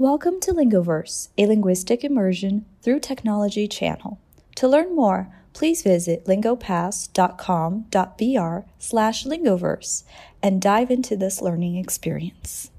Welcome 0.00 0.40
to 0.40 0.52
Lingoverse, 0.54 1.28
a 1.36 1.44
linguistic 1.44 2.02
immersion 2.04 2.64
through 2.80 3.00
technology 3.00 3.68
channel. 3.68 4.18
To 4.54 4.66
learn 4.66 4.96
more, 4.96 5.28
please 5.52 5.82
visit 5.82 6.24
lingopass.com.br 6.24 8.66
slash 8.78 9.24
lingoverse 9.26 10.04
and 10.42 10.62
dive 10.62 10.90
into 10.90 11.18
this 11.18 11.42
learning 11.42 11.76
experience. 11.76 12.70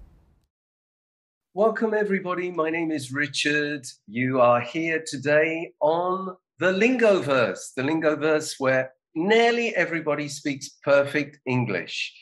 Welcome, 1.54 1.94
everybody. 1.94 2.50
My 2.50 2.72
name 2.72 2.90
is 2.90 3.14
Richard. 3.14 3.86
You 4.08 4.42
are 4.42 4.62
here 4.62 5.04
today 5.06 5.74
on 5.80 6.36
the 6.58 6.74
Lingoverse, 6.74 7.76
the 7.76 7.84
Lingoverse 7.84 8.56
where 8.58 8.94
nearly 9.14 9.76
everybody 9.76 10.28
speaks 10.28 10.70
perfect 10.84 11.38
English. 11.46 12.16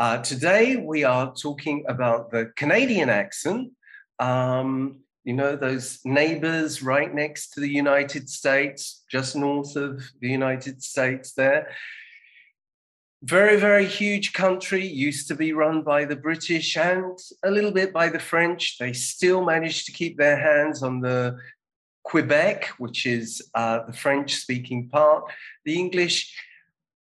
Uh, 0.00 0.18
today, 0.18 0.78
we 0.78 1.04
are 1.04 1.32
talking 1.40 1.84
about 1.86 2.32
the 2.32 2.50
Canadian 2.56 3.08
accent 3.08 3.70
um, 4.22 5.00
you 5.24 5.32
know, 5.32 5.56
those 5.56 5.98
neighbors 6.04 6.82
right 6.82 7.12
next 7.12 7.50
to 7.50 7.60
the 7.60 7.68
United 7.68 8.28
States, 8.28 9.04
just 9.10 9.34
north 9.34 9.74
of 9.76 10.02
the 10.20 10.28
United 10.28 10.82
States 10.82 11.32
there. 11.34 11.68
Very, 13.24 13.56
very 13.56 13.86
huge 13.86 14.32
country, 14.32 14.84
used 14.84 15.28
to 15.28 15.34
be 15.34 15.52
run 15.52 15.82
by 15.82 16.04
the 16.04 16.16
British 16.16 16.76
and 16.76 17.18
a 17.44 17.50
little 17.50 17.70
bit 17.70 17.92
by 17.92 18.08
the 18.08 18.18
French. 18.18 18.78
They 18.78 18.92
still 18.92 19.44
managed 19.44 19.86
to 19.86 19.92
keep 19.92 20.16
their 20.16 20.36
hands 20.36 20.82
on 20.82 21.00
the 21.00 21.36
Quebec, 22.04 22.66
which 22.78 23.06
is 23.06 23.42
uh, 23.54 23.80
the 23.86 23.92
French 23.92 24.34
speaking 24.34 24.88
part. 24.88 25.24
The 25.64 25.78
English, 25.78 26.36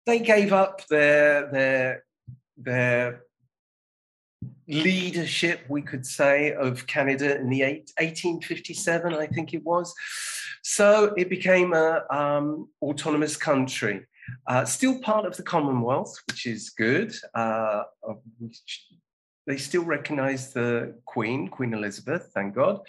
they 0.05 0.19
gave 0.19 0.51
up 0.51 0.85
their, 0.87 1.49
their, 1.51 2.03
their 2.57 3.23
leadership, 4.69 5.61
we 5.67 5.81
could 5.81 6.05
say, 6.05 6.53
of 6.53 6.85
Canada 6.87 7.37
in 7.37 7.49
the 7.49 7.63
eight, 7.63 7.91
1857, 7.97 9.13
I 9.13 9.27
think 9.27 9.53
it 9.53 9.63
was. 9.65 9.93
So 10.61 11.13
it 11.17 11.29
became 11.29 11.73
an 11.73 12.01
um, 12.11 12.69
autonomous 12.81 13.35
country. 13.35 14.05
Uh, 14.45 14.63
still 14.65 14.99
part 14.99 15.25
of 15.25 15.35
the 15.35 15.43
Commonwealth, 15.43 16.15
which 16.27 16.45
is 16.45 16.69
good. 16.69 17.15
Uh, 17.33 17.83
which 18.37 18.87
they 19.47 19.57
still 19.57 19.83
recognize 19.83 20.53
the 20.53 20.95
Queen, 21.05 21.47
Queen 21.47 21.73
Elizabeth, 21.73 22.29
thank 22.35 22.53
God. 22.53 22.81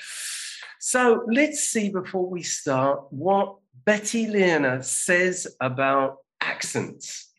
So 0.79 1.25
let's 1.27 1.61
see 1.61 1.89
before 1.89 2.29
we 2.29 2.43
start 2.43 3.05
what 3.11 3.57
Betty 3.87 4.27
Lerner 4.27 4.85
says 4.85 5.47
about 5.61 6.19
accents. 6.43 7.31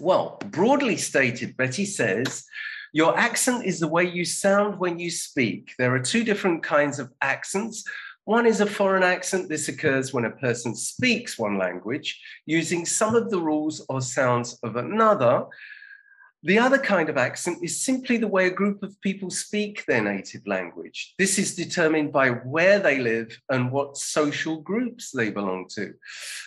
Well, 0.00 0.38
broadly 0.46 0.96
stated, 0.96 1.56
Betty 1.58 1.84
says 1.84 2.44
your 2.92 3.18
accent 3.18 3.64
is 3.64 3.80
the 3.80 3.88
way 3.88 4.04
you 4.04 4.24
sound 4.24 4.78
when 4.78 4.98
you 4.98 5.10
speak. 5.10 5.74
There 5.78 5.94
are 5.94 6.00
two 6.00 6.24
different 6.24 6.62
kinds 6.62 6.98
of 6.98 7.10
accents. 7.22 7.84
One 8.24 8.46
is 8.46 8.60
a 8.60 8.66
foreign 8.66 9.02
accent. 9.02 9.48
This 9.48 9.68
occurs 9.68 10.12
when 10.12 10.26
a 10.26 10.30
person 10.30 10.76
speaks 10.76 11.38
one 11.38 11.58
language 11.58 12.20
using 12.46 12.84
some 12.84 13.14
of 13.14 13.30
the 13.30 13.40
rules 13.40 13.84
or 13.88 14.00
sounds 14.00 14.58
of 14.62 14.76
another. 14.76 15.46
The 16.44 16.58
other 16.58 16.78
kind 16.78 17.08
of 17.08 17.16
accent 17.16 17.58
is 17.62 17.84
simply 17.84 18.16
the 18.16 18.28
way 18.28 18.48
a 18.48 18.50
group 18.50 18.82
of 18.82 19.00
people 19.00 19.30
speak 19.30 19.84
their 19.86 20.02
native 20.02 20.44
language. 20.46 21.14
This 21.16 21.38
is 21.38 21.54
determined 21.54 22.12
by 22.12 22.30
where 22.30 22.80
they 22.80 22.98
live 22.98 23.40
and 23.48 23.70
what 23.70 23.96
social 23.96 24.60
groups 24.60 25.12
they 25.12 25.30
belong 25.30 25.68
to. 25.76 25.94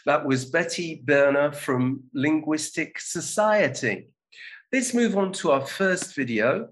That 0.06 0.26
was 0.26 0.46
Betty 0.46 1.02
Birner 1.06 1.56
from 1.56 2.04
Linguistic 2.14 3.00
Society. 3.00 4.10
Let's 4.76 4.94
move 4.94 5.18
on 5.18 5.31
to 5.40 5.52
our 5.52 5.66
first 5.66 6.14
video. 6.16 6.68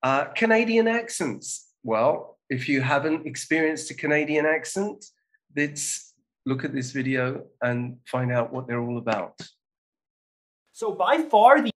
Uh, 0.00 0.26
Canadian 0.26 0.86
accents. 0.86 1.72
Well, 1.82 2.38
if 2.48 2.68
you 2.68 2.80
haven't 2.80 3.26
experienced 3.26 3.90
a 3.90 3.94
Canadian 3.94 4.46
accent, 4.46 5.06
let's 5.56 6.14
look 6.44 6.64
at 6.64 6.72
this 6.72 6.92
video 6.92 7.46
and 7.60 7.96
find 8.06 8.30
out 8.30 8.52
what 8.52 8.68
they're 8.68 8.80
all 8.80 8.98
about. 8.98 9.34
So 10.72 10.92
by 10.92 11.22
far, 11.22 11.62
the 11.62 11.72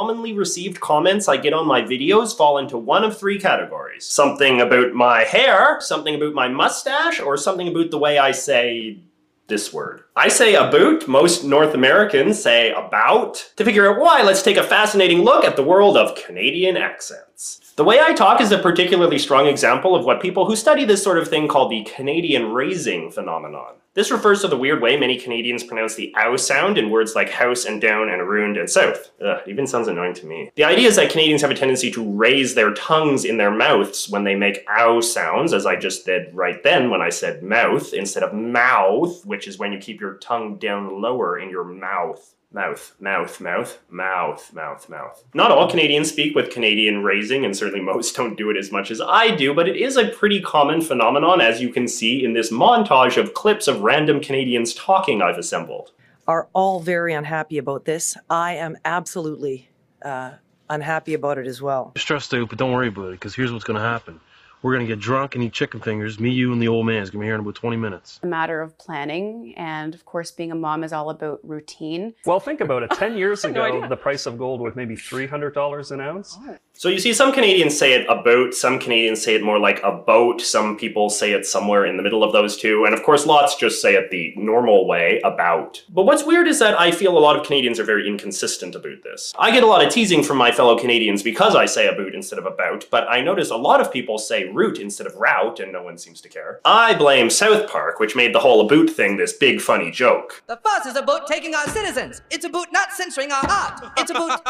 commonly 0.00 0.32
received 0.32 0.80
comments 0.80 1.28
I 1.28 1.36
get 1.36 1.52
on 1.52 1.66
my 1.66 1.82
videos 1.82 2.34
fall 2.34 2.56
into 2.56 2.78
one 2.78 3.04
of 3.04 3.18
three 3.18 3.38
categories. 3.38 4.06
Something 4.06 4.62
about 4.62 4.94
my 4.94 5.24
hair, 5.24 5.78
something 5.78 6.14
about 6.14 6.32
my 6.32 6.48
mustache, 6.48 7.20
or 7.20 7.36
something 7.36 7.68
about 7.68 7.90
the 7.90 7.98
way 7.98 8.16
I 8.16 8.30
say 8.30 9.00
this 9.46 9.74
word. 9.74 10.04
I 10.18 10.28
say 10.28 10.54
about, 10.54 11.06
most 11.06 11.44
North 11.44 11.74
Americans 11.74 12.42
say 12.42 12.72
about. 12.72 13.52
To 13.56 13.64
figure 13.66 13.92
out 13.92 14.00
why, 14.00 14.22
let's 14.22 14.40
take 14.40 14.56
a 14.56 14.62
fascinating 14.62 15.20
look 15.20 15.44
at 15.44 15.56
the 15.56 15.62
world 15.62 15.98
of 15.98 16.14
Canadian 16.14 16.78
accents. 16.78 17.60
The 17.76 17.84
way 17.84 18.00
I 18.00 18.14
talk 18.14 18.40
is 18.40 18.50
a 18.50 18.56
particularly 18.56 19.18
strong 19.18 19.46
example 19.46 19.94
of 19.94 20.06
what 20.06 20.22
people 20.22 20.46
who 20.46 20.56
study 20.56 20.86
this 20.86 21.02
sort 21.02 21.18
of 21.18 21.28
thing 21.28 21.48
call 21.48 21.68
the 21.68 21.84
Canadian 21.84 22.52
raising 22.52 23.10
phenomenon. 23.10 23.74
This 23.96 24.10
refers 24.10 24.42
to 24.42 24.48
the 24.48 24.58
weird 24.58 24.82
way 24.82 24.98
many 24.98 25.18
Canadians 25.18 25.64
pronounce 25.64 25.94
the 25.94 26.14
ow 26.18 26.36
sound 26.36 26.76
in 26.76 26.90
words 26.90 27.14
like 27.14 27.30
house 27.30 27.64
and 27.64 27.80
down 27.80 28.10
and 28.10 28.20
around 28.20 28.58
and 28.58 28.68
south. 28.68 29.10
Ugh, 29.24 29.40
even 29.46 29.66
sounds 29.66 29.88
annoying 29.88 30.12
to 30.14 30.26
me. 30.26 30.50
The 30.54 30.64
idea 30.64 30.86
is 30.88 30.96
that 30.96 31.10
Canadians 31.10 31.40
have 31.40 31.50
a 31.50 31.54
tendency 31.54 31.90
to 31.92 32.12
raise 32.12 32.54
their 32.54 32.74
tongues 32.74 33.24
in 33.24 33.38
their 33.38 33.50
mouths 33.50 34.10
when 34.10 34.24
they 34.24 34.34
make 34.34 34.66
ow 34.68 35.00
sounds, 35.00 35.54
as 35.54 35.64
I 35.64 35.76
just 35.76 36.04
did 36.04 36.34
right 36.34 36.62
then 36.62 36.90
when 36.90 37.00
I 37.00 37.08
said 37.08 37.42
mouth, 37.42 37.94
instead 37.94 38.22
of 38.22 38.34
mouth, 38.34 39.24
which 39.24 39.48
is 39.48 39.58
when 39.58 39.72
you 39.72 39.78
keep 39.78 39.98
your 39.98 40.05
tongue 40.14 40.58
down 40.58 41.00
lower 41.00 41.38
in 41.38 41.50
your 41.50 41.64
mouth. 41.64 42.34
Mouth, 42.52 42.94
mouth, 43.00 43.40
mouth, 43.40 43.78
mouth, 43.90 44.54
mouth, 44.54 44.88
mouth. 44.88 45.24
Not 45.34 45.50
all 45.50 45.68
Canadians 45.68 46.08
speak 46.08 46.34
with 46.34 46.50
Canadian 46.50 47.02
raising, 47.02 47.44
and 47.44 47.54
certainly 47.54 47.84
most 47.84 48.16
don't 48.16 48.36
do 48.36 48.48
it 48.50 48.56
as 48.56 48.72
much 48.72 48.90
as 48.90 49.00
I 49.00 49.34
do, 49.34 49.52
but 49.52 49.68
it 49.68 49.76
is 49.76 49.96
a 49.96 50.08
pretty 50.08 50.40
common 50.40 50.80
phenomenon, 50.80 51.40
as 51.40 51.60
you 51.60 51.70
can 51.70 51.86
see 51.88 52.24
in 52.24 52.32
this 52.32 52.50
montage 52.50 53.20
of 53.20 53.34
clips 53.34 53.68
of 53.68 53.80
random 53.80 54.20
Canadians 54.20 54.72
talking 54.72 55.20
I've 55.20 55.38
assembled. 55.38 55.90
Are 56.26 56.48
all 56.54 56.80
very 56.80 57.12
unhappy 57.12 57.58
about 57.58 57.84
this. 57.84 58.16
I 58.30 58.54
am 58.54 58.78
absolutely 58.84 59.68
uh, 60.02 60.32
unhappy 60.70 61.14
about 61.14 61.38
it 61.38 61.46
as 61.46 61.60
well. 61.60 61.92
Stressed 61.96 62.32
out, 62.32 62.48
but 62.48 62.58
don't 62.58 62.72
worry 62.72 62.88
about 62.88 63.08
it, 63.08 63.12
because 63.12 63.34
here's 63.34 63.52
what's 63.52 63.64
going 63.64 63.78
to 63.78 63.86
happen. 63.86 64.20
We're 64.62 64.74
going 64.74 64.86
to 64.86 64.92
get 64.92 65.00
drunk 65.00 65.34
and 65.34 65.44
eat 65.44 65.52
chicken 65.52 65.80
fingers. 65.80 66.18
Me, 66.18 66.30
you, 66.30 66.52
and 66.52 66.60
the 66.60 66.68
old 66.68 66.86
man 66.86 67.02
is 67.02 67.10
going 67.10 67.20
to 67.20 67.24
be 67.24 67.26
here 67.26 67.34
in 67.34 67.40
about 67.40 67.54
20 67.54 67.76
minutes. 67.76 68.20
A 68.22 68.26
matter 68.26 68.60
of 68.60 68.76
planning. 68.78 69.54
And 69.56 69.94
of 69.94 70.04
course, 70.04 70.30
being 70.30 70.50
a 70.50 70.54
mom 70.54 70.82
is 70.82 70.92
all 70.92 71.10
about 71.10 71.40
routine. 71.42 72.14
Well, 72.24 72.40
think 72.40 72.60
about 72.60 72.82
it. 72.82 72.90
10 72.90 73.16
years 73.16 73.44
ago, 73.44 73.80
no 73.80 73.88
the 73.88 73.96
price 73.96 74.26
of 74.26 74.38
gold 74.38 74.60
was 74.60 74.74
maybe 74.74 74.96
$300 74.96 75.90
an 75.90 76.00
ounce. 76.00 76.36
Oh. 76.40 76.56
So 76.78 76.90
you 76.90 76.98
see, 76.98 77.14
some 77.14 77.32
Canadians 77.32 77.74
say 77.74 77.94
it 77.94 78.06
about, 78.06 78.52
some 78.52 78.78
Canadians 78.78 79.24
say 79.24 79.34
it 79.34 79.42
more 79.42 79.58
like 79.58 79.82
a 79.82 79.90
boat, 79.90 80.42
some 80.42 80.76
people 80.76 81.08
say 81.08 81.32
it 81.32 81.46
somewhere 81.46 81.86
in 81.86 81.96
the 81.96 82.02
middle 82.02 82.22
of 82.22 82.34
those 82.34 82.54
two, 82.54 82.84
and 82.84 82.92
of 82.92 83.02
course 83.02 83.24
lots 83.24 83.56
just 83.56 83.80
say 83.80 83.94
it 83.94 84.10
the 84.10 84.34
normal 84.36 84.86
way, 84.86 85.18
about. 85.24 85.82
But 85.88 86.04
what's 86.04 86.22
weird 86.22 86.46
is 86.46 86.58
that 86.58 86.78
I 86.78 86.90
feel 86.90 87.16
a 87.16 87.18
lot 87.18 87.34
of 87.34 87.46
Canadians 87.46 87.80
are 87.80 87.84
very 87.84 88.06
inconsistent 88.06 88.74
about 88.74 89.02
this. 89.02 89.32
I 89.38 89.52
get 89.52 89.62
a 89.62 89.66
lot 89.66 89.82
of 89.82 89.90
teasing 89.90 90.22
from 90.22 90.36
my 90.36 90.52
fellow 90.52 90.78
Canadians 90.78 91.22
because 91.22 91.56
I 91.56 91.64
say 91.64 91.88
about 91.88 92.14
instead 92.14 92.38
of 92.38 92.44
about, 92.44 92.84
but 92.90 93.08
I 93.08 93.22
notice 93.22 93.48
a 93.48 93.56
lot 93.56 93.80
of 93.80 93.90
people 93.90 94.18
say 94.18 94.44
route 94.44 94.78
instead 94.78 95.06
of 95.06 95.16
route, 95.16 95.60
and 95.60 95.72
no 95.72 95.82
one 95.82 95.96
seems 95.96 96.20
to 96.20 96.28
care. 96.28 96.60
I 96.66 96.94
blame 96.94 97.30
South 97.30 97.70
Park, 97.70 98.00
which 98.00 98.14
made 98.14 98.34
the 98.34 98.40
whole 98.40 98.60
about 98.60 98.90
thing 98.90 99.16
this 99.16 99.32
big 99.32 99.62
funny 99.62 99.90
joke. 99.90 100.42
The 100.46 100.58
fuss 100.58 100.84
is 100.84 100.96
a 100.96 101.06
about 101.06 101.26
taking 101.26 101.54
our 101.54 101.66
citizens. 101.68 102.20
It's 102.30 102.44
about 102.44 102.70
not 102.70 102.92
censoring 102.92 103.32
our 103.32 103.48
art. 103.48 103.80
It's 103.96 104.10
about, 104.10 104.42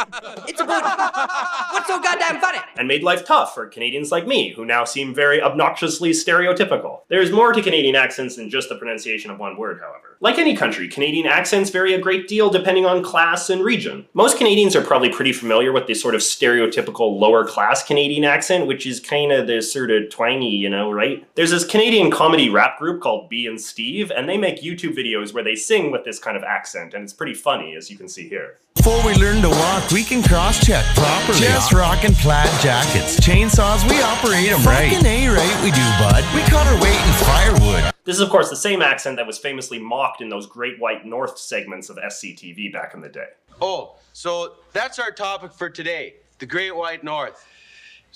it's 0.48 0.60
about, 0.60 0.82
what's 1.72 1.86
so 1.86 2.00
goddamn 2.00 2.15
goddamn 2.18 2.40
funny. 2.40 2.58
And 2.76 2.88
made 2.88 3.02
life 3.02 3.24
tough 3.24 3.54
for 3.54 3.66
Canadians 3.66 4.10
like 4.10 4.26
me, 4.26 4.52
who 4.52 4.64
now 4.64 4.84
seem 4.84 5.14
very 5.14 5.40
obnoxiously 5.40 6.10
stereotypical. 6.10 7.00
There's 7.08 7.30
more 7.30 7.52
to 7.52 7.62
Canadian 7.62 7.96
accents 7.96 8.36
than 8.36 8.50
just 8.50 8.68
the 8.68 8.76
pronunciation 8.76 9.30
of 9.30 9.38
one 9.38 9.56
word, 9.56 9.80
however. 9.80 10.15
Like 10.20 10.38
any 10.38 10.56
country, 10.56 10.88
Canadian 10.88 11.26
accents 11.26 11.68
vary 11.68 11.92
a 11.92 12.00
great 12.00 12.26
deal 12.26 12.48
depending 12.48 12.86
on 12.86 13.04
class 13.04 13.50
and 13.50 13.62
region. 13.62 14.06
Most 14.14 14.38
Canadians 14.38 14.74
are 14.74 14.82
probably 14.82 15.10
pretty 15.10 15.32
familiar 15.32 15.72
with 15.72 15.86
this 15.86 16.00
sort 16.00 16.14
of 16.14 16.22
stereotypical 16.22 17.18
lower 17.20 17.44
class 17.44 17.82
Canadian 17.82 18.24
accent, 18.24 18.66
which 18.66 18.86
is 18.86 18.98
kind 18.98 19.30
of 19.30 19.46
this 19.46 19.70
sort 19.72 19.90
of 19.90 20.08
twangy, 20.08 20.48
you 20.48 20.70
know, 20.70 20.90
right? 20.90 21.26
There's 21.34 21.50
this 21.50 21.64
Canadian 21.64 22.10
comedy 22.10 22.48
rap 22.48 22.78
group 22.78 23.02
called 23.02 23.28
B 23.28 23.46
and 23.46 23.60
Steve, 23.60 24.10
and 24.10 24.26
they 24.28 24.38
make 24.38 24.62
YouTube 24.62 24.96
videos 24.96 25.34
where 25.34 25.44
they 25.44 25.54
sing 25.54 25.90
with 25.90 26.04
this 26.04 26.18
kind 26.18 26.36
of 26.36 26.42
accent, 26.42 26.94
and 26.94 27.04
it's 27.04 27.12
pretty 27.12 27.34
funny, 27.34 27.76
as 27.76 27.90
you 27.90 27.98
can 27.98 28.08
see 28.08 28.28
here. 28.28 28.56
Before 28.74 29.04
we 29.04 29.14
learn 29.14 29.42
to 29.42 29.50
walk, 29.50 29.90
we 29.90 30.04
can 30.04 30.22
cross-check 30.22 30.84
properly. 30.94 31.40
Just 31.40 31.72
rockin' 31.72 32.14
plaid 32.14 32.48
jackets. 32.60 33.18
Chainsaws, 33.20 33.88
we 33.90 34.00
operate 34.00 34.48
them 34.48 34.62
right. 34.64 34.92
Fucking 34.92 35.06
A-right 35.06 35.62
we 35.64 35.70
do, 35.72 35.84
bud. 35.98 36.24
We 36.34 36.40
cut 36.42 36.66
our 36.66 36.80
weight 36.80 36.94
in 36.94 37.12
firewood. 37.24 37.92
This 38.06 38.14
is, 38.14 38.22
of 38.22 38.30
course, 38.30 38.48
the 38.48 38.56
same 38.56 38.82
accent 38.82 39.16
that 39.16 39.26
was 39.26 39.36
famously 39.36 39.80
mocked 39.80 40.20
in 40.20 40.28
those 40.28 40.46
Great 40.46 40.78
White 40.78 41.04
North 41.04 41.36
segments 41.38 41.90
of 41.90 41.96
SCTV 41.96 42.72
back 42.72 42.94
in 42.94 43.00
the 43.00 43.08
day. 43.08 43.26
Oh, 43.60 43.96
so 44.12 44.54
that's 44.72 45.00
our 45.00 45.10
topic 45.10 45.52
for 45.52 45.68
today, 45.68 46.14
the 46.38 46.46
Great 46.46 46.74
White 46.74 47.02
North. 47.02 47.44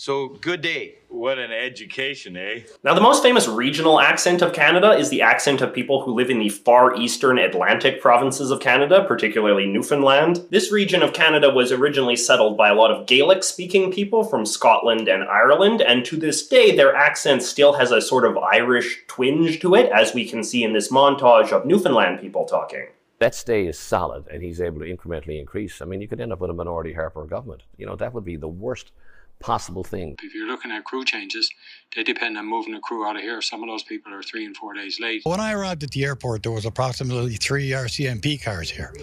So, 0.02 0.28
good 0.28 0.62
day. 0.62 0.94
What 1.10 1.38
an 1.38 1.52
education, 1.52 2.34
eh? 2.34 2.60
Now, 2.82 2.94
the 2.94 3.02
most 3.02 3.22
famous 3.22 3.46
regional 3.46 4.00
accent 4.00 4.40
of 4.40 4.54
Canada 4.54 4.92
is 4.92 5.10
the 5.10 5.20
accent 5.20 5.60
of 5.60 5.74
people 5.74 6.02
who 6.02 6.14
live 6.14 6.30
in 6.30 6.38
the 6.38 6.48
far 6.48 6.96
eastern 6.96 7.38
Atlantic 7.38 8.00
provinces 8.00 8.50
of 8.50 8.60
Canada, 8.60 9.04
particularly 9.06 9.66
Newfoundland. 9.66 10.46
This 10.48 10.72
region 10.72 11.02
of 11.02 11.12
Canada 11.12 11.50
was 11.50 11.70
originally 11.70 12.16
settled 12.16 12.56
by 12.56 12.70
a 12.70 12.74
lot 12.74 12.90
of 12.90 13.06
Gaelic 13.06 13.44
speaking 13.44 13.92
people 13.92 14.24
from 14.24 14.46
Scotland 14.46 15.06
and 15.06 15.22
Ireland, 15.24 15.82
and 15.82 16.02
to 16.06 16.16
this 16.16 16.48
day, 16.48 16.74
their 16.74 16.96
accent 16.96 17.42
still 17.42 17.74
has 17.74 17.92
a 17.92 18.00
sort 18.00 18.24
of 18.24 18.38
Irish 18.38 19.04
twinge 19.06 19.60
to 19.60 19.74
it, 19.74 19.92
as 19.92 20.14
we 20.14 20.26
can 20.26 20.42
see 20.42 20.64
in 20.64 20.72
this 20.72 20.90
montage 20.90 21.52
of 21.52 21.66
Newfoundland 21.66 22.20
people 22.20 22.46
talking 22.46 22.86
that 23.20 23.34
stay 23.34 23.66
is 23.66 23.78
solid 23.78 24.26
and 24.28 24.42
he's 24.42 24.62
able 24.62 24.80
to 24.80 24.86
incrementally 24.86 25.38
increase, 25.38 25.82
I 25.82 25.84
mean, 25.84 26.00
you 26.00 26.08
could 26.08 26.22
end 26.22 26.32
up 26.32 26.40
with 26.40 26.48
a 26.48 26.54
minority 26.54 26.94
Harper 26.94 27.26
government. 27.26 27.64
You 27.76 27.84
know, 27.84 27.94
that 27.96 28.14
would 28.14 28.24
be 28.24 28.36
the 28.36 28.48
worst 28.48 28.92
possible 29.40 29.82
thing. 29.82 30.16
If 30.22 30.34
you're 30.34 30.46
looking 30.46 30.70
at 30.70 30.84
crew 30.84 31.04
changes, 31.04 31.50
they 31.96 32.04
depend 32.04 32.38
on 32.38 32.46
moving 32.46 32.72
the 32.74 32.80
crew 32.80 33.04
out 33.04 33.16
of 33.16 33.22
here. 33.22 33.42
Some 33.42 33.62
of 33.62 33.68
those 33.68 33.82
people 33.82 34.14
are 34.14 34.22
three 34.22 34.44
and 34.46 34.56
four 34.56 34.74
days 34.74 35.00
late. 35.00 35.22
When 35.24 35.40
I 35.40 35.52
arrived 35.52 35.82
at 35.82 35.90
the 35.90 36.04
airport, 36.04 36.44
there 36.44 36.52
was 36.52 36.64
approximately 36.64 37.34
three 37.34 37.70
RCMP 37.70 38.40
cars 38.42 38.70
here. 38.70 38.94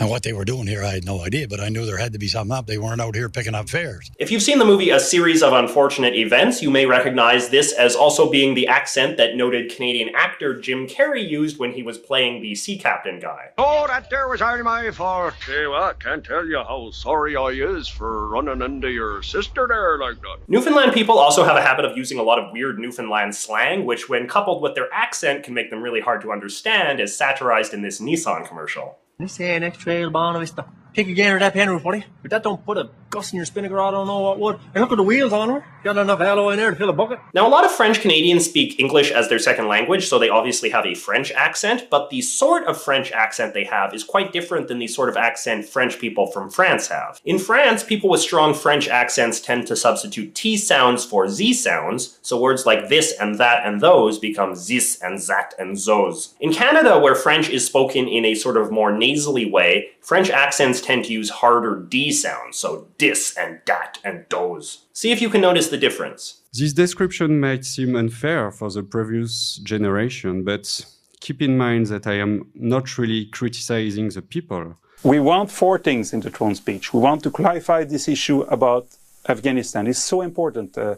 And 0.00 0.10
what 0.10 0.24
they 0.24 0.32
were 0.32 0.44
doing 0.44 0.66
here, 0.66 0.82
I 0.82 0.94
had 0.94 1.04
no 1.04 1.20
idea, 1.20 1.46
but 1.46 1.60
I 1.60 1.68
knew 1.68 1.86
there 1.86 1.98
had 1.98 2.12
to 2.14 2.18
be 2.18 2.26
something 2.26 2.56
up. 2.56 2.66
They 2.66 2.78
weren't 2.78 3.00
out 3.00 3.14
here 3.14 3.28
picking 3.28 3.54
up 3.54 3.68
fares. 3.68 4.10
If 4.18 4.32
you've 4.32 4.42
seen 4.42 4.58
the 4.58 4.64
movie 4.64 4.90
A 4.90 4.98
Series 4.98 5.42
of 5.42 5.52
Unfortunate 5.52 6.14
Events, 6.14 6.60
you 6.60 6.70
may 6.70 6.86
recognize 6.86 7.50
this 7.50 7.72
as 7.72 7.94
also 7.94 8.28
being 8.28 8.54
the 8.54 8.66
accent 8.66 9.16
that 9.18 9.36
noted 9.36 9.70
Canadian 9.70 10.12
actor 10.16 10.58
Jim 10.58 10.88
Carrey 10.88 11.28
used 11.28 11.58
when 11.58 11.72
he 11.72 11.82
was 11.82 11.98
playing 11.98 12.42
the 12.42 12.54
sea 12.54 12.78
captain 12.78 13.20
guy. 13.20 13.50
Oh, 13.58 13.86
that 13.86 14.10
there 14.10 14.28
was 14.28 14.42
only 14.42 14.62
my 14.62 14.90
fault. 14.90 15.34
Hey, 15.46 15.66
well, 15.66 15.84
I 15.84 15.92
can't 15.92 16.24
tell 16.24 16.44
you 16.46 16.58
how 16.58 16.90
sorry 16.90 17.36
I 17.36 17.50
is 17.50 17.86
for 17.86 18.28
running 18.28 18.62
into 18.62 18.88
your 18.88 19.22
sister 19.22 19.68
there 19.74 19.98
like 19.98 20.20
that. 20.22 20.38
Newfoundland 20.48 20.92
people 20.92 21.18
also 21.18 21.44
have 21.44 21.56
a 21.56 21.62
habit 21.62 21.84
of 21.84 21.96
using 21.96 22.18
a 22.18 22.22
lot 22.22 22.38
of 22.38 22.52
weird 22.52 22.78
Newfoundland 22.78 23.34
slang, 23.34 23.84
which, 23.84 24.08
when 24.08 24.26
coupled 24.28 24.62
with 24.62 24.74
their 24.74 24.92
accent, 24.92 25.44
can 25.44 25.54
make 25.54 25.70
them 25.70 25.82
really 25.82 26.00
hard 26.00 26.20
to 26.22 26.32
understand, 26.32 27.00
as 27.00 27.16
satirized 27.16 27.74
in 27.74 27.82
this 27.82 28.00
Nissan 28.00 28.46
commercial. 28.46 28.98
This 29.18 29.36
here 29.36 29.58
next 29.60 29.78
trail, 29.78 30.10
Bonavista. 30.10 30.66
Pick 30.94 31.08
again 31.08 31.32
or 31.32 31.40
that 31.40 31.54
penroof, 31.54 31.82
buddy. 31.82 32.04
If 32.22 32.30
that 32.30 32.44
don't 32.44 32.64
put 32.64 32.78
a 32.78 32.88
gust 33.10 33.32
in 33.32 33.36
your 33.38 33.46
spinnaker, 33.46 33.80
I 33.80 33.90
don't 33.90 34.06
know 34.06 34.20
what 34.20 34.38
would. 34.38 34.60
And 34.74 34.80
look 34.80 34.92
at 34.92 34.96
the 34.96 35.02
wheels 35.02 35.32
on 35.32 35.50
her. 35.50 35.64
Got 35.82 35.98
enough 35.98 36.20
alloy 36.20 36.52
in 36.52 36.56
there 36.56 36.70
to 36.70 36.76
fill 36.76 36.88
a 36.88 36.92
bucket. 36.92 37.18
Now, 37.34 37.46
a 37.46 37.50
lot 37.50 37.64
of 37.64 37.72
French 37.72 38.00
Canadians 38.00 38.44
speak 38.44 38.78
English 38.78 39.10
as 39.10 39.28
their 39.28 39.40
second 39.40 39.66
language, 39.66 40.06
so 40.06 40.20
they 40.20 40.28
obviously 40.28 40.70
have 40.70 40.86
a 40.86 40.94
French 40.94 41.32
accent, 41.32 41.88
but 41.90 42.10
the 42.10 42.22
sort 42.22 42.64
of 42.66 42.80
French 42.80 43.10
accent 43.10 43.54
they 43.54 43.64
have 43.64 43.92
is 43.92 44.04
quite 44.04 44.32
different 44.32 44.68
than 44.68 44.78
the 44.78 44.86
sort 44.86 45.08
of 45.08 45.16
accent 45.16 45.64
French 45.64 45.98
people 45.98 46.28
from 46.28 46.48
France 46.48 46.86
have. 46.86 47.20
In 47.24 47.40
France, 47.40 47.82
people 47.82 48.08
with 48.08 48.20
strong 48.20 48.54
French 48.54 48.88
accents 48.88 49.40
tend 49.40 49.66
to 49.66 49.76
substitute 49.76 50.34
T 50.34 50.56
sounds 50.56 51.04
for 51.04 51.28
Z 51.28 51.54
sounds, 51.54 52.20
so 52.22 52.40
words 52.40 52.66
like 52.66 52.88
this 52.88 53.12
and 53.20 53.34
that 53.38 53.66
and 53.66 53.80
those 53.80 54.18
become 54.20 54.54
zis 54.54 54.98
and 55.02 55.20
zat 55.20 55.54
and 55.58 55.76
zos. 55.76 56.34
In 56.40 56.52
Canada, 56.52 57.00
where 57.00 57.16
French 57.16 57.50
is 57.50 57.66
spoken 57.66 58.06
in 58.06 58.24
a 58.24 58.36
sort 58.36 58.56
of 58.56 58.70
more 58.70 58.92
nasally 58.92 59.50
way, 59.50 59.90
French 60.04 60.28
accents 60.28 60.82
tend 60.82 61.06
to 61.06 61.14
use 61.14 61.30
harder 61.30 61.76
D 61.76 62.12
sounds, 62.12 62.58
so 62.58 62.86
dis 62.98 63.34
and 63.38 63.60
dat 63.64 63.98
and 64.04 64.26
those. 64.28 64.84
See 64.92 65.10
if 65.12 65.22
you 65.22 65.30
can 65.30 65.40
notice 65.40 65.68
the 65.68 65.78
difference. 65.78 66.42
This 66.52 66.74
description 66.74 67.40
might 67.40 67.64
seem 67.64 67.96
unfair 67.96 68.50
for 68.50 68.70
the 68.70 68.82
previous 68.82 69.56
generation, 69.64 70.44
but 70.44 70.84
keep 71.20 71.40
in 71.40 71.56
mind 71.56 71.86
that 71.86 72.06
I 72.06 72.16
am 72.18 72.50
not 72.54 72.98
really 72.98 73.24
criticizing 73.24 74.10
the 74.10 74.20
people. 74.20 74.76
We 75.02 75.20
want 75.20 75.50
four 75.50 75.78
things 75.78 76.12
in 76.12 76.20
the 76.20 76.30
throne 76.30 76.54
speech. 76.54 76.92
We 76.92 77.00
want 77.00 77.22
to 77.22 77.30
clarify 77.30 77.84
this 77.84 78.06
issue 78.06 78.42
about 78.42 78.86
Afghanistan. 79.26 79.86
It's 79.86 80.02
so 80.02 80.20
important. 80.20 80.76
Uh, 80.76 80.96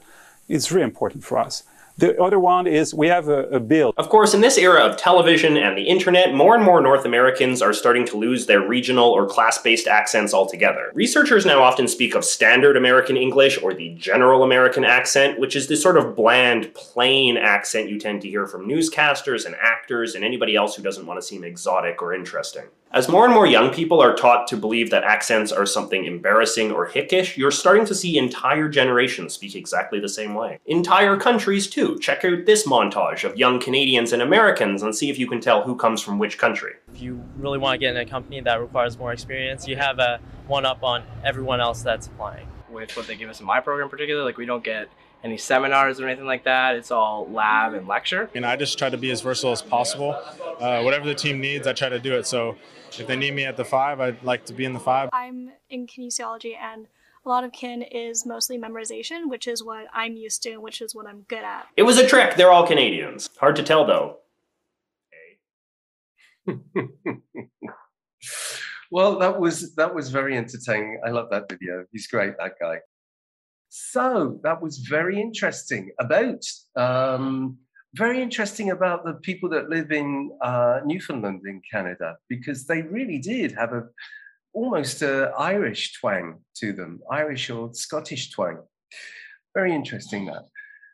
it's 0.49 0.73
really 0.73 0.85
important 0.85 1.23
for 1.23 1.39
us. 1.39 1.63
The 1.99 2.21
other 2.21 2.39
one 2.39 2.67
is 2.67 2.93
we 2.93 3.09
have 3.09 3.29
a, 3.29 3.45
a, 3.45 3.61
bill. 3.61 3.95
Of 3.97 4.11
course, 4.11 4.35
in 4.35 4.43
this 4.43 4.59
era 4.59 4.81
of 4.81 4.99
television 4.99 5.57
and 5.57 5.79
the 5.79 5.85
internet, 5.85 6.35
more 6.35 6.55
and 6.55 6.63
more 6.63 6.81
North 6.83 7.07
Americans 7.07 7.63
are 7.63 7.73
starting 7.73 8.05
to 8.07 8.19
lose 8.19 8.45
their 8.45 8.61
regional 8.61 9.11
or 9.11 9.27
class-based 9.27 9.87
accents 9.87 10.35
altogether. 10.35 10.91
Researchers 10.93 11.47
now 11.47 11.63
often 11.63 11.89
speak 11.89 12.15
of 12.15 12.23
standard 12.23 12.77
American 12.77 13.17
English 13.17 13.63
or 13.63 13.73
the 13.73 13.95
general 13.95 14.43
American 14.43 14.85
accent, 14.85 15.41
which 15.41 15.57
is 15.57 15.69
this 15.69 15.83
sort 15.83 15.97
of 15.97 16.15
bland, 16.15 16.75
plain 16.75 17.39
accent 17.39 17.89
you 17.89 17.99
tend 17.99 18.21
to 18.23 18.29
hear 18.29 18.47
from 18.47 18.69
newscasters 18.69 19.47
and 19.47 19.55
actors 19.55 20.15
and 20.15 20.23
anybody 20.23 20.55
else 20.55 20.77
who 20.77 20.83
doesn't 20.83 21.07
want 21.07 21.19
to 21.19 21.27
seem 21.27 21.45
exotic 21.45 22.03
or 22.03 22.13
interesting. 22.13 22.67
As 22.93 23.11
more 23.11 23.27
and 23.27 23.35
more 23.35 23.47
young 23.47 23.75
people 23.75 24.01
are 24.01 24.15
taught 24.15 24.47
to 24.47 24.57
believe 24.57 24.91
that 24.91 25.05
accents 25.05 25.53
are 25.53 25.67
something 25.67 26.07
embarrassing 26.07 26.73
or 26.73 26.89
hickish, 26.89 27.37
you're 27.37 27.51
starting 27.51 27.85
to 27.85 27.95
see 27.95 28.17
entire 28.17 28.71
generations 28.71 29.35
speak 29.35 29.55
exactly 29.55 30.01
the 30.01 30.09
same 30.09 30.35
way. 30.35 30.61
Entire 30.65 31.19
countries, 31.19 31.69
too. 31.69 31.99
Check 31.99 32.25
out 32.25 32.47
this 32.47 32.67
montage 32.67 33.23
of 33.25 33.37
young 33.37 33.61
Canadians 33.61 34.15
and 34.15 34.23
Americans 34.23 34.83
and 34.83 34.95
see 34.95 35.11
if 35.11 35.19
you 35.19 35.27
can 35.27 35.43
tell 35.43 35.63
who 35.63 35.77
comes 35.77 36.01
from 36.01 36.19
which 36.19 36.39
country. 36.39 36.73
If 36.95 37.03
you 37.03 37.23
really 37.37 37.59
want 37.59 37.75
to 37.75 37.79
get 37.79 37.95
in 37.95 38.01
a 38.01 38.07
company 38.07 38.41
that 38.41 38.61
requires 38.63 38.97
more 38.97 39.13
experience, 39.13 39.69
you 39.69 39.77
have 39.77 39.99
a 39.99 40.19
one-up 40.47 40.83
on 40.83 41.03
everyone 41.23 41.61
else 41.61 41.83
that's 41.83 42.07
applying. 42.07 42.47
With 42.71 42.97
what 42.97 43.07
they 43.07 43.17
give 43.17 43.29
us 43.29 43.41
in 43.41 43.47
my 43.47 43.61
program 43.61 43.91
particularly, 43.91 44.25
like 44.25 44.39
we 44.39 44.47
don't 44.47 44.65
get 44.65 44.89
any 45.25 45.37
seminars 45.37 46.01
or 46.01 46.07
anything 46.07 46.27
like 46.27 46.45
that. 46.45 46.77
It's 46.77 46.91
all 46.91 47.29
lab 47.31 47.75
and 47.75 47.89
lecture. 47.89 48.31
And 48.35 48.47
I 48.47 48.57
just 48.57 48.79
try 48.79 48.91
to 48.91 48.97
be 48.97 49.11
as 49.11 49.21
versatile 49.21 49.53
as 49.53 49.63
possible. 49.63 50.17
Uh, 50.61 50.83
whatever 50.83 51.07
the 51.07 51.15
team 51.15 51.41
needs, 51.41 51.67
I 51.67 51.73
try 51.73 51.89
to 51.89 51.99
do 51.99 52.15
it. 52.15 52.27
So 52.27 52.57
if 52.99 53.07
they 53.07 53.17
need 53.17 53.35
me 53.35 53.45
at 53.45 53.57
the 53.57 53.65
five, 53.65 54.01
I'd 54.01 54.23
like 54.23 54.45
to 54.47 54.53
be 54.53 54.65
in 54.65 54.73
the 54.73 54.81
five. 54.81 55.11
I'm 55.13 55.51
in 55.69 55.87
kinesiology 55.87 56.57
and 56.57 56.87
a 57.25 57.29
lot 57.29 57.45
of 57.45 57.53
kin 57.53 57.83
is 57.83 58.25
mostly 58.25 58.57
memorization, 58.57 59.29
which 59.29 59.49
is 59.49 59.63
what 59.63 59.87
I'm 59.93 60.17
used 60.17 60.43
to, 60.45 60.59
which 60.59 60.81
is 60.81 60.95
what 60.95 61.07
I'm 61.07 61.23
good 61.23 61.43
at. 61.43 61.67
It 61.77 61.83
was 61.83 61.99
a 61.99 62.07
trick. 62.07 62.37
They're 62.37 62.53
all 62.53 62.67
Canadians. 62.67 63.31
Hard 63.41 63.57
to 63.57 63.65
tell 63.65 63.85
though. 63.85 64.19
well, 68.93 69.19
that 69.19 69.41
was 69.41 69.75
that 69.75 69.93
was 69.93 70.11
very 70.11 70.37
entertaining. 70.37 71.01
I 71.05 71.11
love 71.11 71.29
that 71.31 71.49
video. 71.49 71.85
He's 71.91 72.07
great, 72.07 72.35
that 72.39 72.53
guy. 72.61 72.79
So 73.79 74.41
that 74.43 74.63
was 74.63 74.79
very 74.79 75.21
interesting 75.21 75.91
about 76.01 76.43
um, 76.77 77.59
very 77.93 78.23
interesting 78.23 78.71
about 78.71 79.05
the 79.05 79.15
people 79.15 79.51
that 79.51 79.69
live 79.69 79.93
in 79.93 80.31
uh, 80.43 80.81
Newfoundland 80.87 81.43
in 81.45 81.61
Canada 81.71 82.17
because 82.27 82.67
they 82.67 82.81
really 82.81 83.19
did 83.19 83.53
have 83.53 83.75
a 83.75 83.85
almost 84.55 85.03
a 85.03 85.31
Irish 85.39 85.93
twang 86.01 86.41
to 86.57 86.73
them, 86.73 87.01
Irish 87.11 87.51
or 87.51 87.75
Scottish 87.75 88.31
twang. 88.31 88.63
Very 89.55 89.75
interesting 89.75 90.25
that. 90.25 90.45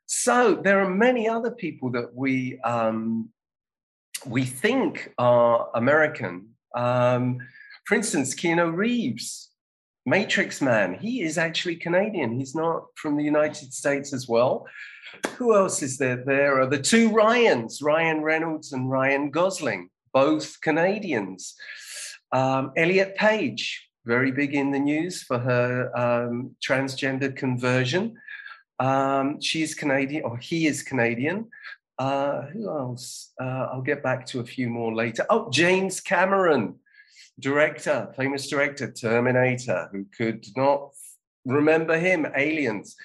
So 0.07 0.57
there 0.57 0.81
are 0.81 0.91
many 0.91 1.29
other 1.29 1.53
people 1.53 1.93
that 1.93 2.13
we 2.13 2.59
um, 2.65 3.31
we 4.27 4.43
think 4.43 5.13
are 5.19 5.69
American. 5.77 6.49
Um, 6.75 7.39
for 7.87 7.95
instance, 7.95 8.35
Keanu 8.35 8.75
Reeves, 8.75 9.52
Matrix 10.05 10.61
Man, 10.61 10.95
he 10.95 11.23
is 11.23 11.39
actually 11.39 11.77
Canadian. 11.77 12.39
He's 12.39 12.55
not 12.55 12.85
from 12.97 13.17
the 13.17 13.25
United 13.25 13.73
States 13.73 14.13
as 14.13 14.29
well. 14.29 14.67
Who 15.37 15.55
else 15.55 15.83
is 15.83 15.99
there? 15.99 16.17
There 16.17 16.61
are 16.61 16.67
the 16.67 16.81
two 16.81 17.11
Ryans, 17.11 17.83
Ryan 17.83 18.23
Reynolds 18.23 18.73
and 18.73 18.91
Ryan 18.91 19.31
Gosling, 19.31 19.91
both 20.13 20.61
Canadians. 20.61 21.55
Um, 22.33 22.73
Elliot 22.77 23.15
Page, 23.17 23.89
very 24.05 24.33
big 24.33 24.55
in 24.55 24.73
the 24.73 24.79
news 24.79 25.23
for 25.23 25.39
her 25.39 25.97
um, 25.97 26.57
transgender 26.67 27.35
conversion. 27.35 28.17
Um, 28.81 29.41
she's 29.41 29.75
Canadian, 29.75 30.25
or 30.25 30.39
he 30.39 30.67
is 30.67 30.83
Canadian. 30.83 31.49
Uh, 31.99 32.47
who 32.47 32.69
else? 32.69 33.33
Uh, 33.41 33.69
I'll 33.71 33.83
get 33.83 34.03
back 34.03 34.27
to 34.27 34.41
a 34.41 34.45
few 34.45 34.69
more 34.69 34.95
later. 34.95 35.25
Oh, 35.31 35.51
James 35.51 36.01
Cameron, 36.01 36.77
director, 37.41 38.13
famous 38.17 38.49
director, 38.49 38.91
Terminator, 38.91 39.89
who 39.93 40.07
could 40.17 40.45
not 40.57 40.91
remember 41.45 41.99
him, 41.99 42.27
Aliens. 42.37 42.97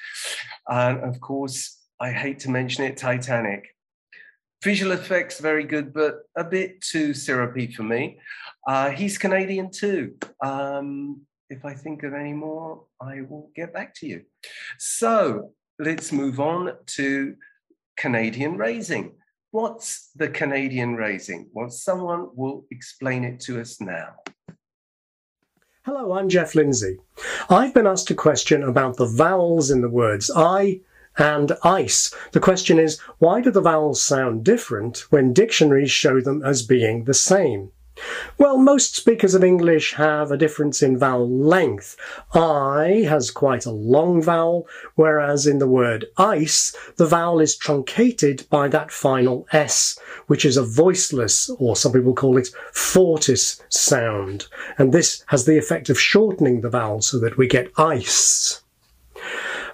And 0.67 0.99
of 0.99 1.19
course, 1.19 1.77
I 1.99 2.11
hate 2.11 2.39
to 2.39 2.49
mention 2.49 2.83
it, 2.83 2.97
Titanic. 2.97 3.67
Visual 4.63 4.91
effects 4.91 5.39
very 5.39 5.63
good, 5.63 5.93
but 5.93 6.19
a 6.35 6.43
bit 6.43 6.81
too 6.81 7.13
syrupy 7.13 7.71
for 7.71 7.83
me. 7.83 8.19
Uh, 8.67 8.89
he's 8.89 9.17
Canadian 9.17 9.71
too. 9.71 10.15
Um, 10.43 11.21
if 11.49 11.63
I 11.63 11.73
think 11.73 12.03
of 12.03 12.13
any 12.13 12.33
more, 12.33 12.83
I 13.01 13.21
will 13.21 13.51
get 13.55 13.73
back 13.73 13.93
to 13.95 14.07
you. 14.07 14.23
So 14.77 15.53
let's 15.79 16.11
move 16.11 16.39
on 16.39 16.73
to 16.97 17.35
Canadian 17.97 18.57
raising. 18.57 19.13
What's 19.57 20.11
the 20.15 20.29
Canadian 20.29 20.97
raising? 20.97 21.49
Well, 21.51 21.71
someone 21.71 22.29
will 22.35 22.67
explain 22.69 23.23
it 23.23 23.39
to 23.39 23.59
us 23.59 23.81
now. 23.81 24.17
Hello, 25.81 26.13
I'm 26.13 26.29
Geoff 26.29 26.53
Lindsey. 26.53 26.99
I've 27.49 27.73
been 27.73 27.87
asked 27.87 28.11
a 28.11 28.13
question 28.13 28.61
about 28.61 28.97
the 28.97 29.07
vowels 29.07 29.71
in 29.71 29.81
the 29.81 29.89
words 29.89 30.29
I, 30.35 30.81
and 31.17 31.53
ice. 31.63 32.13
The 32.33 32.39
question 32.39 32.77
is, 32.77 32.99
why 33.17 33.41
do 33.41 33.49
the 33.49 33.59
vowels 33.59 33.99
sound 33.99 34.45
different 34.45 34.99
when 35.09 35.33
dictionaries 35.33 35.89
show 35.89 36.21
them 36.21 36.43
as 36.45 36.61
being 36.61 37.05
the 37.05 37.15
same? 37.15 37.71
Well, 38.37 38.57
most 38.57 38.95
speakers 38.95 39.33
of 39.33 39.43
English 39.43 39.93
have 39.93 40.31
a 40.31 40.37
difference 40.37 40.81
in 40.81 40.97
vowel 40.97 41.29
length. 41.29 41.95
I 42.33 43.05
has 43.09 43.31
quite 43.31 43.65
a 43.65 43.71
long 43.71 44.21
vowel, 44.21 44.67
whereas 44.95 45.47
in 45.47 45.59
the 45.59 45.67
word 45.67 46.05
ice, 46.17 46.75
the 46.97 47.07
vowel 47.07 47.39
is 47.39 47.55
truncated 47.55 48.45
by 48.49 48.67
that 48.69 48.91
final 48.91 49.47
S, 49.51 49.97
which 50.27 50.45
is 50.45 50.57
a 50.57 50.63
voiceless, 50.63 51.49
or 51.57 51.75
some 51.75 51.93
people 51.93 52.13
call 52.13 52.37
it 52.37 52.49
fortis 52.71 53.61
sound. 53.69 54.47
And 54.77 54.93
this 54.93 55.23
has 55.27 55.45
the 55.45 55.57
effect 55.57 55.89
of 55.89 55.99
shortening 55.99 56.61
the 56.61 56.69
vowel 56.69 57.01
so 57.01 57.19
that 57.19 57.37
we 57.37 57.47
get 57.47 57.71
ice. 57.77 58.61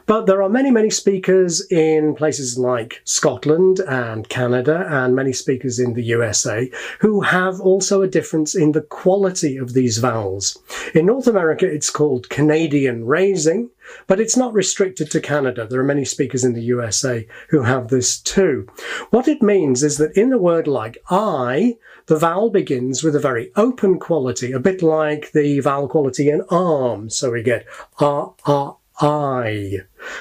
But 0.05 0.25
there 0.25 0.43
are 0.43 0.49
many, 0.49 0.69
many 0.69 0.89
speakers 0.89 1.65
in 1.71 2.15
places 2.15 2.57
like 2.57 3.01
Scotland 3.05 3.79
and 3.79 4.27
Canada 4.27 4.85
and 4.89 5.15
many 5.15 5.33
speakers 5.33 5.79
in 5.79 5.93
the 5.93 6.03
USA 6.03 6.69
who 6.99 7.21
have 7.21 7.61
also 7.61 8.01
a 8.01 8.07
difference 8.07 8.53
in 8.53 8.73
the 8.73 8.81
quality 8.81 9.57
of 9.57 9.73
these 9.73 9.99
vowels. 9.99 10.57
In 10.93 11.05
North 11.05 11.27
America, 11.27 11.65
it's 11.65 11.89
called 11.89 12.29
Canadian 12.29 13.05
raising, 13.05 13.69
but 14.07 14.19
it's 14.19 14.37
not 14.37 14.53
restricted 14.53 15.09
to 15.11 15.21
Canada. 15.21 15.67
There 15.67 15.79
are 15.79 15.85
many 15.85 16.05
speakers 16.05 16.43
in 16.43 16.53
the 16.53 16.63
USA 16.63 17.25
who 17.49 17.63
have 17.63 17.87
this 17.87 18.19
too. 18.19 18.67
What 19.09 19.27
it 19.27 19.41
means 19.41 19.83
is 19.83 19.97
that 19.97 20.17
in 20.17 20.33
a 20.33 20.37
word 20.37 20.67
like 20.67 20.97
I, 21.09 21.77
the 22.07 22.17
vowel 22.17 22.49
begins 22.49 23.03
with 23.03 23.15
a 23.15 23.19
very 23.19 23.51
open 23.55 23.99
quality, 23.99 24.51
a 24.51 24.59
bit 24.59 24.81
like 24.81 25.31
the 25.31 25.59
vowel 25.61 25.87
quality 25.87 26.29
in 26.29 26.41
arm. 26.49 27.09
So 27.09 27.31
we 27.31 27.43
get 27.43 27.65
ah, 27.99 28.33
ah, 28.45 28.75
I. 28.99 29.79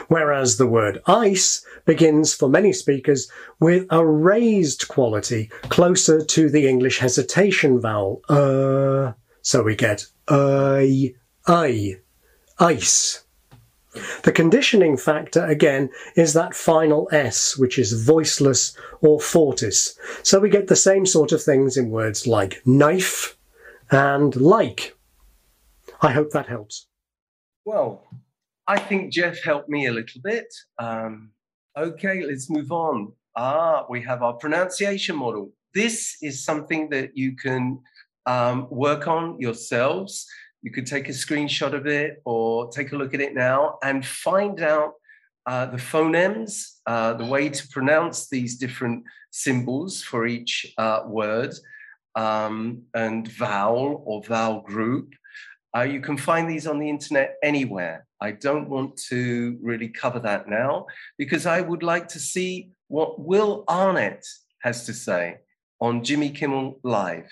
Whereas 0.09 0.57
the 0.57 0.67
word 0.67 1.03
ice 1.07 1.65
begins 1.85 2.35
for 2.35 2.49
many 2.49 2.73
speakers 2.73 3.31
with 3.61 3.87
a 3.91 4.05
raised 4.05 4.89
quality 4.89 5.51
closer 5.69 6.25
to 6.25 6.49
the 6.49 6.67
English 6.67 6.99
hesitation 6.99 7.81
vowel, 7.81 8.23
uh. 8.29 9.13
So 9.43 9.63
we 9.63 9.75
get 9.75 10.07
I, 10.29 11.15
I, 11.47 11.97
ice. 12.59 13.25
The 14.23 14.33
conditioning 14.33 14.97
factor, 14.97 15.45
again, 15.45 15.91
is 16.17 16.33
that 16.33 16.55
final 16.55 17.09
S, 17.13 17.59
which 17.59 17.79
is 17.79 18.05
voiceless 18.05 18.75
or 19.03 19.21
fortis. 19.21 19.99
So 20.23 20.41
we 20.41 20.49
get 20.49 20.69
the 20.69 20.77
same 20.77 21.05
sort 21.05 21.33
of 21.33 21.43
things 21.43 21.77
in 21.77 21.91
words 21.91 22.27
like 22.27 22.63
knife 22.65 23.37
and 23.91 24.35
like. 24.37 24.97
I 26.01 26.13
hope 26.13 26.31
that 26.31 26.47
helps. 26.47 26.87
Well, 27.65 28.07
I 28.67 28.79
think 28.79 29.13
Geoff 29.13 29.43
helped 29.43 29.69
me 29.69 29.87
a 29.87 29.93
little 29.93 30.21
bit. 30.23 30.47
Um, 30.79 31.31
okay, 31.77 32.25
let's 32.25 32.49
move 32.49 32.71
on. 32.71 33.13
Ah, 33.37 33.85
we 33.89 34.01
have 34.03 34.23
our 34.23 34.35
pronunciation 34.35 35.17
model. 35.17 35.51
This 35.75 36.17
is 36.23 36.45
something 36.45 36.89
that 36.91 37.17
you 37.17 37.35
can 37.35 37.81
um, 38.27 38.69
work 38.71 39.09
on 39.09 39.41
yourselves. 39.41 40.27
You 40.63 40.71
could 40.71 40.87
take 40.87 41.09
a 41.09 41.13
screenshot 41.13 41.75
of 41.75 41.87
it 41.87 42.23
or 42.25 42.71
take 42.71 42.93
a 42.93 42.97
look 42.97 43.15
at 43.15 43.21
it 43.21 43.35
now 43.35 43.79
and 43.83 44.07
find 44.07 44.61
out 44.61 44.93
uh, 45.47 45.67
the 45.67 45.77
phonemes, 45.79 46.77
uh, 46.87 47.15
the 47.15 47.25
way 47.25 47.49
to 47.49 47.69
pronounce 47.69 48.29
these 48.29 48.59
different 48.59 49.03
symbols 49.33 50.03
for 50.03 50.27
each 50.27 50.73
uh, 50.79 51.01
word 51.07 51.53
um, 52.15 52.83
and 52.95 53.27
vowel 53.27 54.05
or 54.07 54.23
vowel 54.23 54.61
group. 54.61 55.15
Uh, 55.77 55.83
you 55.83 56.01
can 56.01 56.17
find 56.17 56.49
these 56.49 56.67
on 56.67 56.79
the 56.79 56.89
internet 56.89 57.37
anywhere. 57.43 58.07
I 58.23 58.31
don't 58.33 58.69
want 58.69 58.97
to 59.09 59.59
really 59.61 59.89
cover 59.89 60.21
that 60.21 60.49
now 60.49 60.87
because 61.19 61.45
I 61.45 61.61
would 61.61 61.83
like 61.83 62.09
to 62.09 62.19
see 62.19 62.71
what 62.89 63.21
Will 63.21 63.65
Arnett 63.69 64.25
has 64.61 64.87
to 64.87 64.95
say 64.95 65.39
on 65.81 66.05
Jimmy 66.05 66.31
Kimmel 66.31 66.79
Live 66.85 67.29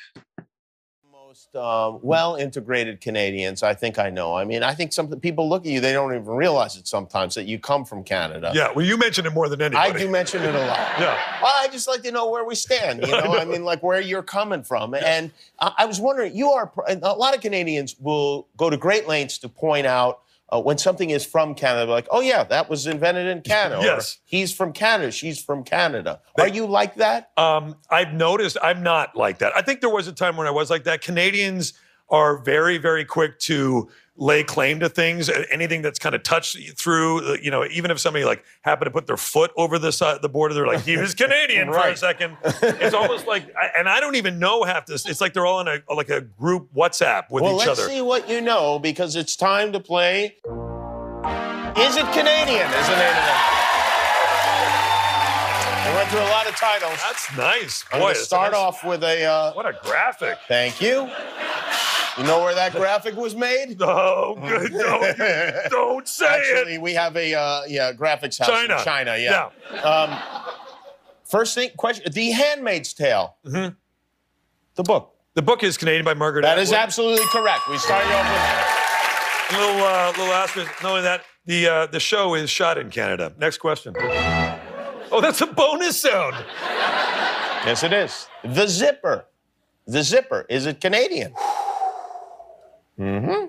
most 1.30 1.54
um, 1.54 2.00
well 2.02 2.34
integrated 2.34 3.00
Canadians 3.00 3.62
I 3.62 3.72
think 3.72 4.00
I 4.00 4.10
know. 4.10 4.34
I 4.34 4.44
mean, 4.44 4.64
I 4.64 4.74
think 4.74 4.92
some 4.92 5.08
people 5.20 5.48
look 5.48 5.64
at 5.64 5.70
you, 5.70 5.80
they 5.80 5.92
don't 5.92 6.12
even 6.12 6.26
realize 6.26 6.76
it 6.76 6.88
sometimes 6.88 7.36
that 7.36 7.44
you 7.44 7.58
come 7.58 7.84
from 7.84 8.02
Canada. 8.02 8.50
Yeah, 8.52 8.72
well, 8.74 8.84
you 8.84 8.96
mention 8.96 9.26
it 9.26 9.32
more 9.32 9.48
than 9.48 9.62
anybody. 9.62 9.90
I 9.90 9.96
do 9.96 10.10
mention 10.10 10.42
it 10.42 10.52
a 10.52 10.58
lot. 10.58 10.78
yeah. 10.98 11.40
Well, 11.40 11.52
I 11.56 11.68
just 11.70 11.86
like 11.86 12.02
to 12.02 12.10
know 12.10 12.28
where 12.28 12.44
we 12.44 12.56
stand, 12.56 13.02
you 13.02 13.12
know? 13.12 13.18
I, 13.20 13.26
know. 13.26 13.38
I 13.38 13.44
mean, 13.44 13.64
like 13.64 13.80
where 13.82 14.00
you're 14.00 14.24
coming 14.24 14.64
from. 14.64 14.92
Yeah. 14.94 15.02
And 15.04 15.30
I, 15.60 15.72
I 15.78 15.84
was 15.86 16.00
wondering, 16.00 16.34
you 16.34 16.50
are, 16.50 16.72
a 16.88 16.96
lot 16.96 17.36
of 17.36 17.40
Canadians 17.40 17.94
will 18.00 18.48
go 18.56 18.68
to 18.68 18.76
great 18.76 19.06
lengths 19.06 19.38
to 19.38 19.48
point 19.48 19.86
out 19.86 20.22
uh, 20.52 20.60
when 20.60 20.78
something 20.78 21.10
is 21.10 21.24
from 21.24 21.54
Canada, 21.54 21.90
like, 21.90 22.08
oh 22.10 22.20
yeah, 22.20 22.44
that 22.44 22.68
was 22.68 22.86
invented 22.86 23.26
in 23.26 23.42
Canada. 23.42 23.82
yes. 23.82 24.16
Or, 24.16 24.18
He's 24.24 24.52
from 24.52 24.72
Canada. 24.72 25.12
She's 25.12 25.42
from 25.42 25.64
Canada. 25.64 26.20
They, 26.36 26.42
Are 26.44 26.48
you 26.48 26.66
like 26.66 26.96
that? 26.96 27.30
Um, 27.36 27.76
I've 27.90 28.12
noticed 28.12 28.56
I'm 28.62 28.82
not 28.82 29.16
like 29.16 29.38
that. 29.38 29.52
I 29.56 29.62
think 29.62 29.80
there 29.80 29.90
was 29.90 30.08
a 30.08 30.12
time 30.12 30.36
when 30.36 30.46
I 30.46 30.50
was 30.50 30.70
like 30.70 30.84
that. 30.84 31.02
Canadians 31.02 31.74
are 32.08 32.38
very, 32.38 32.78
very 32.78 33.04
quick 33.04 33.38
to 33.38 33.88
lay 34.20 34.44
claim 34.44 34.78
to 34.80 34.88
things. 34.88 35.28
Anything 35.50 35.82
that's 35.82 35.98
kind 35.98 36.14
of 36.14 36.22
touched 36.22 36.56
through, 36.78 37.32
uh, 37.32 37.36
you 37.42 37.50
know, 37.50 37.64
even 37.72 37.90
if 37.90 37.98
somebody 37.98 38.24
like 38.24 38.44
happened 38.60 38.86
to 38.86 38.90
put 38.92 39.06
their 39.06 39.16
foot 39.16 39.50
over 39.56 39.78
the 39.78 39.90
side, 39.90 40.22
the 40.22 40.28
border, 40.28 40.54
they're 40.54 40.66
like, 40.66 40.82
he 40.82 40.96
was 40.96 41.14
Canadian 41.14 41.68
right. 41.68 41.86
for 41.86 41.88
a 41.88 41.96
second. 41.96 42.36
It's 42.80 42.94
almost 42.94 43.26
like, 43.26 43.44
and 43.76 43.88
I 43.88 44.00
don't 44.00 44.16
even 44.16 44.38
know 44.38 44.64
half 44.64 44.86
this. 44.86 45.08
It's 45.08 45.20
like 45.20 45.32
they're 45.32 45.46
all 45.46 45.60
in 45.60 45.68
a 45.68 45.94
like 45.94 46.10
a 46.10 46.20
group 46.20 46.68
WhatsApp 46.74 47.30
with 47.30 47.42
well, 47.42 47.56
each 47.56 47.62
other. 47.62 47.72
other. 47.72 47.82
Let's 47.82 47.94
see 47.94 48.02
what 48.02 48.28
you 48.28 48.40
know 48.40 48.78
because 48.78 49.16
it's 49.16 49.34
time 49.34 49.72
to 49.72 49.80
play. 49.80 50.36
Is 50.44 51.96
it 51.96 52.06
Canadian? 52.12 52.68
Is 52.68 52.86
the 52.86 52.96
name 52.96 53.16
of 53.16 53.24
it? 53.24 53.60
We 55.86 55.96
went 55.96 56.10
through 56.10 56.20
a 56.20 56.30
lot 56.30 56.46
of 56.46 56.54
titles. 56.56 56.98
That's 57.02 57.36
nice. 57.36 57.84
I'm 57.92 58.00
going 58.00 58.14
to 58.14 58.20
start 58.20 58.52
nice. 58.52 58.60
off 58.60 58.84
with 58.84 59.02
a. 59.02 59.24
Uh, 59.24 59.52
what 59.54 59.66
a 59.66 59.78
graphic. 59.82 60.38
Thank 60.46 60.80
you. 60.80 61.08
You 62.18 62.24
know 62.24 62.40
where 62.42 62.54
that 62.54 62.72
graphic 62.72 63.16
was 63.16 63.34
made? 63.34 63.76
Oh, 63.92 64.36
good. 64.40 64.72
Don't, 64.72 65.18
don't 65.70 66.08
say 66.08 66.26
Actually, 66.26 66.74
it. 66.74 66.82
we 66.82 66.92
have 66.94 67.16
a 67.16 67.34
uh, 67.34 67.62
yeah 67.68 67.92
graphics 67.92 68.38
house 68.38 68.48
China. 68.48 68.76
in 68.76 68.84
China. 68.84 69.16
Yeah. 69.16 69.50
yeah. 69.72 69.80
Um, 69.80 70.18
first 71.24 71.54
thing, 71.54 71.70
question: 71.76 72.12
The 72.12 72.30
Handmaid's 72.30 72.92
Tale. 72.92 73.36
Mm-hmm. 73.44 73.74
The 74.74 74.82
book. 74.82 75.14
The 75.34 75.42
book 75.42 75.62
is 75.62 75.76
Canadian 75.76 76.04
by 76.04 76.14
Margaret. 76.14 76.42
That 76.42 76.52
Atwood. 76.52 76.62
is 76.62 76.72
absolutely 76.72 77.26
correct. 77.26 77.68
We 77.68 77.78
started 77.78 78.10
off 78.12 79.50
with 79.50 79.58
a 79.58 79.60
little 79.60 79.84
uh, 79.84 80.08
little 80.18 80.34
asterisk. 80.34 80.70
Knowing 80.82 81.02
that, 81.04 81.24
the 81.46 81.66
uh, 81.68 81.86
the 81.86 82.00
show 82.00 82.34
is 82.34 82.50
shot 82.50 82.78
in 82.78 82.90
Canada. 82.90 83.32
Next 83.38 83.58
question. 83.58 83.94
Oh, 85.12 85.20
that's 85.20 85.40
a 85.40 85.46
bonus 85.46 86.00
sound. 86.00 86.36
Yes, 87.66 87.82
it 87.82 87.92
is. 87.92 88.26
The 88.44 88.66
zipper. 88.66 89.26
The 89.86 90.02
zipper. 90.02 90.46
Is 90.48 90.66
it 90.66 90.80
Canadian? 90.80 91.34
Mm-hmm. 92.98 93.46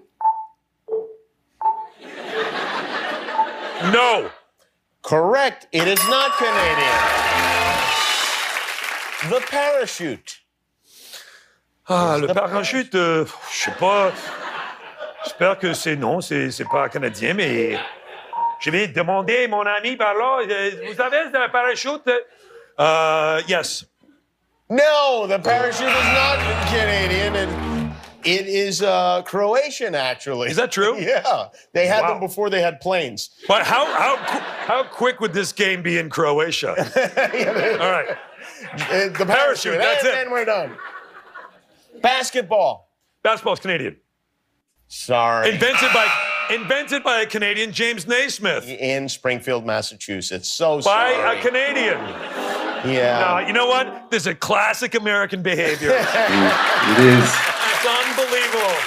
No. 3.92 4.30
Correct. 5.02 5.68
It 5.72 5.88
is 5.88 6.00
not 6.10 6.32
Canadian. 6.38 7.00
The 9.30 9.42
parachute. 9.50 10.40
Ah, 11.90 12.18
le 12.20 12.28
parachute, 12.28 12.96
euh, 12.96 13.26
je 13.52 13.58
sais 13.66 13.72
pas. 13.80 14.12
J'espère 15.24 15.58
que 15.60 15.74
c'est 15.74 15.96
non, 15.96 16.22
c'est, 16.22 16.50
c'est 16.52 16.66
pas 16.66 16.88
canadien, 16.90 17.34
mais 17.34 17.78
je 18.60 18.70
vais 18.72 18.88
demander 18.88 19.46
à 19.46 19.48
mon 19.48 19.66
ami 19.66 19.98
par 19.98 20.14
là. 20.14 20.40
euh, 20.50 20.72
Vous 20.88 21.02
avez 21.02 21.26
le 21.26 21.52
parachute? 21.52 22.08
Uh, 22.80 23.42
yes. 23.48 23.86
No, 24.70 25.28
the 25.28 25.38
parachute 25.40 25.88
is 25.90 26.14
not 26.14 26.40
Canadian, 26.72 27.36
and 27.36 27.71
it 28.26 28.48
is 28.48 28.82
uh, 28.82 29.22
Croatian, 29.24 29.96
actually. 29.96 30.50
Is 30.50 30.58
that 30.58 30.72
true? 30.72 30.98
yeah, 31.00 31.48
they 31.74 31.88
had 31.88 32.02
Wow. 32.02 32.10
them 32.12 32.20
before 32.20 32.50
they 32.50 32.62
had 32.62 32.80
planes. 32.82 33.30
But 33.48 33.66
how 33.66 33.86
how 33.86 34.16
how 34.18 34.84
quick 34.84 35.20
would 35.20 35.34
this 35.34 35.52
game 35.52 35.82
be 35.82 35.98
in 35.98 36.10
Croatia? 36.10 36.70
All 37.82 37.92
right. 37.92 38.18
Uh, 38.74 39.10
the 39.18 39.26
Parachute, 39.26 39.78
that's 39.78 40.04
and 40.04 40.10
it. 40.10 40.12
then 40.12 40.32
we're 40.32 40.46
done. 40.46 40.76
Basketball. 42.02 42.90
Basketball's 43.24 43.60
Canadian. 43.60 43.98
Sorry. 44.88 45.50
Invented 45.52 45.90
by 45.94 46.08
invented 46.52 47.04
by 47.04 47.22
a 47.22 47.26
Canadian, 47.26 47.72
James 47.72 48.08
Naismith. 48.08 48.68
In 48.68 49.08
Springfield, 49.10 49.66
Massachusetts. 49.66 50.50
So 50.50 50.78
By 50.82 51.14
sorry. 51.14 51.38
a 51.38 51.42
Canadian. 51.42 51.98
Yeah. 52.94 53.38
No, 53.42 53.48
you 53.48 53.54
know 53.54 53.68
what? 53.68 54.10
This 54.10 54.24
is 54.24 54.28
a 54.28 54.36
classic 54.36 54.96
American 54.96 55.42
behavior. 55.44 55.92
It 56.94 57.00
is. 57.00 57.32
It's 57.84 57.90
unbelievable. 57.90 58.78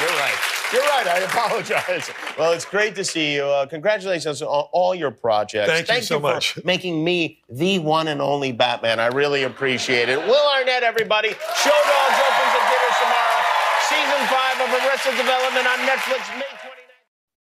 You're 0.00 0.18
right. 0.18 0.34
You're 0.72 0.82
right. 0.82 1.06
I 1.06 1.18
apologize. 1.20 2.10
Well, 2.36 2.52
it's 2.52 2.64
great 2.64 2.96
to 2.96 3.04
see 3.04 3.36
you. 3.36 3.44
Uh, 3.44 3.66
congratulations 3.66 4.42
on 4.42 4.48
all 4.72 4.96
your 4.96 5.12
projects. 5.12 5.70
Thank 5.70 5.88
you 5.88 6.02
so 6.02 6.16
for 6.18 6.22
much. 6.22 6.58
making 6.64 7.04
me 7.04 7.40
the 7.48 7.78
one 7.78 8.08
and 8.08 8.20
only 8.20 8.50
Batman. 8.50 8.98
I 8.98 9.06
really 9.06 9.44
appreciate 9.44 10.08
it. 10.08 10.18
Will 10.18 10.50
Arnett, 10.56 10.82
everybody. 10.82 11.28
Show 11.28 11.36
Dogs 11.36 12.18
opens 12.18 12.52
at 12.58 12.66
dinner 12.66 12.92
tomorrow. 12.98 13.42
Season 13.90 14.26
five 14.26 14.60
of 14.60 14.68
Arrested 14.82 15.16
Development 15.16 15.66
on 15.68 15.78
Netflix 15.86 16.36
May 16.36 16.42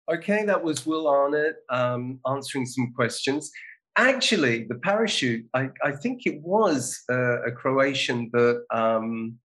29th. 0.07 0.17
Okay, 0.19 0.45
that 0.45 0.63
was 0.63 0.85
Will 0.85 1.09
Arnett 1.09 1.55
um, 1.69 2.21
answering 2.25 2.65
some 2.65 2.93
questions. 2.95 3.51
actually, 3.97 4.63
the 4.69 4.75
parachute, 4.75 5.45
I, 5.53 5.67
I 5.83 5.91
think 5.91 6.25
it 6.25 6.39
was 6.43 7.03
uh, 7.09 7.41
a 7.43 7.51
Croatian 7.51 8.29
that, 8.31 8.63
um, 8.73 9.37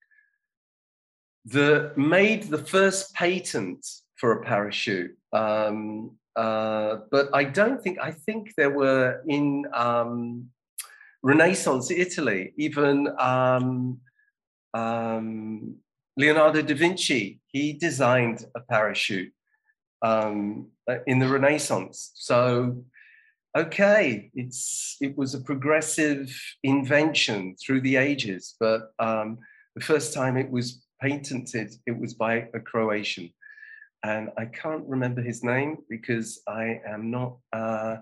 that 1.46 1.96
made 1.96 2.44
the 2.44 2.58
first 2.58 3.14
patent 3.14 3.86
for 4.16 4.32
a 4.32 4.42
parachute. 4.42 5.16
Um, 5.32 6.12
uh, 6.34 6.98
but 7.10 7.30
I 7.32 7.44
don't 7.44 7.82
think, 7.82 7.98
I 7.98 8.10
think 8.10 8.52
there 8.56 8.70
were 8.70 9.22
in 9.26 9.64
um, 9.72 10.50
Renaissance 11.22 11.90
Italy, 11.90 12.52
even 12.56 13.08
um, 13.18 14.00
um, 14.74 15.76
Leonardo 16.16 16.62
da 16.62 16.74
Vinci, 16.74 17.40
he 17.48 17.72
designed 17.72 18.44
a 18.54 18.60
parachute 18.60 19.32
um, 20.02 20.68
in 21.06 21.18
the 21.18 21.28
Renaissance. 21.28 22.12
So, 22.14 22.84
okay, 23.56 24.30
it's 24.34 24.96
it 25.00 25.16
was 25.16 25.34
a 25.34 25.40
progressive 25.40 26.34
invention 26.62 27.56
through 27.56 27.80
the 27.82 27.96
ages, 27.96 28.54
but 28.60 28.92
um, 28.98 29.38
the 29.74 29.84
first 29.84 30.14
time 30.14 30.36
it 30.36 30.50
was 30.50 30.85
patented, 31.00 31.74
it 31.86 31.98
was 31.98 32.14
by 32.14 32.48
a 32.54 32.60
Croatian. 32.60 33.30
And 34.04 34.30
I 34.36 34.44
can't 34.46 34.84
remember 34.86 35.22
his 35.22 35.42
name 35.42 35.78
because 35.88 36.40
I 36.46 36.80
am 36.86 37.10
not. 37.10 37.38
Uh, 37.52 37.96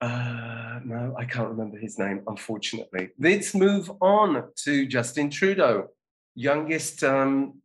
uh, 0.00 0.80
no, 0.84 1.14
I 1.18 1.24
can't 1.24 1.48
remember 1.48 1.78
his 1.78 1.98
name, 1.98 2.22
unfortunately. 2.26 3.10
Let's 3.18 3.54
move 3.54 3.90
on 4.02 4.44
to 4.64 4.86
Justin 4.86 5.30
Trudeau, 5.30 5.88
youngest 6.34 7.02
um, 7.02 7.62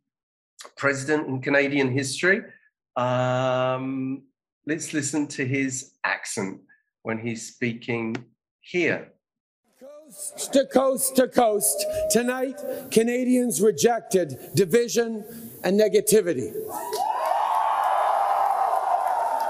president 0.76 1.28
in 1.28 1.42
Canadian 1.42 1.92
history. 1.92 2.42
Um, 2.96 4.22
let's 4.66 4.94
listen 4.94 5.26
to 5.28 5.44
his 5.44 5.92
accent 6.04 6.60
when 7.02 7.18
he's 7.18 7.54
speaking 7.54 8.16
here. 8.60 9.11
Coast 10.12 10.52
to 10.52 10.66
coast 10.66 11.16
to 11.16 11.26
coast, 11.26 11.86
tonight, 12.10 12.60
Canadians 12.90 13.62
rejected 13.62 14.38
division 14.54 15.24
and 15.64 15.80
negativity. 15.80 16.52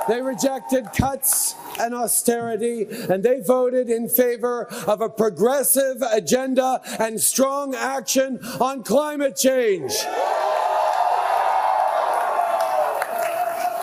They 0.06 0.22
rejected 0.22 0.86
cuts 0.96 1.56
and 1.80 1.92
austerity, 1.92 2.86
and 3.10 3.24
they 3.24 3.40
voted 3.40 3.90
in 3.90 4.08
favor 4.08 4.66
of 4.86 5.00
a 5.00 5.08
progressive 5.08 6.00
agenda 6.12 6.80
and 7.00 7.20
strong 7.20 7.74
action 7.74 8.38
on 8.60 8.84
climate 8.84 9.34
change. 9.36 9.92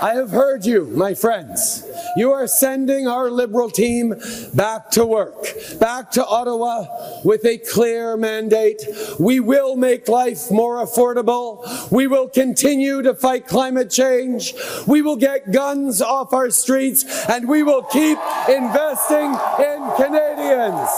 I 0.01 0.13
have 0.15 0.29
heard 0.29 0.65
you, 0.65 0.85
my 0.85 1.13
friends. 1.13 1.88
You 2.19 2.33
are 2.33 2.47
sending 2.47 3.07
our 3.07 3.31
Liberal 3.31 3.69
team 3.69 4.13
back 4.53 4.89
to 4.91 5.05
work, 5.05 5.41
back 5.79 6.11
to 6.11 6.25
Ottawa 6.25 6.85
with 7.23 7.45
a 7.45 7.59
clear 7.59 8.17
mandate. 8.17 8.83
We 9.17 9.39
will 9.39 9.77
make 9.77 10.09
life 10.09 10.51
more 10.51 10.83
affordable. 10.85 11.89
We 11.89 12.07
will 12.07 12.27
continue 12.27 13.01
to 13.03 13.15
fight 13.15 13.47
climate 13.47 13.89
change. 13.89 14.53
We 14.85 15.01
will 15.01 15.15
get 15.15 15.53
guns 15.53 16.01
off 16.01 16.33
our 16.33 16.49
streets 16.49 17.05
and 17.29 17.47
we 17.47 17.63
will 17.63 17.83
keep 17.83 18.17
investing 18.49 19.31
in 19.65 19.79
Canadians. 19.95 20.89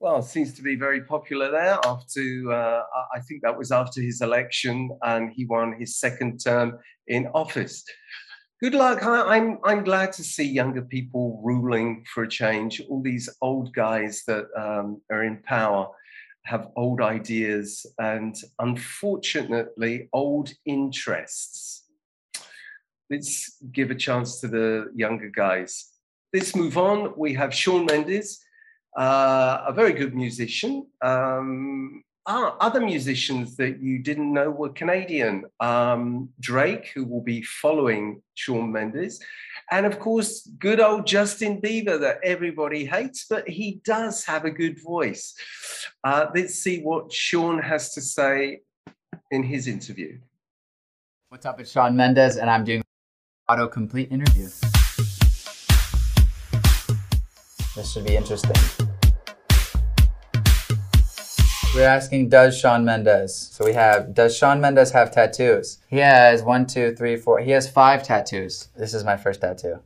Well, 0.00 0.20
seems 0.20 0.52
to 0.54 0.62
be 0.62 0.74
very 0.74 1.02
popular 1.04 1.50
there. 1.50 1.78
After 1.84 2.52
uh, 2.52 2.82
I 3.14 3.20
think 3.20 3.42
that 3.42 3.56
was 3.56 3.72
after 3.72 4.02
his 4.02 4.20
election, 4.20 4.90
and 5.02 5.32
he 5.32 5.46
won 5.46 5.74
his 5.78 5.98
second 5.98 6.38
term 6.38 6.78
in 7.08 7.26
office. 7.28 7.82
Good 8.58 8.74
luck. 8.74 9.02
I, 9.02 9.36
I'm 9.36 9.58
I'm 9.64 9.84
glad 9.84 10.14
to 10.14 10.24
see 10.24 10.44
younger 10.44 10.80
people 10.80 11.42
ruling 11.44 12.06
for 12.12 12.22
a 12.22 12.28
change. 12.28 12.80
All 12.88 13.02
these 13.02 13.28
old 13.42 13.74
guys 13.74 14.24
that 14.26 14.46
um, 14.56 15.02
are 15.10 15.24
in 15.24 15.42
power 15.42 15.88
have 16.44 16.68
old 16.74 17.02
ideas 17.02 17.84
and, 17.98 18.34
unfortunately, 18.58 20.08
old 20.12 20.54
interests. 20.64 21.84
Let's 23.10 23.58
give 23.72 23.90
a 23.90 23.94
chance 23.94 24.40
to 24.40 24.48
the 24.48 24.90
younger 24.94 25.28
guys. 25.28 25.92
Let's 26.32 26.56
move 26.56 26.78
on. 26.78 27.12
We 27.14 27.34
have 27.34 27.52
Shawn 27.52 27.84
Mendes 27.84 28.42
uh, 28.96 29.64
a 29.66 29.72
very 29.74 29.92
good 29.92 30.14
musician. 30.14 30.86
Um, 31.02 32.04
ah, 32.26 32.56
other 32.60 32.80
musicians 32.80 33.56
that 33.56 33.80
you 33.80 33.98
didn't 33.98 34.32
know 34.32 34.50
were 34.50 34.70
Canadian. 34.70 35.44
Um, 35.60 36.28
Drake, 36.40 36.90
who 36.94 37.04
will 37.04 37.22
be 37.22 37.42
following 37.42 38.22
Shawn 38.34 38.72
Mendes. 38.72 39.20
And 39.70 39.86
of 39.86 39.98
course, 39.98 40.48
good 40.58 40.80
old 40.80 41.06
Justin 41.06 41.60
Bieber 41.60 41.98
that 42.00 42.18
everybody 42.22 42.84
hates, 42.84 43.26
but 43.28 43.48
he 43.48 43.80
does 43.84 44.24
have 44.24 44.44
a 44.44 44.50
good 44.50 44.80
voice. 44.82 45.34
Uh, 46.04 46.26
let's 46.34 46.54
see 46.54 46.82
what 46.82 47.12
Shawn 47.12 47.58
has 47.58 47.94
to 47.94 48.00
say 48.00 48.60
in 49.30 49.42
his 49.42 49.66
interview. 49.66 50.18
What's 51.28 51.46
up? 51.46 51.60
It's 51.60 51.72
Shawn 51.72 51.96
Mendes, 51.96 52.36
and 52.36 52.48
I'm 52.48 52.64
doing 52.64 52.82
auto 53.48 53.66
complete 53.66 54.12
interview. 54.12 54.48
This 57.74 57.92
should 57.92 58.06
be 58.06 58.16
interesting. 58.16 58.85
We're 61.76 61.82
asking, 61.86 62.30
does 62.30 62.58
Shawn 62.58 62.86
Mendes? 62.86 63.36
So 63.52 63.62
we 63.62 63.74
have, 63.74 64.14
does 64.14 64.34
Shawn 64.34 64.62
Mendes 64.62 64.92
have 64.92 65.10
tattoos? 65.10 65.76
He 65.88 65.98
has 65.98 66.42
one, 66.42 66.66
two, 66.66 66.96
three, 66.96 67.16
four. 67.16 67.38
He 67.38 67.50
has 67.50 67.70
five 67.70 68.02
tattoos. 68.02 68.68
This 68.78 68.94
is 68.94 69.04
my 69.04 69.18
first 69.18 69.42
tattoo. 69.42 69.80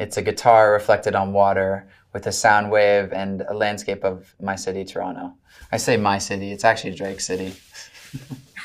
It's 0.00 0.16
a 0.16 0.22
guitar 0.22 0.72
reflected 0.72 1.14
on 1.14 1.32
water 1.32 1.88
with 2.12 2.26
a 2.26 2.32
sound 2.32 2.72
wave 2.72 3.12
and 3.12 3.42
a 3.42 3.54
landscape 3.54 4.02
of 4.02 4.34
my 4.42 4.56
city, 4.56 4.84
Toronto. 4.84 5.34
I 5.70 5.76
say 5.76 5.96
my 5.96 6.18
city, 6.18 6.50
it's 6.50 6.64
actually 6.64 6.96
Drake 6.96 7.20
City. 7.20 7.54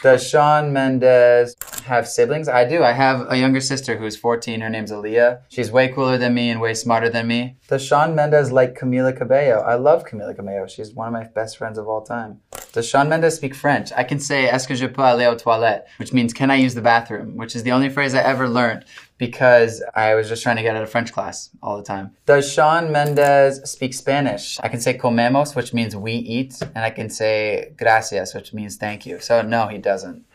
Does 0.04 0.28
Shawn 0.28 0.74
Mendes 0.74 1.56
have 1.86 2.10
siblings? 2.10 2.50
I 2.50 2.66
do. 2.66 2.84
I 2.84 2.92
have 2.92 3.32
a 3.32 3.38
younger 3.38 3.62
sister 3.62 3.96
who's 3.96 4.18
14. 4.18 4.60
Her 4.60 4.70
name's 4.70 4.92
Aaliyah. 4.92 5.44
She's 5.48 5.72
way 5.72 5.88
cooler 5.88 6.18
than 6.18 6.34
me 6.34 6.50
and 6.50 6.60
way 6.60 6.74
smarter 6.74 7.10
than 7.10 7.26
me. 7.28 7.56
Does 7.70 7.86
Shawn 7.86 8.14
Mendes 8.14 8.52
like 8.52 8.78
Camila 8.78 9.16
Cabello? 9.16 9.62
I 9.62 9.76
love 9.76 10.06
Camila 10.06 10.36
Cabello. 10.36 10.68
She's 10.68 10.92
one 10.92 11.08
of 11.08 11.14
my 11.14 11.24
best 11.24 11.58
friends 11.58 11.78
of 11.78 11.88
all 11.88 12.02
time. 12.02 12.42
Does 12.74 12.90
Shawn 12.90 13.08
Mendes 13.08 13.36
speak 13.36 13.54
French? 13.54 13.92
I 13.96 14.04
can 14.04 14.20
say 14.20 14.48
Est-ce 14.48 14.68
que 14.68 14.74
je 14.74 14.88
peux 14.88 15.04
aller 15.04 15.28
aux 15.28 15.36
toilettes? 15.36 15.86
Which 16.00 16.12
means 16.12 16.34
can 16.34 16.50
I 16.50 16.56
use 16.56 16.74
the 16.74 16.82
bathroom? 16.82 17.38
Which 17.38 17.56
is 17.56 17.62
the 17.62 17.72
only 17.72 17.88
phrase 17.88 18.16
I 18.16 18.24
ever 18.24 18.50
learned 18.50 18.86
because 19.20 19.84
I 19.96 20.16
was 20.16 20.28
just 20.28 20.42
trying 20.42 20.56
to 20.56 20.64
get 20.64 20.76
out 20.76 20.82
of 20.82 20.90
French 20.90 21.14
class 21.14 21.52
all 21.62 21.78
the 21.78 21.84
time. 21.84 22.18
Does 22.26 22.52
Shawn 22.52 22.92
Mendes 22.92 23.62
speak 23.70 23.94
Spanish? 23.94 24.60
I 24.62 24.70
can 24.70 24.82
say 24.82 24.98
comemos, 24.98 25.56
which 25.56 25.72
means 25.72 25.96
we 25.96 26.14
eat, 26.14 26.60
and 26.62 26.84
I 26.84 26.90
can 26.90 27.12
say 27.12 27.74
gracias, 27.78 28.34
which 28.34 28.54
means 28.54 28.76
thank 28.76 29.06
you. 29.06 29.20
So 29.20 29.44
no, 29.44 29.68
he 29.68 29.78
doesn't. 29.78 30.26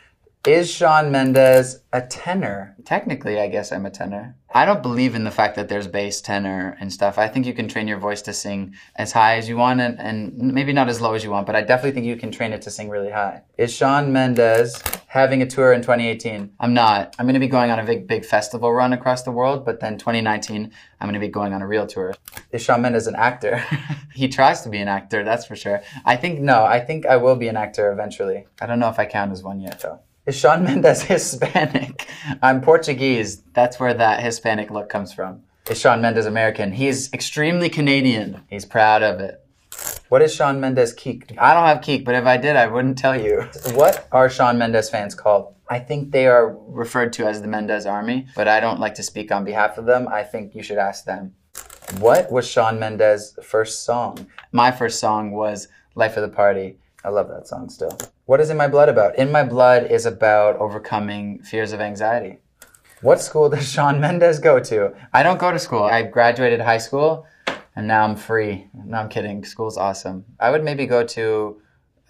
Is 0.47 0.71
Shawn 0.71 1.11
Mendes 1.11 1.81
a 1.93 2.01
tenor? 2.01 2.77
Technically, 2.85 3.41
I 3.41 3.49
guess 3.49 3.73
I'm 3.73 3.85
a 3.85 3.91
tenor. 3.91 4.37
I 4.55 4.65
don't 4.65 4.83
believe 4.83 5.15
in 5.15 5.25
the 5.25 5.31
fact 5.31 5.57
that 5.57 5.69
there's 5.69 5.89
bass, 5.89 6.21
tenor, 6.21 6.77
and 6.81 6.93
stuff. 6.93 7.19
I 7.19 7.29
think 7.29 7.45
you 7.45 7.53
can 7.53 7.69
train 7.69 7.89
your 7.89 7.99
voice 7.99 8.23
to 8.23 8.33
sing 8.33 8.75
as 8.97 9.13
high 9.13 9.37
as 9.37 9.49
you 9.49 9.57
want 9.57 9.81
and, 9.81 9.99
and 9.99 10.55
maybe 10.55 10.73
not 10.73 10.89
as 10.89 11.01
low 11.01 11.13
as 11.13 11.25
you 11.25 11.31
want, 11.31 11.47
but 11.47 11.57
I 11.57 11.61
definitely 11.63 11.91
think 11.91 12.07
you 12.07 12.17
can 12.17 12.31
train 12.31 12.53
it 12.53 12.63
to 12.63 12.71
sing 12.71 12.89
really 12.89 13.11
high. 13.11 13.43
Is 13.59 13.75
Shawn 13.75 14.13
Mendes 14.13 14.81
having 15.09 15.43
a 15.43 15.47
tour 15.47 15.73
in 15.73 15.83
2018? 15.83 16.53
I'm 16.61 16.73
not. 16.73 17.15
I'm 17.19 17.27
going 17.27 17.35
to 17.35 17.41
be 17.41 17.49
going 17.49 17.71
on 17.71 17.81
a 17.81 17.85
big, 17.85 18.07
big 18.07 18.25
festival 18.25 18.73
run 18.73 18.93
across 18.93 19.25
the 19.25 19.33
world, 19.33 19.67
but 19.67 19.81
then 19.81 19.99
2019, 19.99 20.73
I'm 21.01 21.07
going 21.07 21.21
to 21.21 21.21
be 21.21 21.29
going 21.29 21.53
on 21.53 21.63
a 21.63 21.67
real 21.67 21.87
tour. 21.87 22.15
Is 22.53 22.63
Shawn 22.63 22.81
Mendes 22.81 23.09
an 23.09 23.17
actor? 23.17 23.63
he 24.15 24.29
tries 24.29 24.63
to 24.63 24.71
be 24.71 24.79
an 24.79 24.89
actor, 24.89 25.25
that's 25.25 25.45
for 25.45 25.57
sure. 25.57 25.83
I 26.07 26.17
think, 26.17 26.41
no, 26.41 26.65
I 26.65 26.81
think 26.81 27.07
I 27.07 27.17
will 27.17 27.37
be 27.37 27.49
an 27.49 27.57
actor 27.57 27.93
eventually. 27.93 28.47
I 28.63 28.67
don't 28.67 28.79
know 28.79 28.89
if 28.89 28.99
I 28.99 29.05
count 29.05 29.33
as 29.33 29.43
one 29.43 29.61
yet, 29.61 29.81
though. 29.81 30.01
Is 30.29 30.37
Shawn 30.37 30.63
Mendes 30.63 31.01
Hispanic? 31.05 32.07
I'm 32.43 32.61
Portuguese. 32.61 33.41
That's 33.55 33.81
where 33.81 33.95
that 33.95 34.23
Hispanic 34.23 34.71
look 34.71 34.91
comes 34.91 35.11
from. 35.11 35.41
Is 35.71 35.81
Shawn 35.81 36.03
Mendes 36.03 36.27
American? 36.27 36.73
He's 36.73 37.11
extremely 37.15 37.71
Canadian. 37.71 38.43
He's 38.51 38.67
proud 38.67 39.03
of 39.03 39.21
it. 39.21 39.43
What 40.11 40.21
is 40.21 40.35
Shawn 40.35 40.61
Mendes 40.61 40.93
Keek? 40.93 41.35
I 41.39 41.55
don't 41.55 41.65
have 41.65 41.81
Keek, 41.81 42.05
but 42.05 42.15
if 42.15 42.27
I 42.27 42.37
did, 42.37 42.57
I 42.57 42.67
wouldn't 42.67 42.99
tell 42.99 43.19
you. 43.19 43.49
What 43.73 44.07
are 44.13 44.29
Shawn 44.29 44.59
Mendes 44.59 44.91
fans 44.91 45.15
called? 45.15 45.55
I 45.71 45.79
think 45.79 46.13
they 46.13 46.27
are 46.27 46.55
referred 46.67 47.15
to 47.15 47.27
as 47.27 47.41
the 47.41 47.49
Mendes 47.49 47.87
Army, 47.87 48.27
but 48.37 48.49
I 48.49 48.61
don't 48.61 48.81
like 48.81 48.97
to 48.97 49.03
speak 49.03 49.33
on 49.33 49.47
behalf 49.47 49.79
of 49.79 49.87
them. 49.87 50.09
I 50.09 50.25
think 50.25 50.55
you 50.55 50.63
should 50.63 50.77
ask 50.77 51.07
them. 51.07 51.37
What 52.01 52.31
was 52.31 52.47
Shawn 52.47 52.79
Mendes' 52.79 53.35
first 53.43 53.83
song? 53.85 54.27
My 54.53 54.73
first 54.73 55.01
song 55.01 55.31
was 55.31 55.69
Life 55.95 56.19
of 56.19 56.23
the 56.23 56.37
Party. 56.37 56.77
I 57.03 57.09
love 57.09 57.29
that 57.29 57.49
song 57.49 57.71
still. 57.71 57.97
What 58.29 58.43
is 58.43 58.51
In 58.51 58.59
My 58.59 58.69
Blood 58.69 58.91
about? 58.91 59.17
In 59.17 59.33
My 59.33 59.43
Blood 59.43 59.91
is 59.91 60.05
about 60.05 60.57
overcoming 60.57 61.39
fears 61.43 61.73
of 61.73 61.81
anxiety. 61.81 62.41
What 63.01 63.23
school 63.23 63.49
does 63.49 63.67
Shawn 63.73 64.03
Mendes 64.03 64.39
go 64.39 64.61
to? 64.61 64.93
I 65.15 65.23
don't 65.23 65.41
go 65.41 65.51
to 65.51 65.59
school. 65.59 65.85
I 65.85 66.03
graduated 66.03 66.61
high 66.61 66.77
school 66.77 67.27
and 67.75 67.89
now 67.89 68.05
I'm 68.05 68.17
free. 68.17 68.67
No, 68.85 68.99
I'm 68.99 69.09
kidding. 69.09 69.47
School's 69.47 69.79
awesome. 69.79 70.27
I 70.39 70.51
would 70.51 70.63
maybe 70.63 70.85
go 70.85 71.05
to 71.05 71.63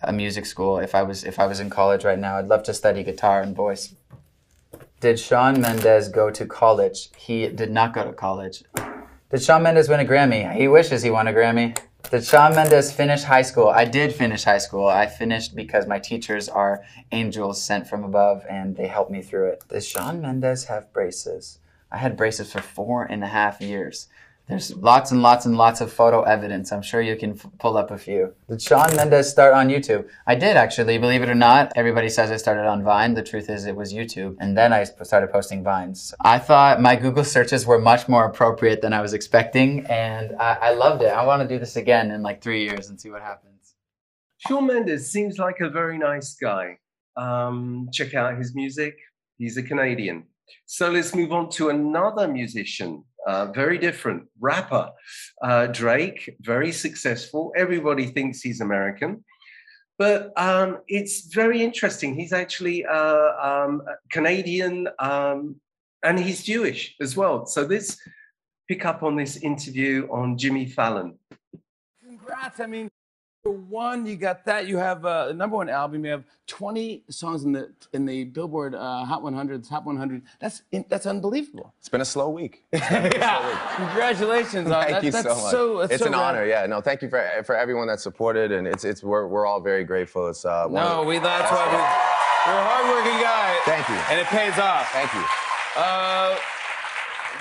a 0.03 0.13
music 0.13 0.47
school 0.47 0.81
if 0.81 0.93
I 0.93 1.05
was 1.05 1.23
if 1.23 1.39
I 1.39 1.47
was 1.47 1.61
in 1.61 1.71
college 1.71 2.05
right 2.05 2.19
now. 2.19 2.39
I'd 2.39 2.49
love 2.49 2.65
to 2.65 2.75
study 2.75 3.05
guitar 3.05 3.41
and 3.41 3.55
voice. 3.55 3.95
Did 4.99 5.21
Shawn 5.21 5.61
Mendes 5.61 6.09
go 6.09 6.31
to 6.33 6.47
college? 6.47 7.11
He 7.17 7.47
did 7.47 7.71
not 7.71 7.95
go 7.95 8.03
to 8.03 8.13
college. 8.13 8.65
Did 9.31 9.41
Shawn 9.41 9.63
Mendes 9.63 9.89
win 9.89 10.01
a 10.01 10.05
Grammy? 10.05 10.53
He 10.53 10.67
wishes 10.67 11.05
he 11.05 11.13
won 11.13 11.29
a 11.29 11.33
Grammy. 11.33 11.79
Did 12.11 12.25
Shawn 12.25 12.55
Mendes 12.55 12.91
finish 12.91 13.23
high 13.25 13.43
school? 13.43 13.69
I 13.69 13.85
did 13.85 14.15
finish 14.15 14.45
high 14.45 14.59
school. 14.59 14.87
I 14.87 15.07
finished 15.07 15.55
because 15.55 15.87
my 15.87 15.99
teachers 15.99 16.49
are 16.49 16.83
angels 17.13 17.63
sent 17.63 17.87
from 17.87 18.03
above 18.03 18.47
and 18.49 18.75
they 18.75 18.87
helped 18.87 19.11
me 19.11 19.21
through 19.21 19.49
it. 19.49 19.65
Does 19.69 19.87
Shawn 19.87 20.23
Mendes 20.23 20.65
have 20.65 20.91
braces? 20.95 21.59
I 21.93 21.99
had 21.99 22.17
braces 22.17 22.51
for 22.51 22.63
four 22.63 23.05
and 23.05 23.23
a 23.23 23.27
half 23.27 23.61
years. 23.61 24.09
There's 24.49 24.75
lots 24.77 25.11
and 25.11 25.21
lots 25.21 25.45
and 25.45 25.59
lots 25.59 25.83
of 25.83 25.93
photo 25.93 26.23
evidence. 26.23 26.73
I'm 26.73 26.81
sure 26.81 27.03
you 27.03 27.17
can 27.17 27.33
f- 27.33 27.47
pull 27.59 27.77
up 27.77 27.91
a 27.91 27.99
few. 27.99 28.35
Did 28.49 28.63
Shawn 28.63 28.97
Mendes 28.97 29.29
start 29.29 29.53
on 29.53 29.69
YouTube? 29.69 30.09
I 30.27 30.37
did 30.37 30.57
actually, 30.57 30.97
believe 30.97 31.23
it 31.23 31.29
or 31.29 31.35
not. 31.35 31.71
Everybody 31.77 32.09
says 32.09 32.31
I 32.31 32.37
started 32.37 32.67
on 32.67 32.83
Vine. 32.83 33.13
The 33.13 33.23
truth 33.23 33.51
is 33.51 33.67
it 33.67 33.77
was 33.77 33.93
YouTube. 33.93 34.37
And 34.41 34.57
then 34.57 34.73
I 34.73 34.85
started 34.85 35.31
posting 35.31 35.63
Vines. 35.63 36.15
I 36.21 36.39
thought 36.39 36.81
my 36.81 36.97
Google 36.97 37.25
searches 37.25 37.67
were 37.67 37.79
much 37.79 38.09
more 38.09 38.25
appropriate 38.25 38.81
than 38.81 38.95
I 38.95 39.03
was 39.03 39.13
expecting. 39.13 39.85
And 39.87 40.35
I, 40.37 40.55
I 40.63 40.75
loved 40.75 41.03
it. 41.03 41.09
I 41.09 41.27
want 41.27 41.43
to 41.43 41.49
do 41.49 41.59
this 41.59 41.77
again 41.77 42.11
in 42.11 42.23
like 42.23 42.43
three 42.43 42.65
years 42.65 42.89
and 42.89 42.99
see 42.99 43.11
what 43.11 43.21
happens. 43.21 43.75
Shawn 44.39 44.67
Mendes 44.67 45.13
seems 45.13 45.39
like 45.39 45.61
a 45.61 45.69
very 45.69 45.99
nice 45.99 46.35
guy. 46.35 46.79
Um, 47.17 47.89
check 47.93 48.15
out 48.15 48.39
his 48.39 48.55
music. 48.55 48.95
He's 49.37 49.59
a 49.59 49.63
Canadian. 49.63 50.25
So 50.65 50.91
let's 50.91 51.15
move 51.15 51.33
on 51.33 51.51
to 51.51 51.69
another 51.69 52.27
musician, 52.29 53.05
uh, 53.29 53.47
very 53.53 53.77
different 53.77 54.27
rapper. 54.41 54.91
Uh, 55.43 55.67
Drake, 55.67 56.37
very 56.41 56.73
successful. 56.73 57.53
Everybody 57.55 58.07
thinks 58.07 58.41
he's 58.41 58.63
American. 58.63 59.23
But 59.99 60.33
um, 60.37 60.79
it's 60.89 61.33
very 61.35 61.63
interesting. 61.63 62.15
He's 62.15 62.33
actually 62.33 62.87
uh, 62.87 63.31
um, 63.51 63.83
Canadian 64.11 64.89
um, 64.99 65.57
and 66.03 66.19
he's 66.19 66.43
Jewish 66.43 66.95
as 67.03 67.17
well. 67.17 67.45
So 67.45 67.65
this 67.65 67.99
pick 68.69 68.87
up 68.87 69.03
on 69.03 69.17
this 69.17 69.37
interview 69.37 70.09
on 70.11 70.39
Jimmy 70.39 70.67
Fallon. 70.67 71.19
Congrats. 72.03 72.61
I 72.61 72.67
mean, 72.67 72.89
one, 73.51 74.07
you 74.07 74.17
got 74.17 74.45
that. 74.47 74.67
You 74.67 74.77
have 74.79 75.05
uh, 75.05 75.33
number 75.33 75.57
one 75.57 75.69
album. 75.69 76.05
You 76.05 76.11
have 76.11 76.25
20 76.47 77.05
songs 77.11 77.45
in 77.45 77.53
the 77.53 77.71
in 77.93 78.07
the 78.07 78.25
Billboard 78.25 78.75
uh, 78.75 79.05
Hot 79.05 79.23
100, 79.23 79.65
Top 79.65 79.85
100. 79.85 80.23
That's 80.41 80.63
in, 80.73 80.85
that's 80.89 81.07
unbelievable. 81.07 81.75
It's 81.79 81.89
been 81.89 82.01
a 82.01 82.05
slow 82.05 82.31
week. 82.31 82.65
yeah. 82.73 83.77
Congratulations. 83.77 84.71
on 84.71 84.83
Thank 84.83 84.91
that. 84.91 85.05
you 85.05 85.11
that's 85.11 85.27
so 85.27 85.35
much. 85.35 85.51
So, 85.51 85.81
it's 85.81 85.99
so 85.99 86.07
an 86.07 86.13
rad. 86.13 86.21
honor. 86.21 86.47
Yeah. 86.47 86.67
No, 86.67 86.81
thank 86.81 87.03
you 87.03 87.09
for 87.09 87.43
for 87.45 87.57
everyone 87.57 87.89
that 87.89 88.01
supported, 88.01 88.53
and 88.53 88.67
it's 88.67 88.85
it's 88.85 89.03
we're 89.03 89.27
we're 89.27 89.47
all 89.47 89.61
very 89.61 89.85
grateful. 89.85 90.29
It's 90.29 90.45
uh. 90.45 90.69
No, 90.69 91.03
we. 91.05 91.19
That's 91.19 91.51
why 91.51 91.67
we. 91.67 91.79
You're 92.47 92.57
a 92.57 92.65
hardworking 92.65 93.21
guy. 93.21 93.59
Thank 93.65 93.89
you. 93.89 93.95
And 94.11 94.21
it 94.21 94.27
pays 94.29 94.59
off. 94.59 94.89
Thank 94.93 95.13
you. 95.13 95.25
Uh, 95.77 96.37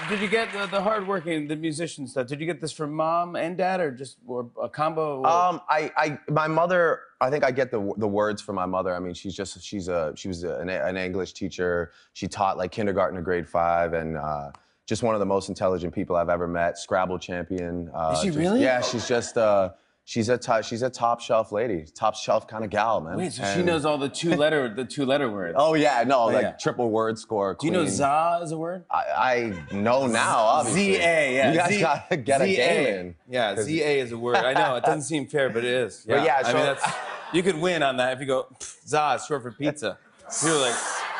did 0.09 0.19
you 0.21 0.27
get 0.27 0.51
the, 0.53 0.65
the 0.67 0.81
hardworking, 0.81 1.47
the 1.47 1.55
musician 1.55 2.07
stuff? 2.07 2.27
Did 2.27 2.39
you 2.39 2.45
get 2.45 2.61
this 2.61 2.71
from 2.71 2.93
mom 2.93 3.35
and 3.35 3.57
dad, 3.57 3.79
or 3.79 3.91
just 3.91 4.17
or 4.27 4.49
a 4.61 4.69
combo? 4.69 5.19
or- 5.21 5.27
Um, 5.27 5.61
I, 5.69 5.91
I, 5.97 6.19
my 6.29 6.47
mother. 6.47 7.01
I 7.19 7.29
think 7.29 7.43
I 7.43 7.51
get 7.51 7.71
the 7.71 7.93
the 7.97 8.07
words 8.07 8.41
from 8.41 8.55
my 8.55 8.65
mother. 8.65 8.95
I 8.95 8.99
mean, 8.99 9.13
she's 9.13 9.35
just 9.35 9.61
she's 9.63 9.87
a 9.87 10.13
she 10.15 10.27
was 10.27 10.43
an, 10.43 10.69
an 10.69 10.97
English 10.97 11.33
teacher. 11.33 11.91
She 12.13 12.27
taught 12.27 12.57
like 12.57 12.71
kindergarten 12.71 13.15
to 13.17 13.21
grade 13.23 13.47
five, 13.47 13.93
and 13.93 14.17
uh, 14.17 14.51
just 14.85 15.03
one 15.03 15.15
of 15.15 15.19
the 15.19 15.25
most 15.25 15.49
intelligent 15.49 15.93
people 15.93 16.15
I've 16.15 16.29
ever 16.29 16.47
met. 16.47 16.77
Scrabble 16.77 17.17
champion. 17.19 17.89
Uh, 17.93 18.11
Is 18.13 18.19
she 18.21 18.27
just- 18.27 18.37
really? 18.37 18.61
Yeah, 18.61 18.81
she's 18.81 19.07
just 19.07 19.37
uh, 19.37 19.71
she's 20.07 20.29
a 20.29 20.37
top, 20.37 20.63
she's 20.63 20.81
a 20.83 20.89
top 20.89 21.19
shelf 21.19 21.51
lady, 21.51 21.83
top 21.93 22.15
shelf 22.15 22.47
kind 22.47 22.63
of 22.63 22.69
gal, 22.69 23.01
man. 23.01 23.17
Wait, 23.17 23.33
so 23.33 23.43
she 23.53 23.61
knows 23.61 23.83
all 23.85 23.97
the 23.97 24.07
two 24.07 24.33
letter 24.35 24.73
the 24.73 24.85
two 24.85 25.05
letter 25.05 25.29
words. 25.29 25.55
Oh 25.59 25.73
yeah, 25.73 26.03
no, 26.07 26.19
Oh, 26.21 26.25
like 26.27 26.41
yeah. 26.43 26.51
triple 26.53 26.89
word 26.89 27.19
score. 27.19 27.55
Do 27.59 27.67
you 27.67 27.73
know 27.73 27.85
za 27.85 28.39
is 28.41 28.51
a 28.53 28.57
word? 28.57 28.85
I, 28.89 29.53
I 29.71 29.75
know 29.75 30.07
now, 30.07 30.37
obviously. 30.37 30.93
Z 30.93 30.95
A, 31.01 31.35
yeah. 31.35 31.51
You 31.51 31.57
guys 31.57 31.73
Z- 31.73 31.81
gotta 31.81 32.17
get 32.17 32.41
a 32.41 32.45
game 32.47 32.87
in. 32.95 33.15
Yeah, 33.29 33.53
'Cause- 33.55 33.65
Z 33.65 33.81
A 33.83 33.99
is 33.99 34.11
a 34.13 34.17
word. 34.17 34.37
I 34.37 34.53
know 34.53 34.75
it 34.77 34.83
doesn't 34.85 35.01
seem 35.03 35.27
fair, 35.27 35.49
but 35.49 35.65
it 35.65 35.71
is. 35.73 36.05
But 36.07 36.23
yeah, 36.23 36.41
I 36.45 36.53
mean 36.53 36.63
that's 36.63 36.85
you 37.33 37.43
could 37.43 37.59
win 37.59 37.83
on 37.83 37.97
that 37.97 38.13
if 38.13 38.19
you 38.21 38.25
go 38.25 38.47
za 38.85 39.15
is 39.19 39.25
short 39.25 39.43
for 39.43 39.51
pizza. 39.51 39.97
You're 40.43 40.57
like, 40.59 40.75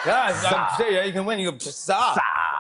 yeah, 0.06 0.78
yeah, 0.90 1.04
you 1.04 1.12
can 1.14 1.26
win. 1.26 1.40
You 1.40 1.52
go 1.52 1.58
"Pff, 1.58 1.72
za, 1.72 2.16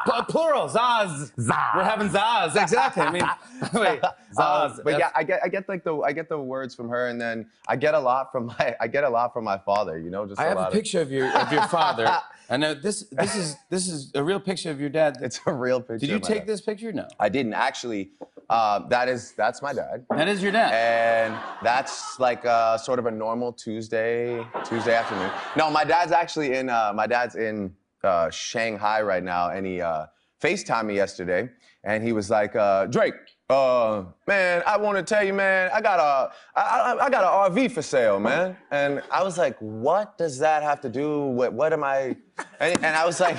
Pl- 0.07 0.23
plural 0.23 0.67
zaz. 0.69 1.31
We're 1.75 1.83
having 1.83 2.09
zaz. 2.09 2.55
Exactly. 2.61 3.03
I 3.03 3.11
mean, 3.11 3.23
wait, 3.73 4.01
Um, 4.37 4.79
but 4.83 4.99
yeah, 4.99 5.11
I 5.15 5.23
get 5.23 5.39
I 5.43 5.49
get 5.49 5.67
like 5.67 5.83
the 5.83 5.97
I 5.99 6.11
get 6.13 6.29
the 6.29 6.39
words 6.39 6.75
from 6.75 6.89
her, 6.89 7.07
and 7.07 7.19
then 7.19 7.47
I 7.67 7.75
get 7.75 7.93
a 7.93 7.99
lot 7.99 8.31
from 8.31 8.47
my 8.47 8.75
I 8.79 8.87
get 8.87 9.03
a 9.03 9.09
lot 9.09 9.33
from 9.33 9.43
my 9.43 9.57
father. 9.57 9.99
You 9.99 10.09
know, 10.09 10.25
just 10.25 10.39
I 10.39 10.45
a 10.45 10.49
have 10.49 10.57
lot 10.57 10.69
a 10.69 10.75
picture 10.75 11.01
of 11.01 11.11
your 11.11 11.27
of 11.35 11.51
your 11.51 11.67
father. 11.67 12.07
I 12.49 12.55
know 12.55 12.73
this 12.73 13.03
this 13.11 13.35
is 13.35 13.55
this 13.69 13.87
is 13.89 14.11
a 14.15 14.23
real 14.23 14.39
picture 14.39 14.71
of 14.71 14.79
your 14.79 14.89
dad. 14.89 15.17
It's 15.21 15.39
a 15.45 15.51
real 15.53 15.81
picture. 15.81 15.97
Did 15.99 16.09
you 16.09 16.15
of 16.17 16.21
take 16.21 16.39
dad. 16.39 16.47
this 16.47 16.61
picture? 16.61 16.91
No. 16.93 17.07
I 17.19 17.29
didn't 17.29 17.53
actually. 17.53 18.11
Uh, 18.49 18.87
that 18.87 19.09
is 19.09 19.33
that's 19.33 19.61
my 19.61 19.73
dad. 19.73 20.05
That 20.09 20.29
is 20.29 20.41
your 20.41 20.53
dad. 20.53 20.71
And 20.73 21.35
that's 21.61 22.17
like 22.17 22.45
uh, 22.45 22.77
sort 22.77 22.99
of 22.99 23.05
a 23.05 23.11
normal 23.11 23.51
Tuesday 23.51 24.45
Tuesday 24.63 24.95
afternoon. 24.95 25.29
No, 25.57 25.69
my 25.69 25.83
dad's 25.83 26.13
actually 26.13 26.53
in. 26.53 26.69
Uh, 26.69 26.93
my 26.95 27.07
dad's 27.07 27.35
in 27.35 27.73
uh, 28.03 28.29
Shanghai 28.29 29.01
right 29.01 29.23
now, 29.23 29.49
and 29.49 29.65
he 29.65 29.81
uh, 29.81 30.07
Facetimed 30.41 30.85
me 30.85 30.95
yesterday, 30.95 31.49
and 31.83 32.03
he 32.03 32.13
was 32.13 32.29
like, 32.29 32.55
uh, 32.55 32.85
Drake. 32.85 33.15
Uh, 33.49 34.03
man, 34.27 34.61
I 34.67 34.77
want 34.77 34.97
to 34.97 35.03
tell 35.03 35.23
you, 35.23 35.33
man, 35.33 35.71
I 35.73 35.81
got 35.81 35.99
a, 35.99 36.31
I, 36.55 36.61
I, 36.61 37.05
I 37.05 37.09
got 37.09 37.23
an 37.23 37.55
RV 37.55 37.71
for 37.71 37.81
sale, 37.81 38.19
man. 38.19 38.55
And 38.69 39.01
I 39.09 39.23
was 39.23 39.37
like, 39.37 39.57
what 39.59 40.15
does 40.17 40.37
that 40.39 40.61
have 40.61 40.79
to 40.81 40.89
do 40.89 41.27
with, 41.27 41.53
what 41.53 41.73
am 41.73 41.83
I, 41.83 42.17
and, 42.59 42.75
and 42.83 42.85
I 42.85 43.03
was 43.05 43.19
like, 43.19 43.37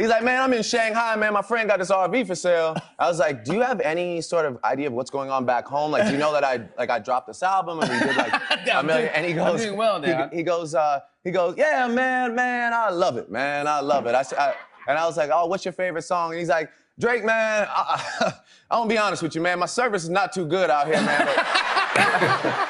he's 0.00 0.08
like, 0.08 0.24
man, 0.24 0.40
I'm 0.42 0.52
in 0.52 0.62
Shanghai, 0.62 1.14
man, 1.16 1.32
my 1.32 1.42
friend 1.42 1.68
got 1.68 1.78
this 1.78 1.90
RV 1.90 2.26
for 2.26 2.34
sale. 2.34 2.74
I 2.98 3.06
was 3.08 3.18
like, 3.18 3.44
do 3.44 3.54
you 3.54 3.60
have 3.60 3.80
any 3.80 4.20
sort 4.20 4.46
of 4.46 4.58
idea 4.64 4.86
of 4.88 4.92
what's 4.94 5.10
going 5.10 5.30
on 5.30 5.44
back 5.46 5.66
home? 5.66 5.90
Like, 5.92 6.06
do 6.06 6.12
you 6.12 6.18
know 6.18 6.32
that 6.32 6.42
I, 6.44 6.60
like, 6.78 6.90
I 6.90 6.98
dropped 6.98 7.26
this 7.28 7.42
album 7.42 7.80
and 7.80 7.90
we 7.90 7.98
did 7.98 8.16
like 8.16 8.32
a 8.50 8.72
I'm 8.74 8.86
million, 8.86 9.10
and 9.14 9.24
he 9.26 9.32
I'm 9.32 9.38
goes, 9.52 9.62
doing 9.62 9.76
well, 9.76 10.02
he- 10.02 10.36
He, 10.38 10.42
goes, 10.42 10.74
uh, 10.74 11.00
he 11.22 11.30
goes, 11.30 11.54
yeah, 11.56 11.86
man, 11.86 12.34
man, 12.34 12.72
I 12.72 12.90
love 12.90 13.16
it, 13.16 13.30
man, 13.30 13.66
I 13.68 13.80
love 13.80 14.06
it. 14.06 14.14
I, 14.14 14.24
I- 14.38 14.54
and 14.88 14.98
I 14.98 15.06
was 15.06 15.16
like, 15.16 15.30
oh, 15.32 15.46
what's 15.46 15.64
your 15.64 15.72
favorite 15.72 16.02
song? 16.02 16.30
And 16.30 16.38
he's 16.40 16.48
like, 16.48 16.70
Drake, 16.98 17.24
man, 17.24 17.68
I, 17.70 18.02
I, 18.20 18.26
I'm 18.70 18.80
gonna 18.80 18.88
be 18.88 18.98
honest 18.98 19.22
with 19.22 19.34
you, 19.34 19.40
man. 19.40 19.58
My 19.58 19.66
service 19.66 20.02
is 20.04 20.08
not 20.10 20.32
too 20.32 20.46
good 20.46 20.68
out 20.70 20.86
here, 20.86 20.96
man. 20.96 21.26
But 21.26 21.36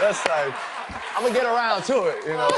that's 0.00 0.26
like, 0.28 0.54
I'm 1.16 1.22
gonna 1.22 1.34
get 1.34 1.44
around 1.44 1.82
to 1.84 2.04
it, 2.08 2.24
you 2.26 2.34
know. 2.34 2.48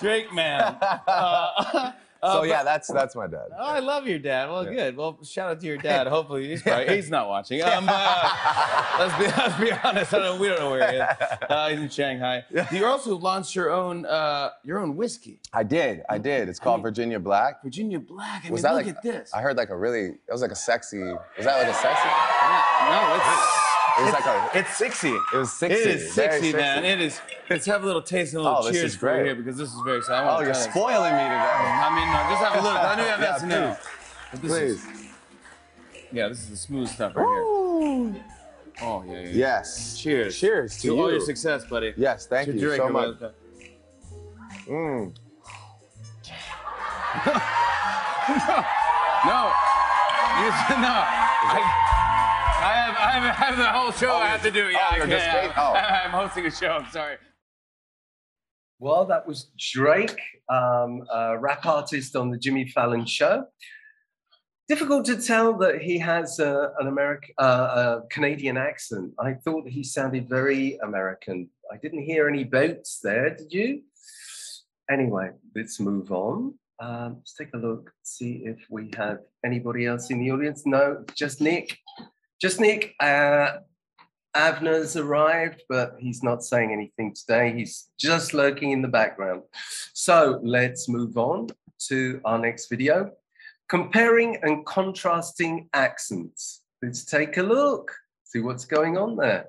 Drake, 0.00 0.32
man. 0.32 0.76
Uh, 1.06 1.92
so 2.22 2.40
uh, 2.40 2.42
yeah, 2.42 2.62
that's 2.62 2.88
that's 2.88 3.14
my 3.16 3.26
dad. 3.26 3.48
Oh, 3.58 3.64
I 3.64 3.78
love 3.80 4.06
your 4.06 4.18
dad. 4.18 4.50
Well, 4.50 4.64
Yeah. 4.64 4.72
good. 4.72 4.96
Well, 4.96 5.18
shout 5.24 5.50
out 5.50 5.60
to 5.60 5.66
your 5.66 5.76
dad. 5.78 6.06
Hopefully, 6.06 6.48
he's 6.48 6.62
probably, 6.62 6.94
he's 6.96 7.10
not 7.10 7.28
watching. 7.28 7.62
Um, 7.62 7.86
uh, 7.88 8.32
let's 8.98 9.16
be 9.18 9.24
let's 9.24 9.60
be 9.60 9.72
honest. 9.72 10.14
I 10.14 10.18
don't, 10.18 10.40
we 10.40 10.48
don't 10.48 10.58
know 10.60 10.70
where 10.70 10.90
he 10.90 10.96
is. 10.98 11.02
Uh, 11.48 11.68
he's 11.70 11.78
in 11.80 11.88
Shanghai. 11.88 12.44
You 12.72 12.84
also 12.86 13.16
launched 13.16 13.54
your 13.54 13.70
own 13.70 14.04
uh, 14.06 14.50
your 14.64 14.78
own 14.78 14.96
whiskey, 14.96 15.40
I 15.52 15.62
did, 15.62 16.02
I 16.08 16.18
did. 16.18 16.48
It's 16.48 16.58
called 16.58 16.82
Virginia 16.82 17.18
Black. 17.18 17.62
Virginia 17.62 17.98
Black. 18.00 18.44
I 18.46 18.50
Was 18.50 18.62
mean, 18.62 18.62
that 18.62 18.74
look 18.74 18.86
like? 18.86 18.96
at 18.96 19.02
this. 19.02 19.30
I 19.34 19.40
heard 19.40 19.56
like 19.56 19.70
a 19.70 19.76
really. 19.76 20.06
It 20.06 20.30
was 20.32 20.42
like 20.42 20.50
a 20.52 20.56
sexy. 20.56 20.98
Was 21.02 21.18
that 21.44 21.58
like 21.58 21.68
a 21.68 21.74
sexy? 21.74 22.08
No, 22.90 23.14
it's 23.16 23.69
It 23.98 24.04
was 24.04 24.12
like 24.12 24.26
a. 24.26 24.50
it's 24.58 24.76
sexy. 24.76 25.08
It 25.10 25.36
was 25.36 25.48
It 25.48 25.56
sexy. 25.56 25.74
is 25.90 26.14
very 26.14 26.30
sexy, 26.30 26.52
man. 26.52 26.84
It 26.84 27.00
is. 27.00 27.20
Let's 27.48 27.66
have 27.66 27.82
a 27.82 27.86
little 27.86 28.02
taste 28.02 28.34
and 28.34 28.40
a 28.40 28.44
little 28.44 28.58
Oh, 28.66 28.70
cheers 28.70 28.92
is 28.92 28.96
for 28.96 29.16
you 29.18 29.24
here 29.24 29.34
because 29.34 29.56
this 29.56 29.68
is 29.72 29.80
very 29.84 29.98
exciting. 29.98 30.28
Oh, 30.28 30.40
you're 30.40 30.54
spoiling 30.54 31.12
me 31.12 31.18
today. 31.22 31.26
I 31.26 31.94
mean, 31.94 32.08
no, 32.12 32.18
just 32.30 32.42
have 32.44 32.54
a 32.54 32.62
little. 32.62 32.78
I 32.78 32.94
know 32.96 33.02
you 33.04 33.08
have 33.10 33.20
Yeah, 33.20 33.38
that 33.38 33.46
now. 33.48 34.38
This 34.40 34.52
is- 34.52 34.80
Please. 34.84 35.10
yeah, 36.12 36.28
this 36.28 36.38
is 36.40 36.50
the 36.50 36.56
smooth 36.56 36.88
stuff 36.88 37.14
right 37.16 37.24
here. 37.24 38.24
Oh 38.82 39.04
yeah, 39.06 39.12
yeah. 39.20 39.28
Yes. 39.32 39.98
Cheers. 39.98 40.38
Cheers 40.38 40.80
to 40.82 40.88
all 40.98 41.06
you. 41.08 41.16
your 41.16 41.20
success, 41.20 41.64
buddy. 41.66 41.92
Yes, 41.96 42.26
thank 42.26 42.46
To 42.48 42.54
you 42.54 42.60
drink 42.60 42.82
so 42.82 42.88
much. 42.88 43.08
whatever. 43.20 43.34
Mm. 44.68 45.14
No, 49.26 49.52
you 50.40 50.48
no. 50.80 50.94
I, 51.52 51.99
I 52.62 52.72
have, 52.74 52.96
I 52.96 53.10
have, 53.12 53.22
I 53.22 53.32
have 53.32 53.56
the 53.58 53.64
whole 53.70 53.92
show 53.92 54.14
I 54.14 54.26
have 54.26 54.42
to 54.42 54.50
do. 54.50 54.66
Yeah, 54.68 54.78
oh, 54.80 54.92
I 54.92 54.96
you're 54.98 55.06
can't. 55.06 55.22
just 55.22 55.56
wait- 55.56 55.58
oh. 55.58 55.72
I'm 55.72 56.10
hosting 56.10 56.46
a 56.46 56.50
show. 56.50 56.68
I'm 56.68 56.90
sorry. 56.90 57.16
Well, 58.78 59.04
that 59.06 59.26
was 59.26 59.50
Drake, 59.58 60.20
um, 60.48 61.04
a 61.12 61.38
rap 61.38 61.64
artist 61.66 62.16
on 62.16 62.30
the 62.30 62.38
Jimmy 62.38 62.66
Fallon 62.68 63.06
show. 63.06 63.44
Difficult 64.68 65.04
to 65.06 65.16
tell 65.20 65.54
that 65.58 65.80
he 65.82 65.98
has 65.98 66.38
uh, 66.38 66.68
an 66.78 66.86
American, 66.86 67.34
uh, 67.38 68.00
a 68.02 68.06
Canadian 68.10 68.56
accent. 68.56 69.12
I 69.18 69.34
thought 69.34 69.66
he 69.68 69.82
sounded 69.82 70.28
very 70.28 70.78
American. 70.82 71.48
I 71.72 71.76
didn't 71.76 72.02
hear 72.04 72.28
any 72.28 72.44
boats 72.44 73.00
there. 73.02 73.34
Did 73.36 73.52
you? 73.52 73.82
Anyway, 74.90 75.30
let's 75.56 75.80
move 75.80 76.12
on. 76.12 76.54
Um, 76.80 77.16
let's 77.18 77.34
take 77.34 77.48
a 77.54 77.58
look, 77.58 77.90
see 78.02 78.42
if 78.44 78.58
we 78.70 78.90
have 78.96 79.18
anybody 79.44 79.86
else 79.86 80.10
in 80.10 80.20
the 80.20 80.30
audience. 80.30 80.62
No, 80.66 81.04
just 81.14 81.40
Nick. 81.40 81.76
Just 82.40 82.58
Nick. 82.58 82.94
Uh, 82.98 83.58
Avner's 84.34 84.96
arrived, 84.96 85.64
but 85.68 85.96
he's 85.98 86.22
not 86.22 86.42
saying 86.42 86.72
anything 86.72 87.12
today. 87.14 87.52
He's 87.52 87.90
just 87.98 88.32
lurking 88.32 88.70
in 88.70 88.80
the 88.80 88.88
background. 88.88 89.42
So 89.92 90.40
let's 90.42 90.88
move 90.88 91.18
on 91.18 91.48
to 91.88 92.20
our 92.24 92.38
next 92.38 92.68
video 92.68 93.10
comparing 93.68 94.36
and 94.42 94.64
contrasting 94.66 95.68
accents. 95.74 96.62
Let's 96.82 97.04
take 97.04 97.36
a 97.36 97.42
look, 97.42 97.94
see 98.24 98.40
what's 98.40 98.64
going 98.64 98.96
on 98.96 99.16
there. 99.16 99.46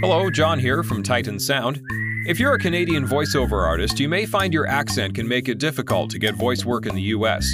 Hello, 0.00 0.30
John 0.30 0.58
here 0.58 0.82
from 0.82 1.02
Titan 1.02 1.38
Sound. 1.38 1.80
If 2.24 2.38
you're 2.38 2.54
a 2.54 2.58
Canadian 2.58 3.04
voiceover 3.04 3.66
artist, 3.66 3.98
you 3.98 4.08
may 4.08 4.26
find 4.26 4.54
your 4.54 4.68
accent 4.68 5.16
can 5.16 5.26
make 5.26 5.48
it 5.48 5.58
difficult 5.58 6.08
to 6.10 6.20
get 6.20 6.36
voice 6.36 6.64
work 6.64 6.86
in 6.86 6.94
the 6.94 7.02
US. 7.02 7.44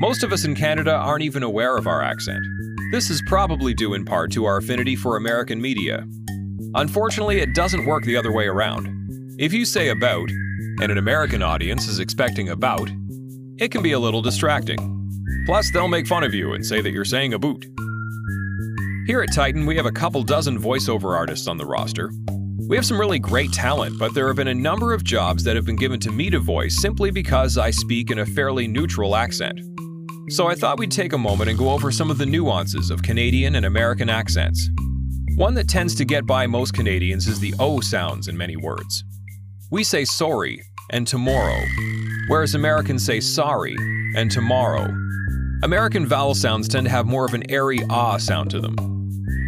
Most 0.00 0.24
of 0.24 0.32
us 0.32 0.44
in 0.44 0.56
Canada 0.56 0.92
aren't 0.92 1.22
even 1.22 1.44
aware 1.44 1.76
of 1.76 1.86
our 1.86 2.02
accent. 2.02 2.44
This 2.90 3.08
is 3.08 3.22
probably 3.28 3.72
due 3.72 3.94
in 3.94 4.04
part 4.04 4.32
to 4.32 4.46
our 4.46 4.56
affinity 4.56 4.96
for 4.96 5.16
American 5.16 5.60
media. 5.60 6.04
Unfortunately, 6.74 7.38
it 7.38 7.54
doesn't 7.54 7.86
work 7.86 8.02
the 8.02 8.16
other 8.16 8.32
way 8.32 8.48
around. 8.48 8.88
If 9.38 9.52
you 9.52 9.64
say 9.64 9.90
about, 9.90 10.28
and 10.28 10.90
an 10.90 10.98
American 10.98 11.40
audience 11.40 11.86
is 11.86 12.00
expecting 12.00 12.48
about, 12.48 12.90
it 13.58 13.70
can 13.70 13.80
be 13.80 13.92
a 13.92 13.98
little 14.00 14.22
distracting. 14.22 15.44
Plus, 15.46 15.70
they'll 15.70 15.86
make 15.86 16.08
fun 16.08 16.24
of 16.24 16.34
you 16.34 16.54
and 16.54 16.66
say 16.66 16.80
that 16.80 16.90
you're 16.90 17.04
saying 17.04 17.32
a 17.34 17.38
boot. 17.38 17.64
Here 19.06 19.22
at 19.22 19.32
Titan, 19.32 19.66
we 19.66 19.76
have 19.76 19.86
a 19.86 19.92
couple 19.92 20.24
dozen 20.24 20.60
voiceover 20.60 21.16
artists 21.16 21.46
on 21.46 21.58
the 21.58 21.66
roster. 21.66 22.10
We 22.68 22.76
have 22.76 22.86
some 22.86 23.00
really 23.00 23.18
great 23.18 23.52
talent, 23.52 23.98
but 23.98 24.14
there 24.14 24.26
have 24.28 24.36
been 24.36 24.48
a 24.48 24.54
number 24.54 24.92
of 24.92 25.02
jobs 25.04 25.44
that 25.44 25.56
have 25.56 25.64
been 25.64 25.76
given 25.76 25.98
to 26.00 26.10
me 26.10 26.30
to 26.30 26.38
voice 26.38 26.80
simply 26.80 27.10
because 27.10 27.58
I 27.58 27.70
speak 27.70 28.10
in 28.10 28.20
a 28.20 28.26
fairly 28.26 28.68
neutral 28.68 29.16
accent. 29.16 29.60
So 30.28 30.46
I 30.46 30.54
thought 30.54 30.78
we'd 30.78 30.92
take 30.92 31.12
a 31.12 31.18
moment 31.18 31.50
and 31.50 31.58
go 31.58 31.70
over 31.70 31.90
some 31.90 32.10
of 32.10 32.18
the 32.18 32.26
nuances 32.26 32.90
of 32.90 33.02
Canadian 33.02 33.56
and 33.56 33.66
American 33.66 34.08
accents. 34.08 34.70
One 35.34 35.54
that 35.54 35.68
tends 35.68 35.94
to 35.96 36.04
get 36.04 36.26
by 36.26 36.46
most 36.46 36.72
Canadians 36.72 37.26
is 37.26 37.40
the 37.40 37.54
O 37.58 37.80
sounds 37.80 38.28
in 38.28 38.36
many 38.36 38.56
words. 38.56 39.04
We 39.70 39.82
say 39.82 40.04
sorry 40.04 40.62
and 40.90 41.06
tomorrow, 41.06 41.60
whereas 42.28 42.54
Americans 42.54 43.04
say 43.04 43.20
sorry 43.20 43.76
and 44.14 44.30
tomorrow. 44.30 44.86
American 45.62 46.06
vowel 46.06 46.34
sounds 46.34 46.68
tend 46.68 46.86
to 46.86 46.90
have 46.90 47.06
more 47.06 47.24
of 47.24 47.34
an 47.34 47.50
airy 47.50 47.80
ah 47.90 48.16
sound 48.16 48.50
to 48.50 48.60
them. 48.60 48.99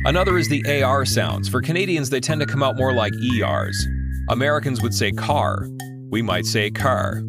Another 0.04 0.36
is 0.36 0.48
the 0.48 0.82
AR 0.82 1.04
sounds. 1.04 1.48
For 1.48 1.62
Canadians, 1.62 2.10
they 2.10 2.18
tend 2.18 2.40
to 2.40 2.46
come 2.46 2.60
out 2.60 2.76
more 2.76 2.92
like 2.92 3.14
ERs. 3.14 3.86
Americans 4.30 4.82
would 4.82 4.92
say 4.92 5.12
car, 5.12 5.68
we 6.10 6.20
might 6.20 6.44
say 6.44 6.72
car. 6.72 7.22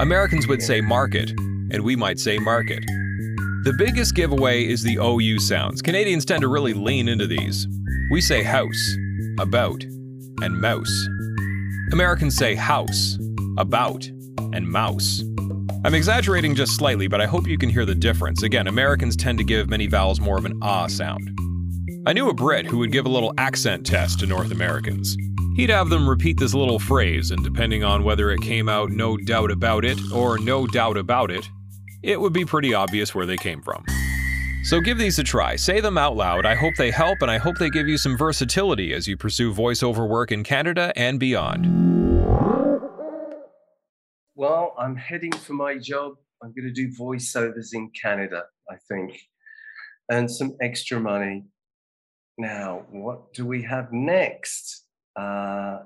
Americans 0.00 0.48
would 0.48 0.60
say 0.60 0.80
market, 0.80 1.30
and 1.70 1.84
we 1.84 1.94
might 1.94 2.18
say 2.18 2.38
market. 2.38 2.84
The 3.62 3.74
biggest 3.78 4.16
giveaway 4.16 4.66
is 4.66 4.82
the 4.82 4.98
OU 5.00 5.38
sounds. 5.38 5.80
Canadians 5.82 6.24
tend 6.24 6.40
to 6.40 6.48
really 6.48 6.74
lean 6.74 7.08
into 7.08 7.28
these. 7.28 7.68
We 8.10 8.20
say 8.20 8.42
house, 8.42 8.96
about, 9.38 9.84
and 10.42 10.60
mouse. 10.60 11.08
Americans 11.92 12.36
say 12.36 12.56
house, 12.56 13.18
about, 13.56 14.04
and 14.52 14.66
mouse. 14.66 15.22
I'm 15.84 15.94
exaggerating 15.94 16.56
just 16.56 16.74
slightly, 16.74 17.06
but 17.06 17.20
I 17.20 17.26
hope 17.26 17.46
you 17.46 17.56
can 17.56 17.70
hear 17.70 17.86
the 17.86 17.94
difference. 17.94 18.42
Again, 18.42 18.66
Americans 18.66 19.14
tend 19.14 19.38
to 19.38 19.44
give 19.44 19.68
many 19.68 19.86
vowels 19.86 20.18
more 20.18 20.38
of 20.38 20.44
an 20.44 20.58
ah 20.60 20.88
sound. 20.88 21.30
I 22.06 22.14
knew 22.14 22.30
a 22.30 22.34
Brit 22.34 22.64
who 22.64 22.78
would 22.78 22.92
give 22.92 23.04
a 23.04 23.10
little 23.10 23.34
accent 23.36 23.84
test 23.84 24.20
to 24.20 24.26
North 24.26 24.52
Americans. 24.52 25.18
He'd 25.54 25.68
have 25.68 25.90
them 25.90 26.08
repeat 26.08 26.38
this 26.38 26.54
little 26.54 26.78
phrase, 26.78 27.30
and 27.30 27.44
depending 27.44 27.84
on 27.84 28.04
whether 28.04 28.30
it 28.30 28.40
came 28.40 28.70
out 28.70 28.88
no 28.88 29.18
doubt 29.18 29.50
about 29.50 29.84
it 29.84 29.98
or 30.10 30.38
no 30.38 30.66
doubt 30.66 30.96
about 30.96 31.30
it, 31.30 31.46
it 32.02 32.18
would 32.18 32.32
be 32.32 32.46
pretty 32.46 32.72
obvious 32.72 33.14
where 33.14 33.26
they 33.26 33.36
came 33.36 33.60
from. 33.60 33.84
So 34.64 34.80
give 34.80 34.96
these 34.96 35.18
a 35.18 35.22
try, 35.22 35.56
say 35.56 35.80
them 35.80 35.98
out 35.98 36.16
loud. 36.16 36.46
I 36.46 36.54
hope 36.54 36.74
they 36.76 36.90
help, 36.90 37.20
and 37.20 37.30
I 37.30 37.36
hope 37.36 37.58
they 37.58 37.68
give 37.68 37.86
you 37.86 37.98
some 37.98 38.16
versatility 38.16 38.94
as 38.94 39.06
you 39.06 39.18
pursue 39.18 39.52
voiceover 39.52 40.08
work 40.08 40.32
in 40.32 40.42
Canada 40.42 40.94
and 40.96 41.20
beyond. 41.20 41.66
Well, 44.34 44.74
I'm 44.78 44.96
heading 44.96 45.32
for 45.32 45.52
my 45.52 45.76
job. 45.76 46.14
I'm 46.42 46.54
going 46.54 46.72
to 46.72 46.72
do 46.72 46.90
voiceovers 46.98 47.74
in 47.74 47.90
Canada, 47.90 48.44
I 48.70 48.76
think, 48.88 49.18
and 50.08 50.30
some 50.30 50.56
extra 50.62 50.98
money. 50.98 51.44
Now, 52.40 52.86
what 52.90 53.34
do 53.34 53.44
we 53.44 53.60
have 53.64 53.92
next? 53.92 54.86
Uh, 55.14 55.80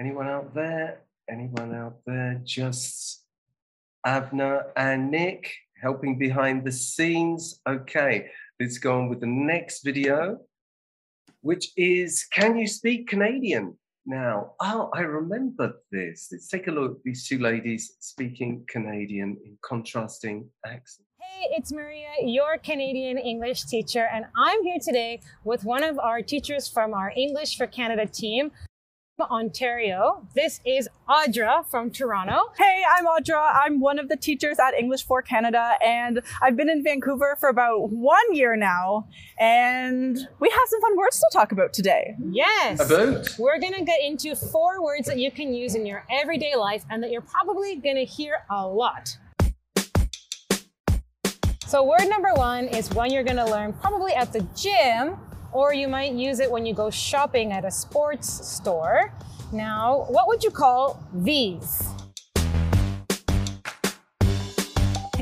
anyone 0.00 0.26
out 0.26 0.52
there? 0.52 1.02
Anyone 1.30 1.76
out 1.76 1.98
there? 2.04 2.40
Just 2.42 3.22
Abner 4.04 4.64
and 4.76 5.12
Nick 5.12 5.54
helping 5.80 6.18
behind 6.18 6.64
the 6.64 6.72
scenes. 6.72 7.60
Okay, 7.68 8.30
let's 8.58 8.78
go 8.78 8.98
on 8.98 9.08
with 9.08 9.20
the 9.20 9.28
next 9.28 9.84
video, 9.84 10.40
which 11.42 11.70
is 11.76 12.26
Can 12.32 12.58
You 12.58 12.66
Speak 12.66 13.06
Canadian? 13.06 13.78
Now, 14.06 14.54
oh, 14.58 14.90
I 14.92 15.02
remember 15.02 15.74
this. 15.92 16.30
Let's 16.32 16.48
take 16.48 16.66
a 16.66 16.72
look. 16.72 16.96
At 16.96 17.02
these 17.04 17.28
two 17.28 17.38
ladies 17.38 17.94
speaking 18.00 18.64
Canadian 18.68 19.36
in 19.44 19.56
contrasting 19.62 20.50
accents. 20.66 21.07
Hey, 21.30 21.48
it's 21.56 21.72
Maria, 21.72 22.08
your 22.22 22.58
Canadian 22.58 23.18
English 23.18 23.64
teacher, 23.64 24.08
and 24.12 24.24
I'm 24.34 24.62
here 24.62 24.78
today 24.82 25.20
with 25.44 25.62
one 25.62 25.84
of 25.84 25.98
our 25.98 26.22
teachers 26.22 26.68
from 26.68 26.94
our 26.94 27.12
English 27.14 27.56
for 27.56 27.66
Canada 27.66 28.06
team. 28.06 28.50
From 29.16 29.30
Ontario. 29.30 30.26
This 30.34 30.60
is 30.64 30.88
Audra 31.08 31.66
from 31.68 31.90
Toronto. 31.90 32.52
Hey, 32.56 32.82
I'm 32.96 33.04
Audra. 33.06 33.52
I'm 33.52 33.80
one 33.80 33.98
of 33.98 34.08
the 34.08 34.16
teachers 34.16 34.58
at 34.58 34.74
English 34.74 35.04
for 35.04 35.22
Canada, 35.22 35.72
and 35.84 36.22
I've 36.40 36.56
been 36.56 36.70
in 36.70 36.82
Vancouver 36.82 37.36
for 37.38 37.48
about 37.48 37.90
one 37.90 38.32
year 38.32 38.56
now. 38.56 39.08
And 39.38 40.16
we 40.38 40.48
have 40.48 40.68
some 40.68 40.80
fun 40.80 40.96
words 40.96 41.18
to 41.18 41.26
talk 41.32 41.52
about 41.52 41.72
today. 41.72 42.14
Yes. 42.30 42.80
About? 42.80 43.34
We're 43.38 43.58
going 43.58 43.74
to 43.74 43.84
get 43.84 44.00
into 44.02 44.34
four 44.34 44.82
words 44.82 45.06
that 45.08 45.18
you 45.18 45.30
can 45.30 45.52
use 45.52 45.74
in 45.74 45.84
your 45.84 46.04
everyday 46.10 46.54
life 46.54 46.84
and 46.88 47.02
that 47.02 47.10
you're 47.10 47.20
probably 47.20 47.76
going 47.76 47.96
to 47.96 48.04
hear 48.04 48.38
a 48.50 48.66
lot. 48.66 49.18
So, 51.68 51.84
word 51.84 52.08
number 52.08 52.32
one 52.32 52.64
is 52.64 52.88
one 52.94 53.12
you're 53.12 53.22
going 53.22 53.36
to 53.36 53.44
learn 53.44 53.74
probably 53.74 54.14
at 54.14 54.32
the 54.32 54.40
gym 54.56 55.18
or 55.52 55.74
you 55.74 55.86
might 55.86 56.14
use 56.14 56.40
it 56.40 56.50
when 56.50 56.64
you 56.64 56.72
go 56.72 56.88
shopping 56.88 57.52
at 57.52 57.66
a 57.66 57.70
sports 57.70 58.26
store. 58.48 59.12
Now, 59.52 60.06
what 60.08 60.28
would 60.28 60.42
you 60.42 60.50
call 60.50 60.98
these? 61.12 61.86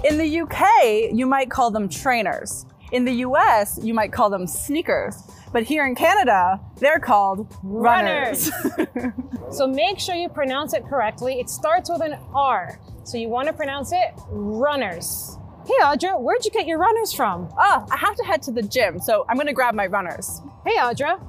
In 0.04 0.18
the 0.18 0.40
UK, 0.42 1.12
you 1.12 1.26
might 1.26 1.50
call 1.50 1.72
them 1.72 1.88
trainers. 1.88 2.64
In 2.92 3.04
the 3.04 3.14
US, 3.26 3.80
you 3.82 3.92
might 3.92 4.12
call 4.12 4.30
them 4.30 4.46
sneakers. 4.46 5.20
But 5.52 5.64
here 5.64 5.85
in 5.85 5.96
Canada, 5.96 6.61
they're 6.78 7.00
called 7.00 7.52
runners. 7.64 8.52
Runners. 8.78 9.12
so 9.50 9.66
make 9.66 9.98
sure 9.98 10.14
you 10.14 10.28
pronounce 10.28 10.74
it 10.74 10.85
correctly. 10.85 11.40
It 11.40 11.50
starts 11.50 11.90
with 11.90 12.02
an 12.02 12.16
R. 12.32 12.78
So 13.02 13.18
you 13.18 13.28
want 13.28 13.48
to 13.48 13.52
pronounce 13.52 13.90
it 13.90 14.14
runners. 14.28 15.36
Hey 15.66 15.74
Audra, 15.83 16.20
where'd 16.20 16.44
you 16.44 16.52
get 16.52 16.68
your 16.68 16.79
runners 16.79 17.12
from? 17.12 17.48
Ah, 17.59 17.85
I 17.90 17.96
have 17.96 18.14
to 18.14 18.22
head 18.22 18.40
to 18.42 18.52
the 18.52 18.62
gym, 18.62 19.00
so 19.00 19.26
I'm 19.29 19.37
gonna 19.37 19.52
grab 19.52 19.74
my 19.74 19.87
runners. 19.87 20.40
Hey 20.64 20.76
Audra, 20.76 21.20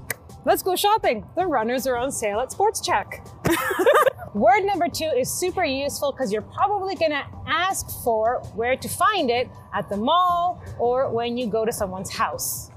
let's 0.45 0.61
go 0.61 0.75
shopping. 0.75 1.25
The 1.35 1.47
runners 1.47 1.87
are 1.87 1.97
on 1.97 2.11
sale 2.11 2.39
at 2.41 2.51
Sports 2.51 2.79
Check. 2.79 3.25
Word 4.35 4.63
number 4.63 4.89
two 4.89 5.09
is 5.17 5.27
super 5.33 5.63
useful 5.63 6.11
because 6.11 6.31
you're 6.31 6.43
probably 6.43 6.93
gonna 6.93 7.25
ask 7.47 7.89
for 8.03 8.43
where 8.53 8.75
to 8.75 8.87
find 8.87 9.31
it 9.31 9.49
at 9.73 9.89
the 9.89 9.97
mall 9.97 10.61
or 10.77 11.09
when 11.09 11.35
you 11.35 11.47
go 11.47 11.65
to 11.65 11.71
someone's 11.71 12.13
house. 12.15 12.69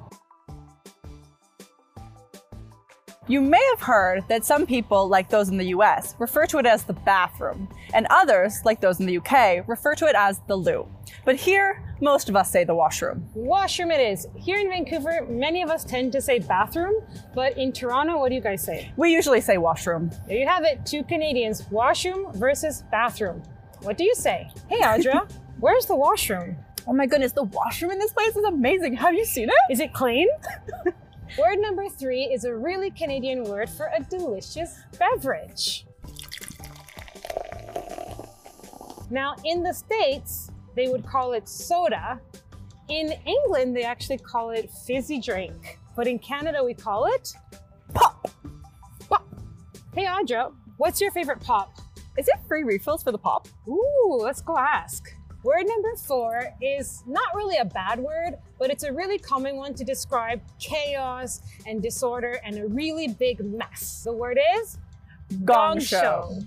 You 3.31 3.40
may 3.40 3.64
have 3.71 3.83
heard 3.83 4.25
that 4.27 4.45
some 4.45 4.66
people, 4.66 5.07
like 5.07 5.29
those 5.29 5.51
in 5.51 5.57
the 5.57 5.66
US, 5.66 6.16
refer 6.19 6.47
to 6.47 6.59
it 6.59 6.66
as 6.66 6.83
the 6.83 6.95
bathroom, 6.95 7.69
and 7.95 8.09
others, 8.11 8.61
like 8.64 8.81
those 8.81 8.99
in 8.99 9.07
the 9.07 9.19
UK, 9.19 9.69
refer 9.69 9.95
to 9.95 10.07
it 10.07 10.16
as 10.16 10.40
the 10.49 10.57
loo. 10.57 10.88
But 11.25 11.37
here, 11.37 11.81
most 12.01 12.29
of 12.29 12.35
us 12.35 12.51
say 12.51 12.64
the 12.64 12.75
washroom. 12.75 13.25
Washroom 13.37 13.93
it 13.93 14.01
is. 14.01 14.27
Here 14.35 14.59
in 14.59 14.69
Vancouver, 14.69 15.25
many 15.29 15.62
of 15.62 15.71
us 15.71 15.85
tend 15.85 16.11
to 16.11 16.21
say 16.21 16.40
bathroom, 16.40 17.05
but 17.33 17.57
in 17.57 17.71
Toronto, 17.71 18.19
what 18.19 18.31
do 18.31 18.35
you 18.35 18.40
guys 18.40 18.64
say? 18.64 18.90
We 18.97 19.12
usually 19.12 19.40
say 19.40 19.59
washroom. 19.59 20.11
There 20.27 20.37
you 20.37 20.49
have 20.49 20.64
it, 20.64 20.85
two 20.85 21.05
Canadians, 21.05 21.71
washroom 21.71 22.33
versus 22.33 22.83
bathroom. 22.90 23.45
What 23.83 23.97
do 23.97 24.03
you 24.03 24.16
say? 24.16 24.51
Hey 24.69 24.81
Audra, 24.81 25.31
where's 25.61 25.87
the 25.87 25.95
washroom? 25.95 26.57
Oh 26.85 26.93
my 26.93 27.07
goodness, 27.07 27.31
the 27.31 27.45
washroom 27.45 27.93
in 27.93 28.01
this 28.01 28.12
place 28.12 28.35
is 28.35 28.43
amazing. 28.43 28.95
Have 28.95 29.14
you 29.14 29.25
seen 29.25 29.51
it? 29.51 29.73
Is 29.73 29.79
it 29.79 29.93
clean? 29.93 30.27
word 31.38 31.59
number 31.59 31.88
three 31.88 32.25
is 32.25 32.45
a 32.45 32.55
really 32.55 32.90
Canadian 32.90 33.45
word 33.45 33.69
for 33.71 33.90
a 33.97 34.03
delicious 34.03 34.79
beverage. 34.99 35.87
Now, 39.11 39.35
in 39.45 39.62
the 39.62 39.73
States, 39.73 40.51
they 40.77 40.88
would 40.88 41.05
call 41.05 41.33
it 41.33 41.49
soda. 41.49 42.21
In 42.88 43.12
England, 43.27 43.77
they 43.77 43.83
actually 43.83 44.19
call 44.19 44.51
it 44.51 44.71
fizzy 44.87 45.21
drink. 45.21 45.79
But 45.97 46.07
in 46.07 46.19
Canada, 46.19 46.62
we 46.64 46.75
call 46.75 47.07
it 47.07 47.33
pop. 47.93 48.31
Pop. 49.09 49.27
Hey, 49.95 50.07
Audra, 50.07 50.53
what's 50.77 51.01
your 51.01 51.11
favorite 51.11 51.40
pop? 51.40 51.77
Is 52.16 52.29
it 52.29 52.35
free 52.47 52.62
refills 52.62 53.03
for 53.03 53.12
the 53.12 53.19
pop? 53.19 53.49
Ooh, 53.69 54.19
let's 54.21 54.40
go 54.40 54.57
ask. 54.57 55.12
Word 55.42 55.66
number 55.66 55.96
four 55.96 56.55
is 56.61 57.03
not 57.07 57.35
really 57.35 57.57
a 57.57 57.64
bad 57.64 57.98
word, 57.98 58.35
but 58.59 58.70
it's 58.70 58.85
a 58.85 58.92
really 58.92 59.18
common 59.18 59.57
one 59.57 59.72
to 59.74 59.85
describe 59.85 60.42
chaos 60.59 61.40
and 61.66 61.83
disorder 61.83 62.38
and 62.44 62.59
a 62.59 62.66
really 62.66 63.09
big 63.09 63.42
mess. 63.42 64.03
The 64.05 64.12
word 64.12 64.38
is 64.59 64.76
Gong 65.44 65.81
show. 65.81 66.42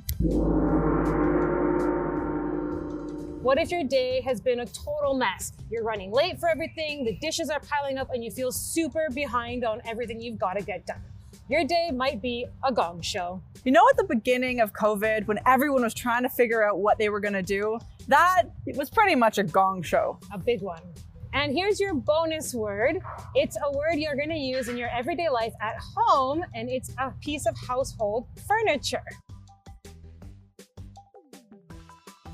What 3.42 3.58
if 3.58 3.72
your 3.72 3.84
day 3.84 4.22
has 4.22 4.40
been 4.40 4.60
a 4.60 4.66
total 4.68 5.16
mess? 5.16 5.54
You're 5.72 5.84
running 5.84 6.12
late 6.12 6.40
for 6.40 6.48
everything, 6.48 7.04
the 7.04 7.14
dishes 7.14 7.50
are 7.50 7.62
piling 7.62 7.98
up, 7.98 8.14
and 8.14 8.24
you 8.24 8.30
feel 8.30 8.52
super 8.52 9.08
behind 9.10 9.66
on 9.66 9.82
everything 9.86 10.22
you've 10.22 10.38
got 10.38 10.54
to 10.54 10.64
get 10.64 10.86
done. 10.86 11.02
Your 11.50 11.66
day 11.66 11.92
might 11.92 12.22
be 12.22 12.46
a 12.64 12.72
gong 12.72 13.02
show. 13.02 13.42
You 13.66 13.72
know, 13.72 13.86
at 13.90 13.98
the 13.98 14.06
beginning 14.06 14.62
of 14.62 14.72
COVID, 14.72 15.28
when 15.28 15.40
everyone 15.46 15.84
was 15.84 15.94
trying 15.94 16.24
to 16.24 16.30
figure 16.30 16.64
out 16.64 16.80
what 16.80 16.98
they 16.98 17.10
were 17.10 17.20
going 17.20 17.34
to 17.34 17.42
do, 17.42 17.80
that 18.08 18.44
it 18.66 18.76
was 18.76 18.90
pretty 18.90 19.16
much 19.16 19.38
a 19.38 19.44
gong 19.44 19.82
show. 19.82 20.20
A 20.32 20.38
big 20.38 20.62
one. 20.62 20.82
And 21.34 21.52
here's 21.52 21.80
your 21.80 21.96
bonus 21.96 22.54
word. 22.54 23.00
It's 23.34 23.58
a 23.58 23.72
word 23.76 23.96
you're 23.96 24.16
going 24.16 24.30
to 24.30 24.38
use 24.38 24.70
in 24.70 24.78
your 24.78 24.90
everyday 24.90 25.30
life 25.30 25.54
at 25.62 25.76
home, 25.96 26.44
and 26.54 26.70
it's 26.70 26.92
a 27.00 27.12
piece 27.22 27.48
of 27.48 27.58
household 27.58 28.28
furniture. 28.48 29.04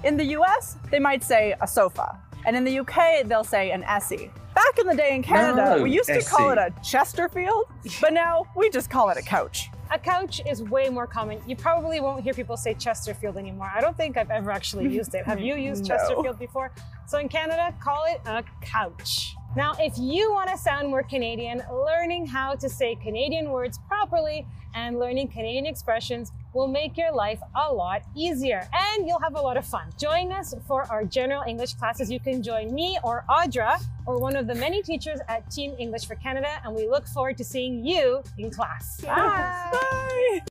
In 0.04 0.18
the 0.18 0.26
US, 0.38 0.78
they 0.92 1.00
might 1.00 1.24
say 1.24 1.56
a 1.62 1.68
sofa. 1.68 2.20
And 2.50 2.58
in 2.58 2.64
the 2.64 2.80
UK, 2.80 3.28
they'll 3.28 3.44
say 3.44 3.70
an 3.70 3.84
essie. 3.84 4.32
Back 4.56 4.80
in 4.80 4.88
the 4.88 4.96
day 4.96 5.14
in 5.14 5.22
Canada, 5.22 5.78
No, 5.78 5.84
we 5.84 5.92
used 5.92 6.10
to 6.10 6.20
call 6.24 6.50
it 6.50 6.58
a 6.58 6.74
Chesterfield, 6.84 7.66
but 8.02 8.12
now 8.12 8.44
we 8.56 8.72
just 8.72 8.90
call 8.90 9.12
it 9.12 9.18
a 9.20 9.22
couch. 9.22 9.70
A 9.92 10.00
couch 10.00 10.42
is 10.50 10.64
way 10.64 10.90
more 10.90 11.06
common. 11.06 11.40
You 11.46 11.56
probably 11.56 12.00
won't 12.00 12.24
hear 12.24 12.34
people 12.34 12.58
say 12.58 12.74
Chesterfield 12.74 13.38
anymore. 13.38 13.72
I 13.72 13.82
don't 13.82 13.96
think 13.96 14.18
I've 14.18 14.32
ever 14.32 14.50
actually 14.50 14.88
used 14.88 15.14
it. 15.14 15.28
Have 15.28 15.40
you 15.40 15.54
used 15.58 15.84
No. 15.88 15.96
Chesterfield 15.96 16.40
before? 16.40 16.72
So 17.06 17.20
in 17.20 17.30
Canada, 17.30 17.72
call 17.84 18.06
it 18.08 18.20
a 18.26 18.44
couch. 18.62 19.36
Now, 19.56 19.74
if 19.80 19.98
you 19.98 20.32
want 20.32 20.50
to 20.52 20.58
sound 20.58 20.90
more 20.90 21.02
Canadian, 21.02 21.64
learning 21.72 22.28
how 22.28 22.54
to 22.56 22.70
say 22.70 22.96
Canadian 22.96 23.50
words 23.50 23.80
properly 23.88 24.46
and 24.76 25.00
learning 25.00 25.30
Canadian 25.30 25.66
expressions 25.66 26.32
will 26.54 26.68
make 26.68 26.96
your 26.98 27.12
life 27.12 27.40
a 27.56 27.74
lot 27.74 28.04
easier 28.16 28.68
and 28.72 29.08
you'll 29.08 29.20
have 29.20 29.36
a 29.36 29.42
lot 29.42 29.58
of 29.58 29.66
fun. 29.66 29.90
Join 29.98 30.32
us 30.32 30.54
for 30.68 30.84
our 30.92 31.04
general 31.04 31.44
English 31.48 31.74
classes. 31.74 32.12
You 32.12 32.20
can 32.20 32.44
join 32.44 32.74
me 32.74 33.00
or 33.04 33.26
Audra 33.28 33.82
or 34.06 34.20
one 34.20 34.36
of 34.36 34.46
the 34.46 34.56
many 34.56 34.84
teachers 34.84 35.20
at 35.28 35.50
Team 35.50 35.76
English 35.80 36.06
for 36.06 36.16
Canada, 36.16 36.50
and 36.64 36.76
we 36.76 36.88
look 36.88 37.08
forward 37.08 37.38
to 37.38 37.44
seeing 37.44 37.86
you 37.86 38.24
in 38.38 38.50
class. 38.50 39.02
Bye. 39.02 39.70
Bye. 39.72 40.42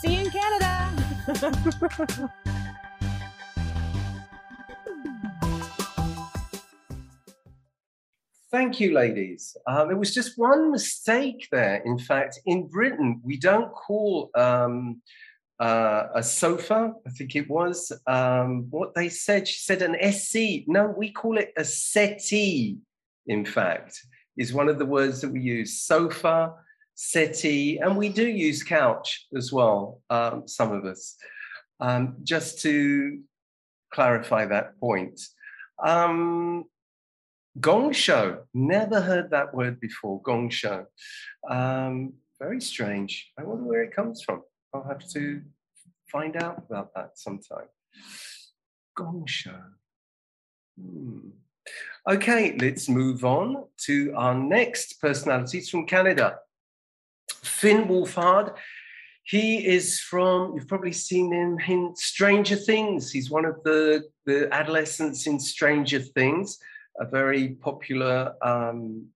See 0.00 0.14
you 0.14 0.24
in 0.24 0.30
Canada. 0.30 0.70
Thank 8.50 8.80
you, 8.80 8.92
ladies. 8.92 9.56
Um, 9.68 9.86
there 9.88 9.96
was 9.96 10.12
just 10.12 10.36
one 10.36 10.72
mistake 10.72 11.46
there. 11.52 11.76
In 11.84 11.98
fact, 11.98 12.40
in 12.46 12.66
Britain, 12.66 13.20
we 13.22 13.36
don't 13.36 13.72
call 13.72 14.28
um, 14.34 15.02
uh, 15.60 16.06
a 16.16 16.22
sofa, 16.22 16.92
I 17.06 17.10
think 17.10 17.36
it 17.36 17.48
was, 17.48 17.92
um, 18.08 18.66
what 18.70 18.92
they 18.96 19.08
said. 19.08 19.46
She 19.46 19.60
said 19.60 19.82
an 19.82 19.94
SC. 20.12 20.66
No, 20.66 20.92
we 20.96 21.12
call 21.12 21.38
it 21.38 21.52
a 21.56 21.64
settee, 21.64 22.78
in 23.28 23.44
fact, 23.44 24.00
is 24.36 24.52
one 24.52 24.68
of 24.68 24.80
the 24.80 24.86
words 24.86 25.20
that 25.20 25.30
we 25.30 25.42
use. 25.42 25.82
Sofa, 25.82 26.52
settee, 26.96 27.78
and 27.78 27.96
we 27.96 28.08
do 28.08 28.26
use 28.26 28.64
couch 28.64 29.28
as 29.36 29.52
well, 29.52 30.00
um, 30.10 30.48
some 30.48 30.72
of 30.72 30.84
us, 30.86 31.14
um, 31.78 32.16
just 32.24 32.62
to 32.62 33.20
clarify 33.92 34.44
that 34.46 34.76
point. 34.80 35.20
Um, 35.78 36.64
Gong 37.58 37.92
show. 37.92 38.44
Never 38.54 39.00
heard 39.00 39.30
that 39.30 39.54
word 39.54 39.80
before. 39.80 40.22
Gong 40.22 40.50
show. 40.50 40.86
Um, 41.48 42.12
very 42.38 42.60
strange. 42.60 43.32
I 43.38 43.42
wonder 43.42 43.64
where 43.64 43.82
it 43.82 43.94
comes 43.94 44.22
from. 44.22 44.42
I'll 44.72 44.84
have 44.84 45.06
to 45.10 45.42
find 46.10 46.36
out 46.36 46.58
about 46.58 46.94
that 46.94 47.18
sometime. 47.18 47.66
Gong 48.96 49.24
show. 49.26 49.60
Hmm. 50.80 51.30
Okay, 52.08 52.56
let's 52.58 52.88
move 52.88 53.24
on 53.24 53.64
to 53.84 54.12
our 54.14 54.34
next 54.34 55.00
personalities 55.00 55.68
from 55.68 55.86
Canada. 55.86 56.38
Finn 57.42 57.88
Wolfhard. 57.88 58.54
He 59.24 59.66
is 59.66 60.00
from, 60.00 60.54
you've 60.54 60.66
probably 60.66 60.92
seen 60.92 61.32
him 61.32 61.58
in 61.68 61.94
Stranger 61.94 62.56
Things. 62.56 63.12
He's 63.12 63.30
one 63.30 63.44
of 63.44 63.62
the, 63.64 64.04
the 64.24 64.52
adolescents 64.52 65.26
in 65.26 65.38
Stranger 65.38 66.00
Things 66.00 66.58
a 66.98 67.04
very 67.04 67.48
popular 67.48 68.34
um, 68.42 69.06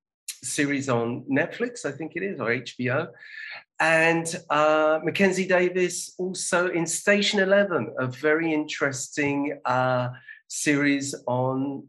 series 0.42 0.88
on 0.88 1.24
Netflix, 1.30 1.84
I 1.84 1.92
think 1.92 2.12
it 2.16 2.22
is, 2.22 2.40
or 2.40 2.50
HBO. 2.50 3.08
And 3.80 4.26
uh, 4.50 5.00
Mackenzie 5.02 5.48
Davis 5.48 6.14
also 6.18 6.68
in 6.68 6.87
Station 6.87 7.40
11, 7.40 7.94
a 7.98 8.06
very 8.06 8.52
interesting 8.52 9.58
uh, 9.64 10.10
series 10.48 11.14
on 11.26 11.88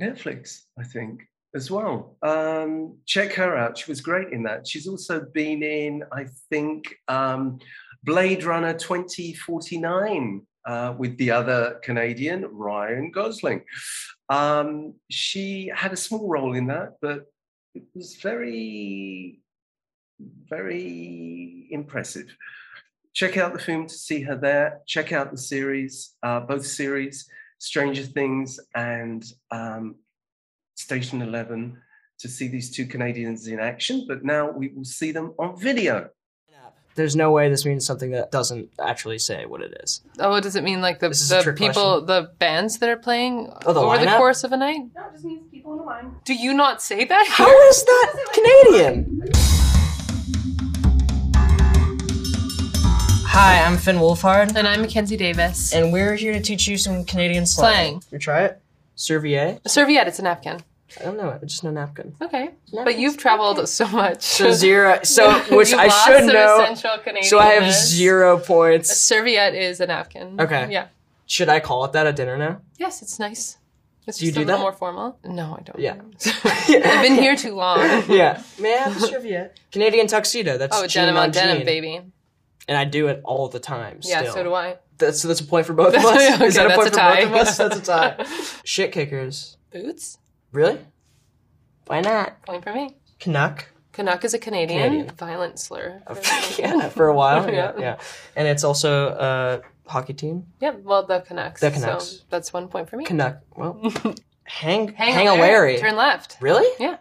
Netflix, 0.00 0.62
I 0.78 0.84
think, 0.84 1.22
as 1.54 1.70
well. 1.70 2.16
Um, 2.22 2.98
check 3.06 3.34
her 3.34 3.56
out. 3.56 3.78
She 3.78 3.90
was 3.90 4.00
great 4.00 4.32
in 4.32 4.42
that. 4.44 4.66
She's 4.66 4.88
also 4.88 5.24
been 5.32 5.62
in, 5.62 6.02
I 6.12 6.26
think, 6.50 6.94
um, 7.08 7.60
Blade 8.02 8.44
Runner 8.44 8.74
2049 8.74 10.42
uh, 10.66 10.94
with 10.96 11.16
the 11.18 11.30
other 11.30 11.78
Canadian, 11.82 12.46
Ryan 12.46 13.10
Gosling. 13.10 13.64
Um, 14.28 14.94
she 15.10 15.70
had 15.74 15.92
a 15.92 15.96
small 15.96 16.28
role 16.28 16.54
in 16.54 16.66
that, 16.68 16.96
but 17.00 17.26
it 17.74 17.84
was 17.94 18.16
very, 18.16 19.40
very 20.48 21.68
impressive. 21.70 22.34
Check 23.12 23.36
out 23.36 23.52
the 23.52 23.60
film 23.60 23.86
to 23.86 23.94
see 23.94 24.22
her 24.22 24.36
there. 24.36 24.80
Check 24.86 25.12
out 25.12 25.30
the 25.30 25.38
series, 25.38 26.14
uh, 26.22 26.40
both 26.40 26.66
series, 26.66 27.28
Stranger 27.58 28.02
Things 28.02 28.58
and 28.74 29.24
um, 29.50 29.96
Station 30.76 31.22
11, 31.22 31.76
to 32.18 32.28
see 32.28 32.48
these 32.48 32.70
two 32.70 32.86
Canadians 32.86 33.46
in 33.46 33.60
action. 33.60 34.04
But 34.08 34.24
now 34.24 34.50
we 34.50 34.68
will 34.68 34.84
see 34.84 35.12
them 35.12 35.34
on 35.38 35.58
video. 35.58 36.10
There's 36.96 37.16
no 37.16 37.32
way 37.32 37.48
this 37.48 37.64
means 37.66 37.84
something 37.84 38.12
that 38.12 38.30
doesn't 38.30 38.70
actually 38.78 39.18
say 39.18 39.46
what 39.46 39.60
it 39.62 39.76
is. 39.82 40.00
Oh, 40.20 40.38
does 40.38 40.54
it 40.54 40.62
mean 40.62 40.80
like 40.80 41.00
the, 41.00 41.08
This 41.08 41.22
is 41.22 41.32
a 41.32 41.36
the 41.36 41.42
trick 41.42 41.56
people, 41.56 42.00
the 42.02 42.30
bands 42.38 42.78
that 42.78 42.88
are 42.88 42.96
playing 42.96 43.52
Oh, 43.66 43.72
the 43.72 43.80
over 43.80 43.98
the 43.98 44.06
course 44.16 44.44
of 44.44 44.52
a 44.52 44.56
night? 44.56 44.78
No, 44.94 45.02
it 45.06 45.12
just 45.12 45.24
means 45.24 45.42
people 45.50 45.72
in 45.72 45.80
a 45.80 45.82
line. 45.82 46.14
Do 46.24 46.34
you 46.34 46.54
not 46.54 46.80
say 46.80 47.04
that? 47.04 47.26
How 47.28 47.46
here? 47.46 47.56
is 47.68 47.84
that 47.84 48.14
Canadian? 48.32 49.22
Hi, 53.26 53.64
I'm 53.64 53.76
Finn 53.76 53.96
Wolfhard. 53.96 54.54
And 54.54 54.68
I'm 54.68 54.80
Mackenzie 54.80 55.16
Davis. 55.16 55.72
And 55.74 55.92
we're 55.92 56.14
here 56.14 56.32
to 56.32 56.40
teach 56.40 56.68
you 56.68 56.78
some 56.78 57.04
Canadian 57.04 57.46
slang. 57.46 58.00
Slang. 58.00 58.02
You 58.12 58.18
try 58.20 58.44
it? 58.44 58.60
Serviette? 58.94 59.62
A 59.64 59.68
serviette, 59.68 60.06
it's 60.06 60.20
a 60.20 60.22
napkin. 60.22 60.60
I 61.00 61.04
don't 61.04 61.16
know 61.16 61.28
it, 61.30 61.44
just 61.46 61.64
a 61.64 61.72
napkin. 61.72 62.14
Okay. 62.22 62.50
But 62.72 62.98
you've 62.98 63.16
traveled 63.16 63.68
so 63.68 63.88
much. 63.88 64.22
So 64.22 64.52
zero, 64.52 65.00
so 65.02 65.32
which 65.56 65.72
I 65.72 65.86
lost 65.86 66.06
should 66.06 66.18
some 66.24 66.26
know. 66.28 66.74
So 67.22 67.38
I 67.38 67.46
have 67.54 67.62
Canadianness. 67.64 67.86
zero 67.88 68.36
A 68.36 68.40
points. 68.40 68.96
serviette 68.96 69.54
is 69.54 69.80
a 69.80 69.86
napkin. 69.86 70.40
Okay. 70.40 70.68
Yeah. 70.70 70.88
Should 71.26 71.48
I 71.48 71.58
call 71.60 71.84
it 71.86 71.92
that 71.92 72.06
at 72.06 72.16
dinner 72.16 72.36
now? 72.36 72.60
Yes, 72.78 73.02
it's 73.02 73.18
nice. 73.18 73.58
It's 74.06 74.18
Do 74.18 74.26
you 74.26 74.32
just 74.32 74.36
a 74.36 74.40
do 74.42 74.46
little 74.46 74.58
that? 74.58 74.62
more 74.62 74.72
formal. 74.72 75.18
No, 75.24 75.56
I 75.58 75.62
don't. 75.62 75.78
Yeah. 75.78 75.96
I've 76.44 77.02
been 77.02 77.14
here 77.14 77.34
too 77.34 77.54
long. 77.54 77.78
yeah. 78.08 78.42
May 78.60 78.74
I 78.74 78.78
have 78.82 78.96
a 78.96 79.00
serviette? 79.00 79.58
Canadian 79.72 80.06
tuxedo. 80.06 80.58
That's 80.58 80.76
oh, 80.78 80.86
denim 80.86 81.16
on 81.16 81.30
denim, 81.30 81.56
jean. 81.58 81.66
baby. 81.66 82.00
And 82.68 82.76
I 82.78 82.84
do 82.84 83.08
it 83.08 83.22
all 83.24 83.48
the 83.48 83.58
time. 83.60 84.00
Yeah, 84.02 84.20
still. 84.20 84.34
so 84.34 84.42
do 84.44 84.54
I. 84.54 84.76
That's 84.98 85.20
so 85.22 85.28
that's 85.28 85.40
a 85.40 85.44
point 85.44 85.66
for 85.66 85.72
both 85.72 85.94
of 85.96 86.04
us. 86.04 86.34
Okay, 86.34 86.44
Is 86.46 86.54
that 86.56 86.70
a 86.70 86.74
point 86.74 86.88
a 86.88 86.90
for 86.90 86.96
tie. 86.96 87.24
both 87.24 87.30
of 87.30 87.34
us? 87.48 87.56
That's 87.56 87.76
a 87.78 87.82
tie. 87.82 88.26
Shit 88.64 88.92
kickers. 88.92 89.56
Boots? 89.72 90.18
Really? 90.54 90.78
Why 91.86 92.00
not? 92.00 92.40
Point 92.46 92.64
for 92.64 92.72
me. 92.72 92.94
Canuck. 93.18 93.66
Canuck 93.92 94.24
is 94.24 94.34
a 94.34 94.38
Canadian, 94.38 94.82
Canadian. 94.82 95.14
violent 95.16 95.58
slur. 95.58 96.00
yeah, 96.58 96.88
for 96.88 97.08
a 97.08 97.14
while. 97.14 97.44
Yeah, 97.46 97.72
Yeah. 97.76 97.80
yeah. 97.80 97.96
And 98.36 98.48
it's 98.48 98.64
also 98.64 99.08
a 99.08 99.62
hockey 99.90 100.14
team. 100.14 100.46
Yeah, 100.60 100.70
well, 100.82 101.04
the 101.06 101.20
Canucks. 101.20 101.60
The 101.60 101.70
Canucks. 101.70 102.04
So 102.06 102.22
that's 102.30 102.52
one 102.52 102.68
point 102.68 102.88
for 102.88 102.96
me. 102.96 103.04
Canuck. 103.04 103.38
Well, 103.56 103.80
hang 104.44 104.88
Hang, 104.94 105.12
hang, 105.12 105.28
a 105.28 105.34
Larry. 105.34 105.78
Turn 105.78 105.96
left. 105.96 106.38
Really? 106.40 106.66
Yeah. 106.80 106.96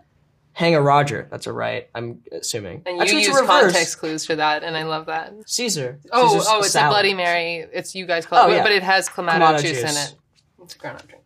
Hang 0.53 0.75
a 0.75 0.81
Roger. 0.81 1.27
That's 1.31 1.47
a 1.47 1.53
right. 1.53 1.89
I'm 1.95 2.21
assuming. 2.31 2.83
And 2.85 2.97
you 2.97 3.01
Actually, 3.01 3.23
use 3.23 3.41
context 3.41 3.97
clues 3.97 4.23
for 4.25 4.35
that, 4.35 4.63
and 4.63 4.77
I 4.77 4.83
love 4.83 5.07
that. 5.07 5.33
Caesar. 5.47 5.99
Oh, 6.11 6.27
Caesar's 6.33 6.47
oh, 6.49 6.59
it's 6.59 6.75
a. 6.75 6.87
Bloody 6.89 7.15
Mary. 7.15 7.65
It's 7.73 7.95
you 7.95 8.05
guys 8.05 8.27
call 8.27 8.45
Oh, 8.47 8.51
it, 8.51 8.57
yeah. 8.57 8.63
but 8.63 8.71
it 8.71 8.83
has 8.83 9.09
clamato, 9.09 9.39
Clamato 9.39 9.61
juice, 9.61 9.79
in 9.81 9.87
it. 9.97 10.15
It's 10.61 10.75
a 10.75 10.77
grown-up 10.77 11.07
drink. 11.07 11.22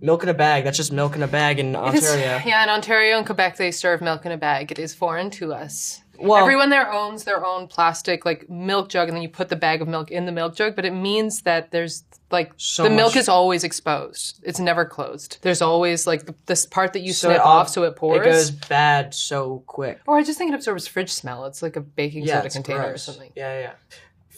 Milk 0.00 0.22
in 0.22 0.28
a 0.28 0.34
bag. 0.34 0.64
That's 0.64 0.76
just 0.76 0.92
milk 0.92 1.16
in 1.16 1.22
a 1.22 1.28
bag 1.28 1.58
in 1.58 1.74
Ontario. 1.76 2.40
yeah, 2.46 2.62
in 2.62 2.68
Ontario 2.70 3.16
and 3.16 3.26
Quebec, 3.26 3.56
they 3.56 3.70
serve 3.70 4.00
milk 4.00 4.24
in 4.26 4.32
a 4.32 4.36
bag. 4.38 4.70
It 4.72 4.78
is 4.78 4.94
foreign 4.94 5.30
to 5.32 5.52
us. 5.52 6.02
Well- 6.18 6.36
everyone 6.42 6.68
there 6.68 6.92
owns 6.92 7.24
their 7.24 7.44
own 7.44 7.66
plastic 7.66 8.24
like 8.26 8.48
milk 8.50 8.88
jug, 8.90 9.08
and 9.08 9.16
then 9.16 9.22
you 9.22 9.28
put 9.30 9.48
the 9.48 9.56
bag 9.56 9.80
of 9.80 9.88
milk 9.88 10.10
in 10.10 10.26
the 10.26 10.32
milk 10.32 10.54
jug. 10.54 10.76
But 10.76 10.84
it 10.84 10.92
means 10.92 11.42
that 11.42 11.70
there's 11.70 12.04
like 12.30 12.52
So 12.58 12.82
the 12.84 12.90
milk 12.90 13.10
much- 13.14 13.16
is 13.16 13.28
always 13.28 13.64
exposed. 13.64 14.38
It's 14.42 14.60
never 14.60 14.84
closed. 14.84 15.38
There's 15.42 15.62
always 15.62 16.06
like 16.06 16.26
the, 16.26 16.34
this 16.46 16.66
part 16.66 16.92
that 16.92 17.00
you 17.00 17.12
So 17.14 17.28
snip 17.28 17.40
it 17.40 17.44
off, 17.44 17.70
so 17.70 17.84
it 17.84 17.96
pours. 17.96 18.18
It 18.18 18.24
goes 18.24 18.50
bad 18.50 19.14
so 19.14 19.64
quick. 19.66 19.98
Or 20.06 20.18
I 20.18 20.22
just 20.22 20.36
think 20.38 20.52
it 20.52 20.54
absorbs 20.54 20.86
fridge 20.86 21.10
smell. 21.12 21.46
It's 21.46 21.62
like 21.62 21.76
a 21.76 21.80
baking 21.80 22.24
Yeah, 22.24 22.34
soda 22.36 22.46
it's 22.46 22.54
container 22.54 22.80
or 22.80 22.88
gross. 22.88 23.02
something. 23.02 23.32
Yeah, 23.34 23.58
yeah. 23.60 23.72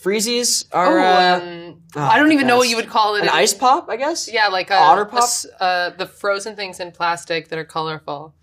Freezies 0.02 0.64
are. 0.72 0.98
Oh, 0.98 1.02
uh, 1.02 1.40
um, 1.42 1.82
oh, 1.96 2.00
I 2.00 2.18
don't 2.18 2.32
even 2.32 2.46
know 2.46 2.56
what 2.56 2.68
you 2.68 2.76
would 2.76 2.88
call 2.88 3.14
it. 3.16 3.22
An 3.22 3.28
ice 3.28 3.54
pop, 3.54 3.88
I 3.88 3.96
guess. 3.96 4.28
Yeah, 4.32 4.48
like 4.48 4.70
a, 4.70 4.74
Otter 4.74 5.02
a 5.02 5.06
pop? 5.06 5.22
s- 5.22 5.46
uh, 5.60 5.90
the 5.90 6.06
frozen 6.06 6.56
things 6.56 6.80
in 6.80 6.90
plastic 6.92 7.48
that 7.48 7.58
are 7.58 7.64
colorful. 7.64 8.34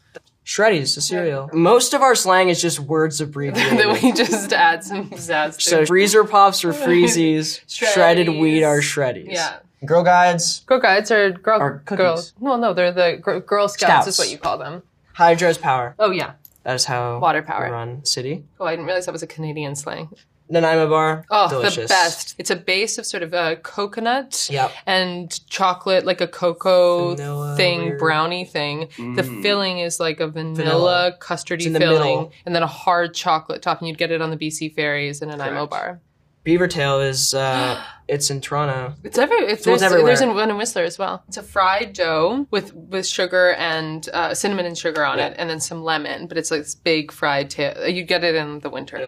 Shreddies, 0.46 0.98
a 0.98 1.02
cereal. 1.02 1.50
Most 1.54 1.94
of 1.94 2.02
our 2.02 2.16
slang 2.16 2.50
is 2.50 2.60
just 2.62 2.80
words 2.80 3.22
abbreviated. 3.26 3.78
that 3.78 4.02
we 4.02 4.12
just 4.14 4.52
add 4.52 4.84
some 4.84 5.10
pizzazz 5.10 5.58
to. 5.58 5.62
so 5.62 5.86
freezer 5.86 6.24
pops 6.24 6.64
or 6.66 6.74
freezies. 6.74 7.60
shredded 7.68 8.30
wheat 8.30 8.64
are 8.64 8.80
shreddies. 8.80 9.28
Yeah. 9.32 9.60
Girl 9.86 10.04
guides. 10.04 10.62
Girl 10.66 10.80
Guides 10.80 11.10
are 11.12 11.32
girl 11.32 11.60
Are 11.62 11.80
cookies. 11.86 11.98
girls. 11.98 12.34
No, 12.42 12.58
no, 12.58 12.74
they're 12.74 12.92
the 12.92 13.18
gr- 13.22 13.38
Girl 13.40 13.68
Scouts, 13.70 14.08
is 14.08 14.18
what 14.20 14.30
you 14.30 14.38
call 14.38 14.58
them. 14.58 14.84
Hydro's 15.14 15.58
power. 15.58 15.96
Oh 16.00 16.12
yeah, 16.12 16.34
That 16.64 16.76
is 16.76 16.84
how 16.86 17.20
Water 17.20 17.42
power. 17.44 17.66
we 17.66 17.72
run 17.72 18.04
city. 18.04 18.44
Oh, 18.60 18.66
I 18.66 18.72
didn't 18.72 18.86
realize 18.88 19.06
that 19.06 19.14
was 19.14 19.24
a 19.24 19.28
Canadian 19.28 19.76
slang. 19.76 20.10
Nanaimo 20.50 20.90
bar. 20.90 21.26
Oh, 21.30 21.48
delicious. 21.50 21.84
the 21.84 21.88
best. 21.88 22.36
It's 22.40 22.50
a 22.50 22.56
base 22.56 22.98
of 22.98 23.06
sort 23.06 23.22
of 23.24 23.34
a 23.34 23.58
coconut 23.58 24.48
Yep. 24.52 24.72
and 24.88 25.50
chocolate, 25.50 26.06
like 26.06 26.22
a 26.22 26.28
cocoa 26.28 27.16
Vanilla, 27.16 27.56
thing, 27.56 27.82
weird. 27.82 28.00
brownie 28.00 28.46
thing. 28.46 28.90
The 28.98 29.22
Mm. 29.24 29.42
filling 29.44 29.80
is 29.80 30.00
like 30.00 30.20
a 30.20 30.28
vanilla, 30.28 30.56
Vanilla. 30.56 31.14
custardy 31.20 31.58
It's 31.58 31.66
in 31.68 31.74
the 31.74 31.80
filling, 31.80 32.00
middle. 32.00 32.32
and 32.46 32.56
then 32.56 32.64
a 32.64 32.68
hard 32.68 33.14
chocolate 33.14 33.62
topping. 33.62 33.88
You'd 33.88 33.98
get 34.00 34.12
it 34.12 34.22
on 34.22 34.32
the 34.32 34.38
BC 34.38 34.70
ferries 34.70 35.22
in 35.22 35.30
Nanaimo 35.30 35.68
bar. 35.68 36.02
Beavertail 36.46 37.08
is 37.08 37.34
uh 37.34 37.80
it's 38.08 38.32
in 38.32 38.42
Toronto. 38.42 38.96
It's 39.04 39.18
every 39.20 39.38
it's, 39.40 39.64
So 39.66 39.72
there's, 39.72 39.84
everywhere. 39.84 40.06
there's 40.08 40.22
in 40.22 40.34
one 40.34 40.50
in 40.50 40.58
Whistler 40.58 40.84
as 40.84 40.98
well. 40.98 41.22
It's 41.28 41.38
a 41.38 41.44
fried 41.44 41.94
dough 41.94 42.48
with 42.50 42.74
with 42.74 43.06
sugar 43.06 43.52
and 43.54 44.08
uh, 44.14 44.34
cinnamon 44.34 44.66
and 44.66 44.76
sugar 44.78 45.06
on 45.06 45.20
Yeah. 45.20 45.28
it, 45.28 45.36
and 45.38 45.48
then 45.50 45.60
some 45.60 45.84
lemon. 45.84 46.26
But 46.28 46.38
it's 46.40 46.50
like 46.50 46.62
this 46.62 46.74
big 46.76 47.12
fried 47.12 47.50
tail. 47.52 47.88
You'd 47.88 48.08
get 48.08 48.24
it 48.24 48.34
in 48.36 48.62
the 48.62 48.70
winter. 48.72 49.06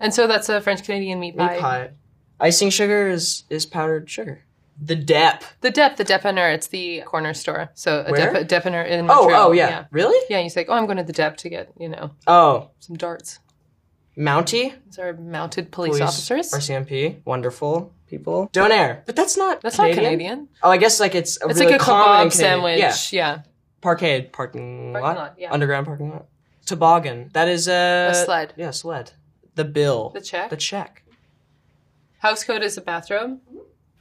And 0.00 0.14
so 0.14 0.26
that's 0.26 0.48
a 0.48 0.60
French 0.60 0.84
Canadian 0.84 1.20
meat 1.20 1.36
pie. 1.36 1.52
Meat 1.54 1.60
pie. 1.60 1.90
Icing 2.40 2.70
sugar 2.70 3.08
is 3.08 3.44
is 3.50 3.66
powdered 3.66 4.08
sugar. 4.08 4.44
The 4.80 4.94
dep. 4.94 5.42
The 5.60 5.72
Dep, 5.72 5.96
the 5.96 6.04
Depanneur, 6.04 6.54
it's 6.54 6.68
the 6.68 7.00
corner 7.00 7.34
store. 7.34 7.70
So 7.74 8.04
a 8.06 8.12
Where? 8.12 8.32
Dep, 8.44 8.62
Depanneur 8.62 8.86
in 8.86 9.00
Oh, 9.10 9.12
oh 9.12 9.22
Montreal. 9.22 9.48
oh, 9.48 9.52
yeah. 9.52 9.86
Really? 9.90 10.24
Yeah, 10.30 10.38
you 10.38 10.48
say, 10.50 10.64
oh, 10.68 10.72
I'm 10.74 10.86
going 10.86 10.98
to 10.98 11.02
the 11.02 11.12
Dep 11.12 11.36
to 11.38 11.48
get, 11.48 11.72
you 11.80 11.88
know, 11.88 12.12
Oh, 12.28 12.70
some 12.78 12.94
darts. 12.96 13.40
Mountie. 14.16 14.74
These 14.86 14.98
are 15.00 15.14
mounted 15.14 15.72
police, 15.72 16.00
officers. 16.00 16.52
RCMP. 16.52 17.16
Wonderful 17.24 17.92
people. 18.06 18.50
Donair. 18.52 19.04
But 19.04 19.16
that's 19.16 19.36
not 19.36 19.60
That's 19.62 19.74
Canadian. 19.76 20.02
not 20.04 20.10
Canadian. 20.10 20.48
Oh, 20.62 20.70
I 20.70 20.76
guess 20.76 21.00
like 21.00 21.16
it's 21.16 21.42
a 21.42 21.48
It's 21.48 21.58
really 21.58 21.72
like 21.72 21.80
a 21.80 21.84
common 21.84 22.22
in 22.22 22.28
kebab 22.28 22.32
Canadian- 22.38 22.80
sandwich. 22.80 23.12
Yeah. 23.12 23.34
Yeah. 23.36 23.42
Parkade 23.82 24.32
parking, 24.32 24.92
Parking 24.92 25.02
lot. 25.02 25.16
lot, 25.16 25.34
yeah. 25.38 25.52
Underground 25.52 25.86
parking 25.86 26.10
lot. 26.10 26.26
Toboggan. 26.66 27.30
That 27.32 27.48
is 27.48 27.66
a, 27.68 28.08
A 28.10 28.14
sled. 28.14 28.52
Yeah, 28.56 28.70
sled. 28.70 29.12
The 29.58 29.64
bill. 29.64 30.10
The 30.10 30.20
check. 30.20 30.50
The 30.50 30.56
check. 30.56 31.02
House 32.20 32.44
code 32.44 32.62
is 32.62 32.76
a 32.76 32.80
bathrobe. 32.80 33.40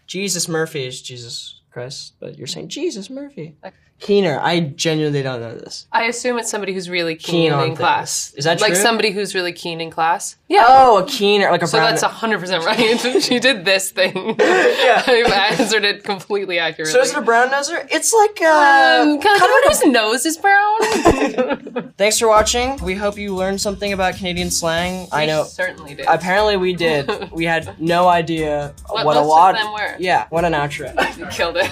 Jesus 0.05 0.47
Murphy 0.47 0.85
is 0.85 1.01
Jesus 1.01 1.61
Christ, 1.71 2.13
but 2.19 2.37
you're 2.37 2.45
saying 2.45 2.69
Jesus 2.69 3.09
Murphy. 3.09 3.57
Keener. 3.99 4.39
I 4.39 4.59
genuinely 4.59 5.23
don't 5.23 5.41
know 5.41 5.55
this. 5.55 5.87
I 5.91 6.03
assume 6.03 6.37
it's 6.37 6.51
somebody 6.51 6.71
who's 6.71 6.87
really 6.87 7.15
keen, 7.15 7.45
Keen 7.49 7.53
on 7.53 7.61
in 7.63 7.67
things. 7.69 7.79
class. 7.79 8.33
Is 8.35 8.45
that 8.45 8.59
true? 8.59 8.67
like 8.67 8.73
true? 8.73 8.81
somebody 8.83 9.09
who's 9.11 9.33
really 9.33 9.51
keen 9.53 9.81
in 9.81 9.89
class? 9.89 10.35
Yeah. 10.47 10.65
Oh, 10.67 10.99
a 11.03 11.05
keener, 11.07 11.49
like 11.49 11.63
a 11.63 11.67
so 11.67 11.79
brown. 11.79 11.89
that's 11.89 12.03
hundred 12.03 12.39
percent 12.39 12.63
right. 12.63 12.99
she 13.23 13.39
did 13.39 13.65
this 13.65 13.89
thing. 13.89 14.13
yeah. 14.39 15.03
I've 15.07 15.59
answered 15.59 15.83
it 15.83 16.03
completely 16.03 16.59
accurately. 16.59 16.93
so 16.93 17.01
is 17.01 17.09
it 17.11 17.17
a 17.17 17.21
brown 17.21 17.49
noser? 17.49 17.87
It's 17.91 18.13
like 18.13 18.39
uh, 18.39 19.01
Um, 19.01 19.19
kind 19.19 19.41
of 19.41 19.49
whose 19.65 19.85
nose 19.87 20.25
is 20.27 20.37
brown. 20.37 21.93
Thanks 21.97 22.19
for 22.19 22.27
watching. 22.27 22.77
We 22.83 22.93
hope 22.93 23.17
you 23.17 23.33
learned 23.35 23.59
something 23.59 23.93
about 23.93 24.15
Canadian 24.15 24.51
slang. 24.51 25.07
I 25.11 25.25
know. 25.25 25.43
certainly 25.43 25.95
did. 25.95 26.05
Apparently 26.07 26.55
we 26.55 26.73
did. 26.73 27.31
we 27.31 27.45
had 27.45 27.81
no 27.81 28.07
idea 28.07 28.75
What 28.89 29.05
what, 29.07 29.15
most 29.15 29.35
a 29.35 29.49
of 29.49 29.55
them 29.55 29.73
were. 29.73 29.95
Yeah, 29.97 30.27
what 30.29 30.45
an 30.45 30.53
outro. 30.53 31.17
You 31.17 31.25
killed 31.27 31.57
it. 31.57 31.71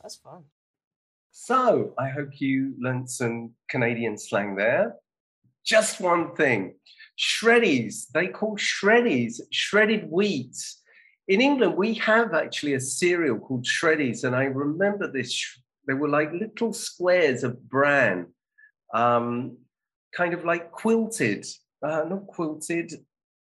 That's 0.00 0.16
fun. 0.18 0.44
So 1.46 1.94
I 1.96 2.08
hope 2.08 2.40
you 2.40 2.74
learnt 2.80 3.08
some 3.08 3.52
Canadian 3.70 4.18
slang 4.18 4.56
there. 4.56 4.96
Just 5.64 6.00
one 6.00 6.34
thing. 6.34 6.74
Shreddies, 7.16 8.08
they 8.12 8.26
call 8.26 8.56
shreddies 8.56 9.40
shredded 9.52 10.10
wheat. 10.10 10.56
In 11.28 11.40
England, 11.40 11.76
we 11.76 11.94
have 11.94 12.34
actually 12.34 12.74
a 12.74 12.80
cereal 12.80 13.38
called 13.38 13.64
shreddies, 13.64 14.24
and 14.24 14.34
I 14.34 14.46
remember 14.46 15.06
this. 15.06 15.30
They 15.86 15.94
were 15.94 16.08
like 16.08 16.32
little 16.32 16.72
squares 16.72 17.44
of 17.44 17.62
bran, 17.68 18.26
um, 18.92 19.56
kind 20.16 20.34
of 20.34 20.44
like 20.44 20.72
quilted, 20.72 21.46
uh, 21.80 22.06
not 22.08 22.26
quilted. 22.26 22.92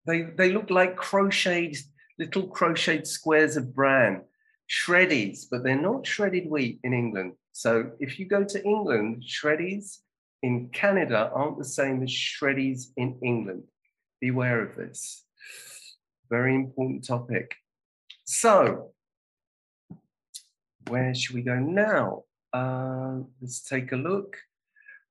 They 0.07 0.23
they 0.23 0.51
look 0.51 0.71
like 0.71 0.95
crocheted 0.95 1.77
little 2.17 2.47
crocheted 2.47 3.05
squares 3.05 3.57
of 3.57 3.75
bran, 3.75 4.23
shreddies, 4.67 5.45
but 5.51 5.63
they're 5.63 5.79
not 5.79 6.07
shredded 6.07 6.49
wheat 6.49 6.79
in 6.83 6.93
England. 6.93 7.33
So 7.51 7.91
if 7.99 8.19
you 8.19 8.27
go 8.27 8.43
to 8.43 8.63
England, 8.63 9.23
shreddies 9.27 9.99
in 10.43 10.69
Canada 10.69 11.29
aren't 11.33 11.57
the 11.57 11.65
same 11.65 12.01
as 12.03 12.09
shreddies 12.09 12.87
in 12.97 13.19
England. 13.23 13.63
Beware 14.19 14.61
of 14.61 14.75
this. 14.75 15.25
Very 16.29 16.55
important 16.55 17.05
topic. 17.05 17.55
So, 18.23 18.91
where 20.87 21.13
should 21.13 21.35
we 21.35 21.41
go 21.41 21.59
now? 21.59 22.23
Uh, 22.53 23.19
let's 23.41 23.61
take 23.61 23.91
a 23.91 23.97
look. 23.97 24.37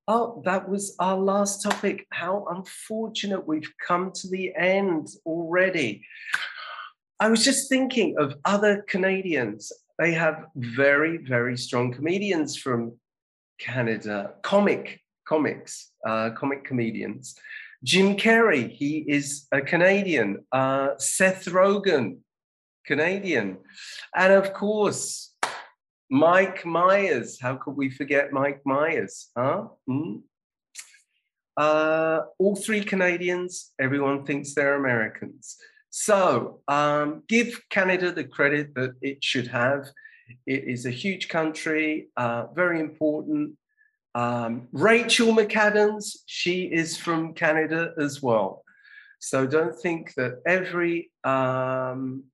Oh, 0.08 0.42
that 0.44 0.68
was 0.68 0.96
our 0.98 1.16
last 1.16 1.62
topic. 1.62 2.06
How 2.10 2.46
unfortunate 2.50 3.46
we've 3.46 3.72
come 3.86 4.10
to 4.16 4.28
the 4.28 4.54
end 4.56 5.08
already. 5.24 6.04
I 7.20 7.28
was 7.28 7.44
just 7.44 7.68
thinking 7.68 8.16
of 8.18 8.34
other 8.44 8.82
Canadians. 8.88 9.70
They 10.00 10.12
have 10.12 10.46
very, 10.56 11.18
very 11.18 11.58
strong 11.58 11.92
comedians 11.92 12.56
from 12.56 12.98
Canada, 13.58 14.32
comic, 14.42 14.98
comics, 15.28 15.92
uh, 16.08 16.30
comic 16.30 16.64
comedians. 16.64 17.34
Jim 17.84 18.16
Carrey, 18.16 18.70
he 18.70 19.04
is 19.06 19.46
a 19.52 19.60
Canadian. 19.60 20.42
Uh, 20.52 20.96
Seth 20.96 21.44
Rogen, 21.44 22.20
Canadian. 22.86 23.58
And 24.14 24.32
of 24.32 24.54
course, 24.54 25.34
Mike 26.10 26.64
Myers. 26.64 27.38
How 27.38 27.56
could 27.56 27.76
we 27.76 27.90
forget 27.90 28.32
Mike 28.32 28.62
Myers? 28.64 29.28
Huh? 29.36 29.64
Hmm? 29.86 30.16
Uh, 31.58 32.20
all 32.38 32.56
three 32.56 32.82
Canadians, 32.82 33.72
everyone 33.78 34.24
thinks 34.24 34.54
they're 34.54 34.76
Americans. 34.76 35.58
So 35.90 36.60
um, 36.68 37.24
give 37.28 37.60
Canada 37.68 38.12
the 38.12 38.24
credit 38.24 38.74
that 38.76 38.94
it 39.02 39.22
should 39.22 39.48
have. 39.48 39.86
It 40.46 40.64
is 40.64 40.86
a 40.86 40.90
huge 40.90 41.28
country, 41.28 42.08
uh, 42.16 42.46
very 42.54 42.78
important. 42.78 43.56
Um, 44.14 44.68
Rachel 44.72 45.34
McAdams, 45.34 46.18
she 46.26 46.62
is 46.64 46.96
from 46.96 47.34
Canada 47.34 47.92
as 47.98 48.22
well. 48.22 48.64
So 49.18 49.46
don't 49.46 49.78
think 49.78 50.14
that 50.14 50.40
every 50.46 51.10
um, 51.24 52.24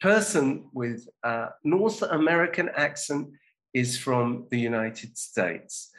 person 0.00 0.68
with 0.72 1.08
a 1.22 1.48
North 1.64 2.02
American 2.02 2.70
accent 2.76 3.28
is 3.72 3.98
from 3.98 4.46
the 4.50 4.60
United 4.60 5.16
States. 5.16 5.90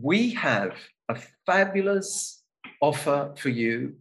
We 0.00 0.30
have 0.30 0.74
a 1.08 1.18
fabulous 1.46 2.42
offer 2.80 3.34
for 3.36 3.50
you 3.50 3.96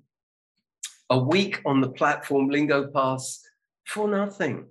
a 1.09 1.17
week 1.17 1.61
on 1.65 1.81
the 1.81 1.89
platform 1.89 2.49
Lingo 2.49 2.87
Pass 2.87 3.41
for 3.85 4.07
nothing. 4.07 4.67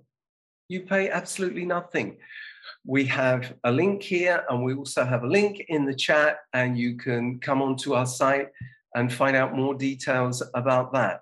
You 0.69 0.81
pay 0.81 1.09
absolutely 1.09 1.65
nothing. 1.65 2.17
We 2.85 3.05
have 3.05 3.55
a 3.63 3.71
link 3.71 4.03
here, 4.03 4.45
and 4.49 4.63
we 4.63 4.73
also 4.73 5.03
have 5.03 5.23
a 5.23 5.27
link 5.27 5.65
in 5.67 5.85
the 5.85 5.93
chat, 5.93 6.37
and 6.53 6.77
you 6.77 6.95
can 6.95 7.39
come 7.39 7.61
onto 7.61 7.93
our 7.93 8.05
site 8.05 8.49
and 8.95 9.11
find 9.11 9.35
out 9.35 9.55
more 9.55 9.73
details 9.73 10.41
about 10.53 10.93
that. 10.93 11.21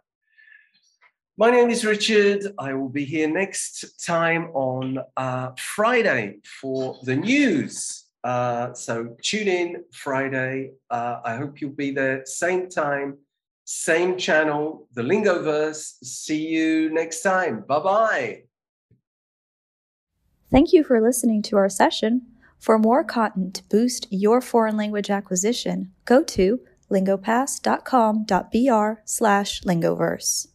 My 1.37 1.51
name 1.51 1.69
is 1.69 1.85
Richard. 1.85 2.43
I 2.59 2.73
will 2.73 2.89
be 2.89 3.05
here 3.05 3.29
next 3.29 4.05
time 4.05 4.49
on 4.53 4.99
uh, 5.15 5.51
Friday 5.57 6.37
for 6.61 6.97
the 7.03 7.15
news. 7.15 8.05
Uh, 8.23 8.73
so 8.73 9.15
tune 9.21 9.47
in 9.47 9.83
Friday. 9.93 10.71
Uh, 10.89 11.21
I 11.23 11.35
hope 11.37 11.61
you'll 11.61 11.71
be 11.71 11.91
there, 11.91 12.25
same 12.25 12.69
time, 12.69 13.17
same 13.69 14.17
channel, 14.17 14.87
the 14.93 15.01
Lingoverse. 15.01 15.95
See 16.01 16.47
you 16.47 16.89
next 16.89 17.21
time. 17.21 17.65
Bye 17.67 17.79
bye. 17.79 18.43
Thank 20.49 20.71
you 20.71 20.85
for 20.85 21.01
listening 21.01 21.41
to 21.43 21.57
our 21.57 21.67
session. 21.67 22.27
For 22.59 22.79
more 22.79 23.03
content 23.03 23.55
to 23.55 23.63
boost 23.65 24.07
your 24.09 24.39
foreign 24.39 24.77
language 24.77 25.09
acquisition, 25.09 25.91
go 26.05 26.23
to 26.23 26.61
lingopass.com.br 26.89 29.01
slash 29.03 29.61
lingoverse. 29.63 30.47